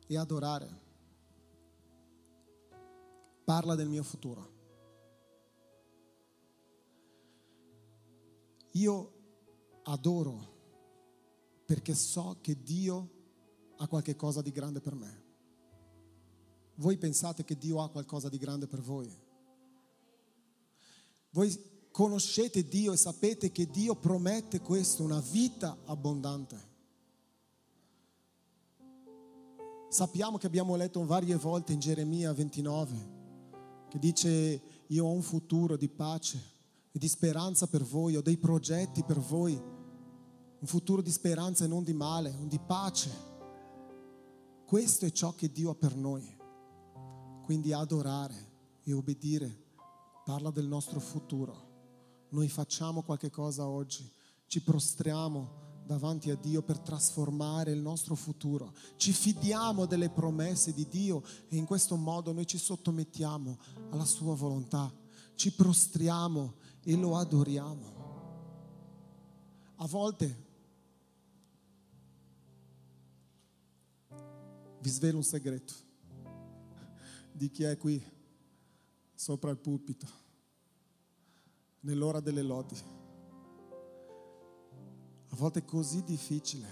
e 0.06 0.16
adorare 0.16 0.82
parla 3.44 3.74
del 3.74 3.88
mio 3.88 4.02
futuro. 4.02 4.52
Io 8.72 9.12
adoro 9.84 10.52
perché 11.64 11.94
so 11.94 12.38
che 12.40 12.60
Dio 12.62 13.10
ha 13.76 13.86
qualche 13.86 14.16
cosa 14.16 14.42
di 14.42 14.50
grande 14.50 14.80
per 14.80 14.94
me. 14.94 15.22
Voi 16.76 16.98
pensate 16.98 17.44
che 17.44 17.56
Dio 17.56 17.80
ha 17.80 17.90
qualcosa 17.90 18.28
di 18.28 18.38
grande 18.38 18.66
per 18.66 18.80
voi? 18.80 19.22
Voi 21.30 21.72
conoscete 21.90 22.66
Dio 22.66 22.92
e 22.92 22.96
sapete 22.96 23.52
che 23.52 23.66
Dio 23.66 23.94
promette 23.94 24.60
questo, 24.60 25.04
una 25.04 25.20
vita 25.20 25.78
abbondante. 25.84 26.72
Sappiamo 29.88 30.38
che 30.38 30.46
abbiamo 30.46 30.74
letto 30.76 31.04
varie 31.04 31.36
volte 31.36 31.72
in 31.72 31.78
Geremia 31.78 32.32
29 32.32 33.14
che 33.94 34.00
dice 34.00 34.60
io 34.88 35.04
ho 35.04 35.12
un 35.12 35.22
futuro 35.22 35.76
di 35.76 35.88
pace 35.88 36.42
e 36.90 36.98
di 36.98 37.06
speranza 37.06 37.68
per 37.68 37.84
voi, 37.84 38.16
ho 38.16 38.22
dei 38.22 38.36
progetti 38.36 39.04
per 39.04 39.20
voi, 39.20 39.54
un 39.54 40.66
futuro 40.66 41.00
di 41.00 41.12
speranza 41.12 41.64
e 41.64 41.68
non 41.68 41.84
di 41.84 41.92
male, 41.92 42.36
di 42.48 42.58
pace. 42.58 43.08
Questo 44.66 45.06
è 45.06 45.12
ciò 45.12 45.32
che 45.36 45.52
Dio 45.52 45.70
ha 45.70 45.74
per 45.76 45.94
noi. 45.94 46.28
Quindi 47.44 47.72
adorare 47.72 48.34
e 48.82 48.92
obbedire 48.92 49.62
parla 50.24 50.50
del 50.50 50.66
nostro 50.66 50.98
futuro. 50.98 52.26
Noi 52.30 52.48
facciamo 52.48 53.02
qualche 53.02 53.30
cosa 53.30 53.68
oggi, 53.68 54.10
ci 54.48 54.60
prostriamo 54.60 55.63
davanti 55.84 56.30
a 56.30 56.36
Dio 56.36 56.62
per 56.62 56.78
trasformare 56.78 57.70
il 57.72 57.80
nostro 57.80 58.14
futuro. 58.14 58.72
Ci 58.96 59.12
fidiamo 59.12 59.86
delle 59.86 60.08
promesse 60.08 60.72
di 60.72 60.88
Dio 60.88 61.22
e 61.48 61.56
in 61.56 61.66
questo 61.66 61.96
modo 61.96 62.32
noi 62.32 62.46
ci 62.46 62.58
sottomettiamo 62.58 63.58
alla 63.90 64.04
sua 64.04 64.34
volontà, 64.34 64.92
ci 65.34 65.52
prostriamo 65.52 66.54
e 66.82 66.96
lo 66.96 67.16
adoriamo. 67.16 68.02
A 69.76 69.86
volte 69.86 70.42
vi 74.80 74.88
svelo 74.88 75.16
un 75.18 75.24
segreto 75.24 75.74
di 77.32 77.50
chi 77.50 77.64
è 77.64 77.76
qui 77.76 78.02
sopra 79.14 79.50
il 79.50 79.58
pulpito, 79.58 80.06
nell'ora 81.80 82.20
delle 82.20 82.42
lodi. 82.42 82.93
A 85.34 85.36
volte 85.36 85.58
è 85.58 85.64
così 85.64 86.04
difficile 86.04 86.68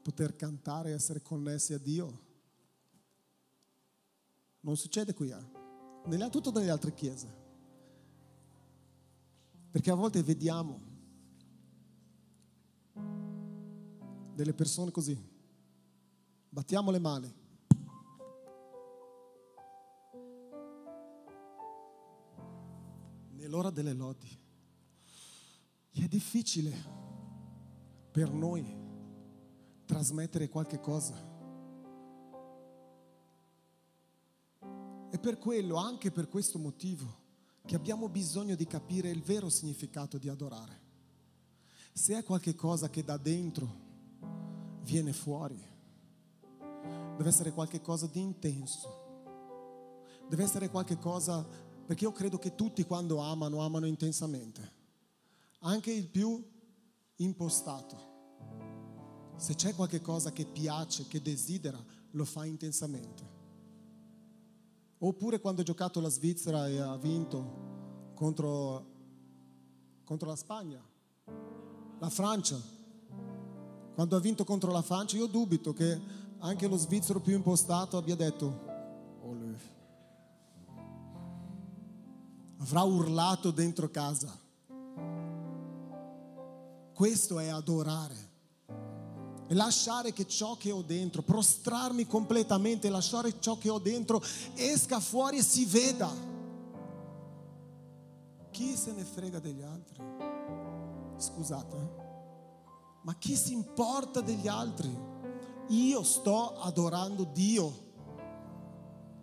poter 0.00 0.36
cantare 0.36 0.88
e 0.88 0.94
essere 0.94 1.20
connessi 1.20 1.74
a 1.74 1.78
Dio. 1.78 2.18
Non 4.60 4.74
succede 4.78 5.12
qui, 5.12 5.28
eh? 5.28 5.50
nelle, 6.06 6.30
tutto 6.30 6.50
nelle 6.50 6.70
altre 6.70 6.94
chiese. 6.94 7.36
Perché 9.70 9.90
a 9.90 9.94
volte 9.94 10.22
vediamo 10.22 10.80
delle 14.34 14.54
persone 14.54 14.90
così, 14.90 15.14
battiamo 16.48 16.90
le 16.90 16.98
mani. 17.00 17.34
Nell'ora 23.32 23.68
delle 23.68 23.92
lodi. 23.92 24.38
E 25.90 26.04
è 26.04 26.08
difficile 26.08 26.99
per 28.10 28.32
noi 28.32 28.76
trasmettere 29.84 30.48
qualche 30.48 30.80
cosa. 30.80 31.28
E 35.10 35.18
per 35.18 35.38
quello, 35.38 35.76
anche 35.76 36.10
per 36.10 36.28
questo 36.28 36.58
motivo, 36.58 37.18
che 37.64 37.74
abbiamo 37.74 38.08
bisogno 38.08 38.54
di 38.54 38.66
capire 38.66 39.10
il 39.10 39.22
vero 39.22 39.48
significato 39.48 40.18
di 40.18 40.28
adorare. 40.28 40.78
Se 41.92 42.16
è 42.16 42.22
qualche 42.22 42.54
cosa 42.54 42.88
che 42.88 43.02
da 43.02 43.16
dentro 43.16 43.88
viene 44.82 45.12
fuori, 45.12 45.60
deve 47.16 47.28
essere 47.28 47.52
qualche 47.52 47.80
cosa 47.80 48.06
di 48.06 48.20
intenso. 48.20 48.98
Deve 50.28 50.44
essere 50.44 50.70
qualche 50.70 50.96
cosa, 50.96 51.44
perché 51.84 52.04
io 52.04 52.12
credo 52.12 52.38
che 52.38 52.54
tutti 52.54 52.84
quando 52.84 53.18
amano, 53.18 53.60
amano 53.60 53.86
intensamente. 53.86 54.78
Anche 55.60 55.92
il 55.92 56.08
più 56.08 56.42
impostato. 57.22 58.08
Se 59.36 59.54
c'è 59.54 59.74
qualche 59.74 60.00
cosa 60.00 60.32
che 60.32 60.44
piace, 60.44 61.06
che 61.06 61.22
desidera, 61.22 61.82
lo 62.12 62.24
fa 62.24 62.44
intensamente. 62.44 63.38
Oppure 64.98 65.40
quando 65.40 65.62
ha 65.62 65.64
giocato 65.64 66.00
la 66.00 66.10
Svizzera 66.10 66.68
e 66.68 66.78
ha 66.78 66.96
vinto 66.96 68.12
contro, 68.14 68.84
contro 70.04 70.28
la 70.28 70.36
Spagna, 70.36 70.82
la 71.98 72.10
Francia. 72.10 72.60
Quando 73.94 74.16
ha 74.16 74.20
vinto 74.20 74.44
contro 74.44 74.70
la 74.72 74.82
Francia, 74.82 75.16
io 75.16 75.26
dubito 75.26 75.72
che 75.72 75.98
anche 76.38 76.66
lo 76.68 76.76
svizzero 76.76 77.20
più 77.20 77.34
impostato 77.34 77.96
abbia 77.96 78.16
detto, 78.16 78.68
avrà 82.58 82.82
urlato 82.82 83.50
dentro 83.50 83.90
casa. 83.90 84.48
Questo 87.00 87.38
è 87.38 87.48
adorare. 87.48 88.28
E 89.46 89.54
lasciare 89.54 90.12
che 90.12 90.26
ciò 90.26 90.58
che 90.58 90.70
ho 90.70 90.82
dentro, 90.82 91.22
prostrarmi 91.22 92.06
completamente, 92.06 92.90
lasciare 92.90 93.40
ciò 93.40 93.56
che 93.56 93.70
ho 93.70 93.78
dentro 93.78 94.22
esca 94.54 95.00
fuori 95.00 95.38
e 95.38 95.42
si 95.42 95.64
veda. 95.64 96.12
Chi 98.50 98.76
se 98.76 98.92
ne 98.92 99.04
frega 99.04 99.38
degli 99.38 99.62
altri? 99.62 99.96
Scusate, 101.16 101.76
eh? 101.78 102.02
ma 103.00 103.16
chi 103.16 103.34
si 103.34 103.54
importa 103.54 104.20
degli 104.20 104.46
altri? 104.46 104.94
Io 105.68 106.02
sto 106.02 106.58
adorando 106.58 107.24
Dio 107.24 107.89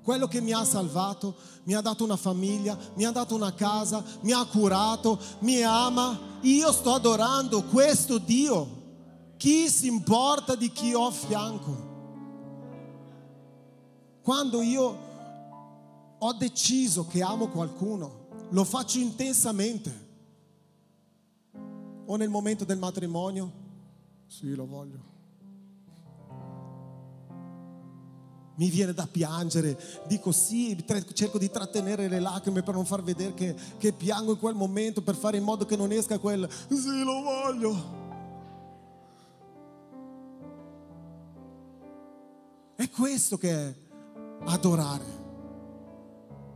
quello 0.08 0.30
che 0.30 0.40
mi 0.40 0.54
ha 0.54 0.64
salvato, 0.64 1.36
mi 1.64 1.74
ha 1.74 1.82
dato 1.82 2.06
una 2.06 2.16
famiglia, 2.16 2.78
mi 2.94 3.04
ha 3.04 3.12
dato 3.12 3.36
una 3.36 3.54
casa, 3.54 4.02
mi 4.22 4.32
ha 4.32 4.46
curato, 4.46 5.20
mi 5.40 5.62
ama. 5.64 6.18
Io 6.44 6.72
sto 6.72 6.94
adorando 6.94 7.66
questo 7.66 8.18
Dio. 8.18 8.86
Chi 9.36 9.68
si 9.68 9.88
importa 9.88 10.56
di 10.56 10.72
chi 10.72 10.94
ho 10.94 11.08
a 11.08 11.12
fianco? 11.12 11.76
Quando 14.22 14.62
io 14.62 14.98
ho 16.20 16.34
deciso 16.36 17.06
che 17.08 17.22
amo 17.22 17.50
qualcuno, 17.50 18.28
lo 18.52 18.64
faccio 18.64 19.00
intensamente. 19.00 20.08
O 22.06 22.16
nel 22.16 22.30
momento 22.30 22.64
del 22.64 22.78
matrimonio, 22.78 23.52
sì, 24.26 24.56
lo 24.56 24.66
voglio. 24.66 25.17
Mi 28.58 28.70
viene 28.70 28.94
da 28.94 29.08
piangere, 29.10 29.78
dico 30.08 30.32
sì, 30.32 30.84
cerco 31.14 31.38
di 31.38 31.50
trattenere 31.50 32.08
le 32.08 32.20
lacrime 32.20 32.64
per 32.64 32.74
non 32.74 32.86
far 32.86 33.04
vedere 33.04 33.34
che, 33.34 33.56
che, 33.78 33.92
piango 33.92 34.32
in 34.32 34.40
quel 34.40 34.56
momento, 34.56 35.02
per 35.02 35.16
fare 35.16 35.38
in 35.38 35.44
modo 35.44 35.66
che 35.66 35.76
non 35.76 35.92
esca 35.92 36.18
quel 36.18 36.48
sì, 36.68 37.04
lo 37.04 37.22
voglio. 37.22 38.06
È 42.76 42.90
questo 42.90 43.38
che 43.38 43.52
è 43.52 43.76
adorare. 44.46 45.26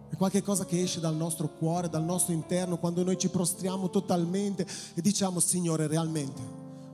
È 0.09 0.15
qualcosa 0.15 0.65
che 0.65 0.81
esce 0.81 0.99
dal 0.99 1.15
nostro 1.15 1.49
cuore, 1.49 1.89
dal 1.89 2.03
nostro 2.03 2.33
interno, 2.33 2.77
quando 2.77 3.03
noi 3.03 3.17
ci 3.17 3.29
prostriamo 3.29 3.89
totalmente 3.89 4.65
e 4.95 5.01
diciamo, 5.01 5.39
Signore, 5.39 5.87
realmente 5.87 6.41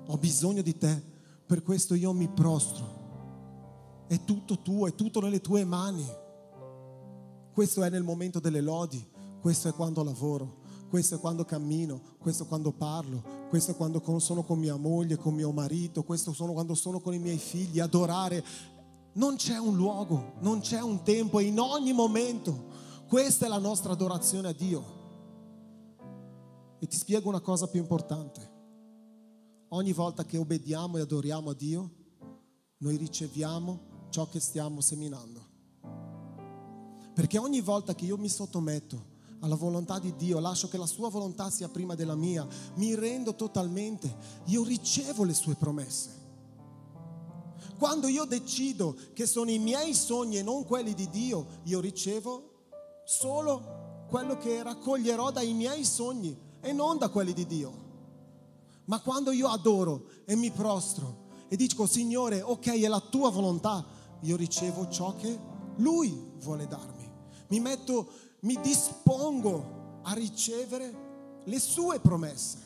ho 0.06 0.18
bisogno 0.18 0.62
di 0.62 0.78
te, 0.78 1.02
per 1.46 1.64
questo 1.64 1.94
io 1.94 2.14
mi 2.14 2.28
prostro 2.28 2.97
è 4.08 4.24
tutto 4.24 4.60
tuo, 4.62 4.88
è 4.88 4.96
tutto 4.96 5.20
nelle 5.20 5.42
tue 5.42 5.64
mani. 5.66 6.06
Questo 7.52 7.84
è 7.84 7.90
nel 7.90 8.04
momento 8.04 8.40
delle 8.40 8.62
lodi, 8.62 9.06
questo 9.42 9.68
è 9.68 9.74
quando 9.74 10.04
lavoro, 10.04 10.58
questo 10.90 11.16
è 11.16 11.20
quando 11.20 11.44
cammino, 11.44 12.00
questo 12.20 12.44
è 12.44 12.48
quando 12.48 12.72
parlo, 12.72 13.24
questo 13.50 13.72
è 13.72 13.76
quando 13.76 14.02
sono 14.20 14.44
con 14.44 14.60
mia 14.60 14.76
moglie, 14.76 15.18
con 15.18 15.34
mio 15.34 15.52
marito, 15.52 16.04
questo 16.04 16.34
sono 16.34 16.54
quando 16.54 16.76
sono 16.76 17.00
con 17.00 17.14
i 17.14 17.20
miei 17.20 17.38
figli, 17.38 17.80
adorare. 17.80 18.44
Non 19.14 19.36
c'è 19.36 19.58
un 19.58 19.76
luogo, 19.76 20.34
non 20.42 20.60
c'è 20.60 20.80
un 20.80 21.02
tempo, 21.02 21.40
in 21.40 21.60
ogni 21.60 21.92
momento. 21.92 22.66
Questa 23.08 23.46
è 23.48 23.50
la 23.50 23.58
nostra 23.58 23.94
adorazione 23.94 24.50
a 24.50 24.54
Dio. 24.54 24.96
E 26.80 26.86
ti 26.86 26.96
spiego 26.96 27.28
una 27.28 27.42
cosa 27.42 27.68
più 27.68 27.80
importante. 27.80 28.56
Ogni 29.70 29.92
volta 29.94 30.24
che 30.24 30.38
obbediamo 30.38 30.98
e 30.98 31.02
adoriamo 31.02 31.50
a 31.50 31.54
Dio, 31.56 31.92
noi 32.78 32.96
riceviamo 32.96 33.87
ciò 34.18 34.28
che 34.28 34.40
stiamo 34.40 34.82
seminando. 34.82 35.46
Perché 37.14 37.38
ogni 37.38 37.62
volta 37.62 37.94
che 37.94 38.06
io 38.06 38.18
mi 38.18 38.30
sottometto 38.30 39.16
alla 39.42 39.54
volontà 39.54 40.00
di 40.00 40.16
Dio, 40.16 40.40
lascio 40.40 40.70
che 40.70 40.78
la 40.80 40.88
sua 40.88 41.10
volontà 41.10 41.52
sia 41.52 41.70
prima 41.70 41.94
della 41.94 42.16
mia, 42.16 42.48
mi 42.78 42.96
rendo 42.96 43.36
totalmente, 43.36 44.12
io 44.46 44.64
ricevo 44.64 45.24
le 45.24 45.36
sue 45.36 45.54
promesse. 45.54 46.10
Quando 47.78 48.08
io 48.08 48.26
decido 48.26 48.96
che 49.14 49.28
sono 49.28 49.52
i 49.52 49.60
miei 49.60 49.94
sogni 49.94 50.40
e 50.40 50.42
non 50.42 50.66
quelli 50.66 50.96
di 50.96 51.08
Dio, 51.12 51.46
io 51.66 51.80
ricevo 51.80 52.64
solo 53.06 54.06
quello 54.10 54.36
che 54.40 54.64
raccoglierò 54.64 55.30
dai 55.30 55.54
miei 55.54 55.86
sogni 55.86 56.36
e 56.60 56.74
non 56.74 56.98
da 56.98 57.10
quelli 57.10 57.34
di 57.34 57.46
Dio. 57.46 57.86
Ma 58.86 59.00
quando 59.00 59.30
io 59.30 59.48
adoro 59.48 60.08
e 60.26 60.36
mi 60.36 60.50
prostro 60.50 61.26
e 61.50 61.56
dico, 61.56 61.86
Signore, 61.86 62.42
ok, 62.42 62.82
è 62.82 62.88
la 62.88 63.00
tua 63.00 63.30
volontà, 63.30 63.86
io 64.22 64.36
ricevo 64.36 64.88
ciò 64.90 65.16
che 65.16 65.38
Lui 65.78 66.32
vuole 66.40 66.68
darmi. 66.68 67.10
Mi 67.50 67.60
metto, 67.60 68.08
mi 68.42 68.60
dispongo 68.62 70.00
a 70.04 70.14
ricevere 70.14 71.42
le 71.44 71.60
sue 71.60 72.00
promesse. 72.00 72.66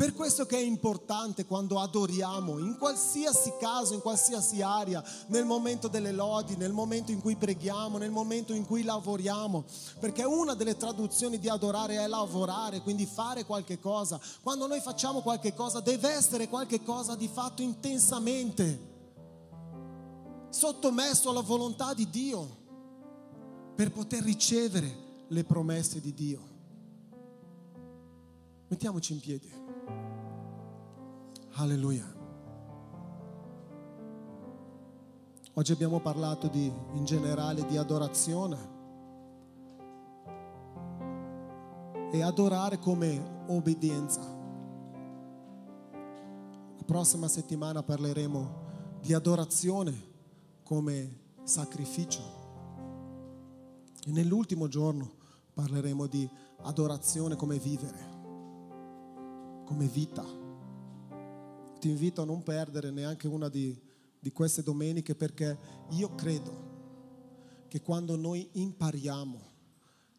Per 0.00 0.14
questo 0.14 0.46
che 0.46 0.56
è 0.56 0.62
importante 0.62 1.44
quando 1.44 1.78
adoriamo, 1.78 2.58
in 2.58 2.78
qualsiasi 2.78 3.52
caso, 3.60 3.92
in 3.92 4.00
qualsiasi 4.00 4.62
area, 4.62 5.04
nel 5.26 5.44
momento 5.44 5.88
delle 5.88 6.10
lodi, 6.10 6.56
nel 6.56 6.72
momento 6.72 7.10
in 7.12 7.20
cui 7.20 7.36
preghiamo, 7.36 7.98
nel 7.98 8.10
momento 8.10 8.54
in 8.54 8.64
cui 8.64 8.82
lavoriamo, 8.82 9.62
perché 9.98 10.24
una 10.24 10.54
delle 10.54 10.78
traduzioni 10.78 11.38
di 11.38 11.50
adorare 11.50 11.98
è 11.98 12.06
lavorare, 12.06 12.80
quindi 12.80 13.04
fare 13.04 13.44
qualche 13.44 13.78
cosa. 13.78 14.18
Quando 14.42 14.66
noi 14.66 14.80
facciamo 14.80 15.20
qualche 15.20 15.52
cosa 15.52 15.80
deve 15.80 16.08
essere 16.08 16.48
qualche 16.48 16.82
cosa 16.82 17.14
di 17.14 17.28
fatto 17.28 17.60
intensamente, 17.60 18.89
sottomesso 20.50 21.30
alla 21.30 21.40
volontà 21.40 21.94
di 21.94 22.10
Dio, 22.10 22.58
per 23.74 23.92
poter 23.92 24.22
ricevere 24.22 25.08
le 25.28 25.44
promesse 25.44 26.00
di 26.00 26.12
Dio. 26.12 26.40
Mettiamoci 28.68 29.12
in 29.14 29.20
piedi. 29.20 29.50
Alleluia. 31.52 32.18
Oggi 35.54 35.72
abbiamo 35.72 36.00
parlato 36.00 36.48
di, 36.48 36.72
in 36.92 37.04
generale 37.04 37.64
di 37.66 37.76
adorazione 37.76 38.78
e 42.12 42.22
adorare 42.22 42.78
come 42.78 43.44
obbedienza. 43.46 44.20
La 45.90 46.84
prossima 46.84 47.28
settimana 47.28 47.82
parleremo 47.82 48.98
di 49.00 49.12
adorazione 49.14 50.09
come 50.70 51.18
sacrificio 51.42 52.22
e 54.06 54.12
nell'ultimo 54.12 54.68
giorno 54.68 55.14
parleremo 55.52 56.06
di 56.06 56.30
adorazione 56.58 57.34
come 57.34 57.58
vivere, 57.58 57.98
come 59.64 59.88
vita 59.88 60.24
ti 61.80 61.88
invito 61.88 62.22
a 62.22 62.24
non 62.24 62.44
perdere 62.44 62.92
neanche 62.92 63.26
una 63.26 63.48
di, 63.48 63.76
di 64.20 64.30
queste 64.30 64.62
domeniche 64.62 65.16
perché 65.16 65.58
io 65.88 66.14
credo 66.14 67.64
che 67.66 67.80
quando 67.80 68.14
noi 68.14 68.48
impariamo 68.52 69.40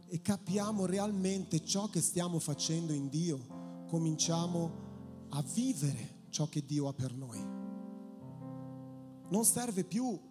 e 0.07 0.21
capiamo 0.21 0.85
realmente 0.85 1.63
ciò 1.63 1.87
che 1.87 2.01
stiamo 2.01 2.39
facendo 2.39 2.91
in 2.91 3.07
Dio, 3.07 3.85
cominciamo 3.87 5.29
a 5.29 5.41
vivere 5.41 6.25
ciò 6.27 6.49
che 6.49 6.65
Dio 6.65 6.89
ha 6.89 6.93
per 6.93 7.13
noi. 7.13 7.39
Non 9.29 9.45
serve 9.45 9.85
più 9.85 10.29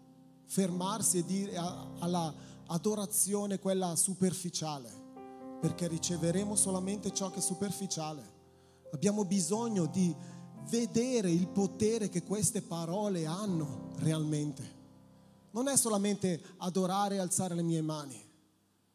fermarsi 0.50 1.18
e 1.18 1.24
dire 1.24 1.56
alla 1.56 2.34
adorazione 2.66 3.60
quella 3.60 3.94
superficiale, 3.94 4.90
perché 5.60 5.86
riceveremo 5.86 6.56
solamente 6.56 7.12
ciò 7.12 7.30
che 7.30 7.38
è 7.38 7.42
superficiale. 7.42 8.38
Abbiamo 8.92 9.24
bisogno 9.24 9.86
di 9.86 10.14
vedere 10.68 11.30
il 11.30 11.46
potere 11.46 12.08
che 12.08 12.24
queste 12.24 12.62
parole 12.62 13.26
hanno 13.26 13.92
realmente. 13.98 14.78
Non 15.52 15.68
è 15.68 15.76
solamente 15.76 16.42
adorare 16.58 17.16
e 17.16 17.18
alzare 17.18 17.54
le 17.54 17.62
mie 17.62 17.80
mani, 17.80 18.20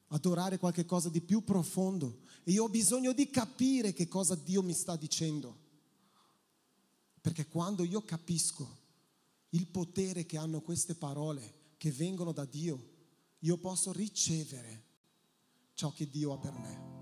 adorare 0.07 0.57
qualcosa 0.57 1.07
di 1.07 1.21
più 1.21 1.43
profondo. 1.43 2.19
E 2.43 2.51
io 2.51 2.65
ho 2.65 2.69
bisogno 2.69 3.13
di 3.13 3.29
capire 3.29 3.93
che 3.93 4.09
cosa 4.09 4.35
Dio 4.35 4.61
mi 4.61 4.73
sta 4.73 4.97
dicendo. 4.97 5.63
Perché 7.21 7.47
quando 7.47 7.83
io 7.83 8.03
capisco 8.03 8.83
il 9.55 9.67
potere 9.67 10.25
che 10.25 10.37
hanno 10.37 10.61
queste 10.61 10.95
parole, 10.95 11.73
che 11.77 11.91
vengono 11.91 12.31
da 12.31 12.45
Dio, 12.45 12.93
io 13.39 13.57
posso 13.57 13.91
ricevere 13.91 14.83
ciò 15.73 15.91
che 15.91 16.09
Dio 16.09 16.33
ha 16.33 16.37
per 16.37 16.53
me. 16.53 16.93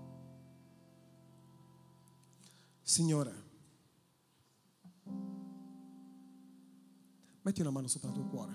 Signore, 2.82 3.44
Metti 7.44 7.60
una 7.60 7.70
mano 7.70 7.88
sopra 7.88 8.08
il 8.08 8.14
tuo 8.14 8.24
cuore. 8.24 8.52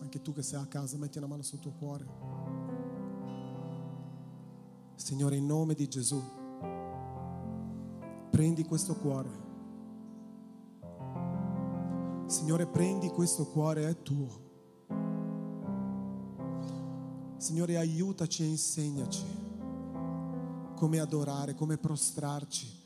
Anche 0.00 0.22
tu 0.22 0.32
che 0.32 0.42
sei 0.42 0.60
a 0.60 0.66
casa, 0.66 0.96
metti 0.96 1.18
una 1.18 1.26
mano 1.26 1.42
sul 1.42 1.58
tuo 1.58 1.72
cuore. 1.72 2.06
Signore, 4.94 5.34
in 5.34 5.44
nome 5.44 5.74
di 5.74 5.88
Gesù, 5.88 6.22
prendi 8.30 8.62
questo 8.62 8.94
cuore. 8.94 9.53
Signore, 12.26 12.66
prendi 12.66 13.08
questo 13.08 13.46
cuore, 13.46 13.88
è 13.88 14.02
tuo. 14.02 14.42
Signore, 17.36 17.76
aiutaci 17.76 18.42
e 18.42 18.46
insegnaci 18.46 19.24
come 20.74 20.98
adorare, 20.98 21.54
come 21.54 21.76
prostrarci 21.76 22.82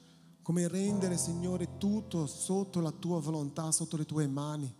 come 0.48 0.66
rendere, 0.66 1.18
Signore, 1.18 1.76
tutto 1.76 2.24
sotto 2.24 2.80
la 2.80 2.90
tua 2.90 3.20
volontà, 3.20 3.70
sotto 3.70 3.98
le 3.98 4.06
tue 4.06 4.26
mani, 4.26 4.74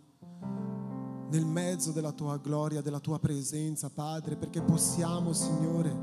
nel 1.29 1.45
mezzo 1.45 1.91
della 1.91 2.11
tua 2.11 2.37
gloria, 2.37 2.81
della 2.81 2.99
tua 2.99 3.19
presenza, 3.19 3.91
Padre, 3.91 4.35
perché 4.35 4.63
possiamo, 4.63 5.31
Signore, 5.31 5.95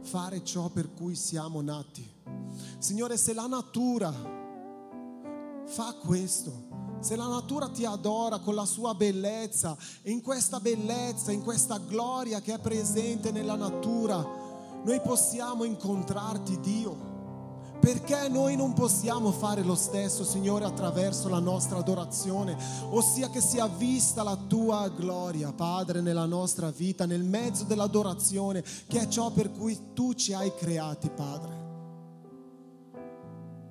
fare 0.00 0.42
ciò 0.42 0.70
per 0.70 0.94
cui 0.94 1.14
siamo 1.14 1.60
nati. 1.60 2.10
Signore, 2.78 3.18
se 3.18 3.34
la 3.34 3.46
natura 3.46 4.10
fa 5.66 5.94
questo, 6.02 6.71
se 7.02 7.16
la 7.16 7.26
natura 7.26 7.68
ti 7.68 7.84
adora 7.84 8.38
con 8.38 8.54
la 8.54 8.64
sua 8.64 8.94
bellezza, 8.94 9.76
in 10.04 10.22
questa 10.22 10.60
bellezza, 10.60 11.32
in 11.32 11.42
questa 11.42 11.78
gloria 11.78 12.40
che 12.40 12.54
è 12.54 12.58
presente 12.58 13.32
nella 13.32 13.56
natura, 13.56 14.24
noi 14.84 15.00
possiamo 15.00 15.64
incontrarti, 15.64 16.60
Dio. 16.60 17.10
Perché 17.80 18.28
noi 18.28 18.54
non 18.54 18.74
possiamo 18.74 19.32
fare 19.32 19.64
lo 19.64 19.74
stesso, 19.74 20.22
Signore, 20.22 20.64
attraverso 20.64 21.28
la 21.28 21.40
nostra 21.40 21.78
adorazione, 21.78 22.56
ossia 22.90 23.28
che 23.28 23.40
sia 23.40 23.66
vista 23.66 24.22
la 24.22 24.36
tua 24.36 24.88
gloria, 24.88 25.52
Padre, 25.52 26.00
nella 26.00 26.26
nostra 26.26 26.70
vita, 26.70 27.06
nel 27.06 27.24
mezzo 27.24 27.64
dell'adorazione, 27.64 28.62
che 28.86 29.00
è 29.00 29.08
ciò 29.08 29.30
per 29.30 29.50
cui 29.50 29.92
tu 29.94 30.14
ci 30.14 30.32
hai 30.32 30.54
creati, 30.54 31.10
Padre. 31.10 31.61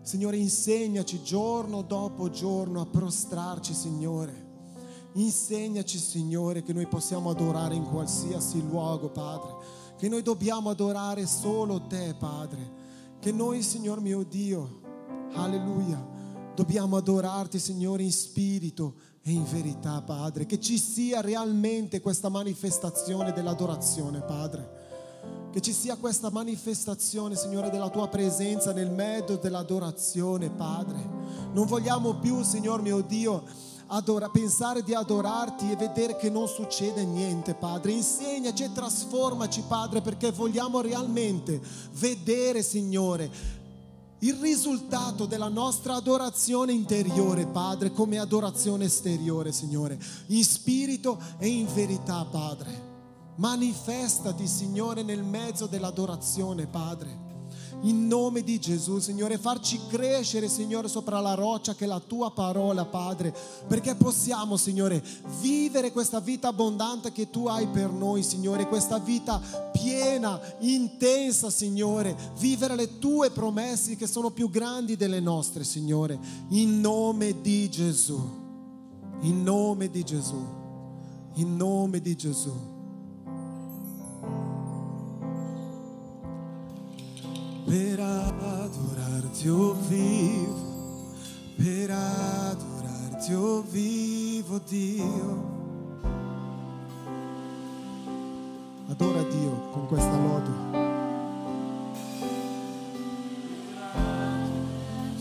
Signore, 0.02 0.38
insegnaci 0.38 1.22
giorno 1.24 1.82
dopo 1.82 2.30
giorno 2.30 2.82
a 2.82 2.86
prostrarci, 2.86 3.74
Signore. 3.74 4.49
Insegnaci, 5.14 5.97
Signore, 5.97 6.64
che 6.64 6.74
noi 6.74 6.88
possiamo 6.88 7.30
adorare 7.30 7.76
in 7.76 7.84
qualsiasi 7.84 8.62
luogo, 8.62 9.10
Padre. 9.10 9.56
Che 9.97 10.10
noi 10.10 10.22
dobbiamo 10.22 10.70
adorare 10.70 11.26
solo 11.26 11.86
te, 11.88 12.16
Padre 12.18 12.82
che 13.22 13.32
noi, 13.32 13.62
Signor 13.62 14.02
mio 14.02 14.24
Dio, 14.24 14.80
alleluia, 15.34 16.04
dobbiamo 16.56 16.97
adorarti, 16.97 17.60
Signore, 17.60 18.02
in 18.02 18.12
spirito 18.12 18.95
e 19.22 19.32
in 19.32 19.43
verità, 19.43 20.02
Padre. 20.02 20.47
Che 20.47 20.60
ci 20.60 20.80
sia 20.80 21.22
realmente 21.22 22.02
questa 22.02 22.30
manifestazione 22.30 23.32
dell'adorazione, 23.32 24.22
Padre. 24.22 24.80
Che 25.52 25.60
ci 25.60 25.74
sia 25.74 25.97
questa 25.97 26.30
manifestazione, 26.30 27.36
Signore, 27.36 27.70
della 27.70 27.89
tua 27.89 28.08
presenza 28.08 28.72
nel 28.72 28.89
mezzo 28.89 29.36
dell'adorazione, 29.36 30.49
Padre. 30.49 30.97
Non 31.52 31.66
vogliamo 31.66 32.14
più, 32.16 32.41
Signor 32.41 32.82
mio 32.82 33.02
Dio, 33.02 33.43
adora, 33.88 34.30
pensare 34.30 34.82
di 34.82 34.93
adorarti 34.93 35.70
e 35.70 35.76
vedere 35.76 36.16
che 36.16 36.30
non 36.30 36.47
succede 36.47 37.04
niente, 37.04 37.54
Padre. 37.54 37.91
Insegnaci 37.91 38.64
e 38.64 38.72
trasformaci, 38.72 39.64
Padre, 39.68 39.99
perché 39.99 40.32
vogliamo 40.32 40.80
realmente 40.80 41.62
vedere, 41.95 42.64
Signore, 42.64 43.30
il 44.20 44.36
risultato 44.36 45.26
della 45.26 45.49
nostra 45.49 45.95
adorazione 45.95 46.72
interiore, 46.72 47.45
Padre, 47.45 47.91
come 47.91 48.20
adorazione 48.20 48.86
esteriore, 48.86 49.52
Signore, 49.52 49.99
in 50.28 50.45
spirito 50.45 51.22
e 51.39 51.49
in 51.49 51.68
verità, 51.74 52.24
Padre. 52.24 52.90
Manifestati, 53.36 54.47
Signore, 54.47 55.03
nel 55.03 55.23
mezzo 55.23 55.67
dell'adorazione, 55.67 56.67
Padre. 56.67 57.29
In 57.84 58.05
nome 58.05 58.43
di 58.43 58.59
Gesù, 58.59 58.99
Signore, 58.99 59.39
farci 59.39 59.79
crescere, 59.88 60.47
Signore, 60.47 60.88
sopra 60.88 61.19
la 61.19 61.34
roccia 61.34 61.73
che 61.73 61.86
è 61.86 61.88
la 61.88 61.99
tua 61.99 62.32
parola, 62.32 62.86
Padre, 62.86 63.34
perché 63.67 63.95
possiamo, 63.95 64.55
Signore, 64.55 65.03
vivere 65.39 65.91
questa 65.91 66.19
vita 66.19 66.49
abbondante 66.49 67.11
che 67.11 67.32
tu 67.32 67.47
hai 67.47 67.65
per 67.67 67.89
noi, 67.89 68.21
Signore, 68.21 68.67
questa 68.67 68.99
vita 68.99 69.41
piena, 69.71 70.39
intensa, 70.59 71.49
Signore, 71.49 72.15
vivere 72.38 72.75
le 72.75 72.99
tue 72.99 73.32
promesse 73.32 73.95
che 73.95 74.05
sono 74.05 74.29
più 74.29 74.49
grandi 74.49 74.95
delle 74.95 75.19
nostre, 75.19 75.63
Signore, 75.63 76.19
in 76.49 76.79
nome 76.82 77.41
di 77.41 77.67
Gesù, 77.67 78.19
in 79.21 79.41
nome 79.41 79.89
di 79.89 80.03
Gesù, 80.03 80.45
in 81.36 81.55
nome 81.55 81.99
di 81.99 82.15
Gesù. 82.15 82.70
Per 87.72 87.99
adorarti 88.01 89.45
io 89.45 89.72
vivo, 89.88 91.13
per 91.55 91.89
adorarti 91.89 93.32
io 93.32 93.61
vivo 93.61 94.59
Dio. 94.67 95.59
Adora 98.89 99.24
Dio 99.24 99.69
con 99.72 99.88
questa 99.88 100.17
lode. 100.17 100.49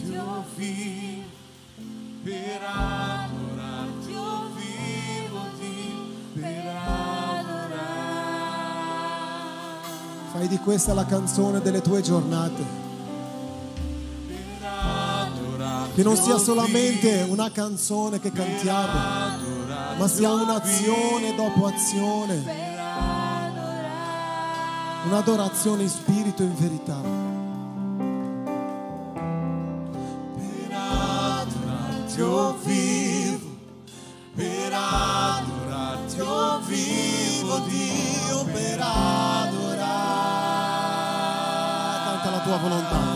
Io 0.07 0.45
vivo 0.57 1.29
per 2.25 2.63
adorarti, 2.65 3.20
Fai 10.41 10.49
di 10.49 10.59
questa 10.59 10.95
la 10.95 11.05
canzone 11.05 11.61
delle 11.61 11.83
tue 11.83 12.01
giornate. 12.01 12.65
Che 15.95 16.03
non 16.03 16.17
sia 16.17 16.39
solamente 16.39 17.27
una 17.29 17.51
canzone 17.51 18.21
che 18.21 18.33
cantiamo, 18.33 19.37
ma 19.99 20.09
sia 20.09 20.33
un'azione 20.33 21.35
dopo 21.35 21.67
azione, 21.67 22.43
un'adorazione 25.05 25.83
in 25.83 25.91
spirito 25.91 26.41
e 26.41 26.47
in 26.47 26.57
verità. 26.57 27.01
Io 32.17 32.57
vivo, 32.65 33.47
per 34.37 34.73
adorarti 34.73 36.17
io 36.17 36.61
vivo 36.67 37.59
Dio 37.69 38.45
per 38.45 38.79
adorarti. 38.81 39.10
Canta 42.51 42.65
la 42.65 42.69
tua 42.69 42.69
volontà. 42.69 43.10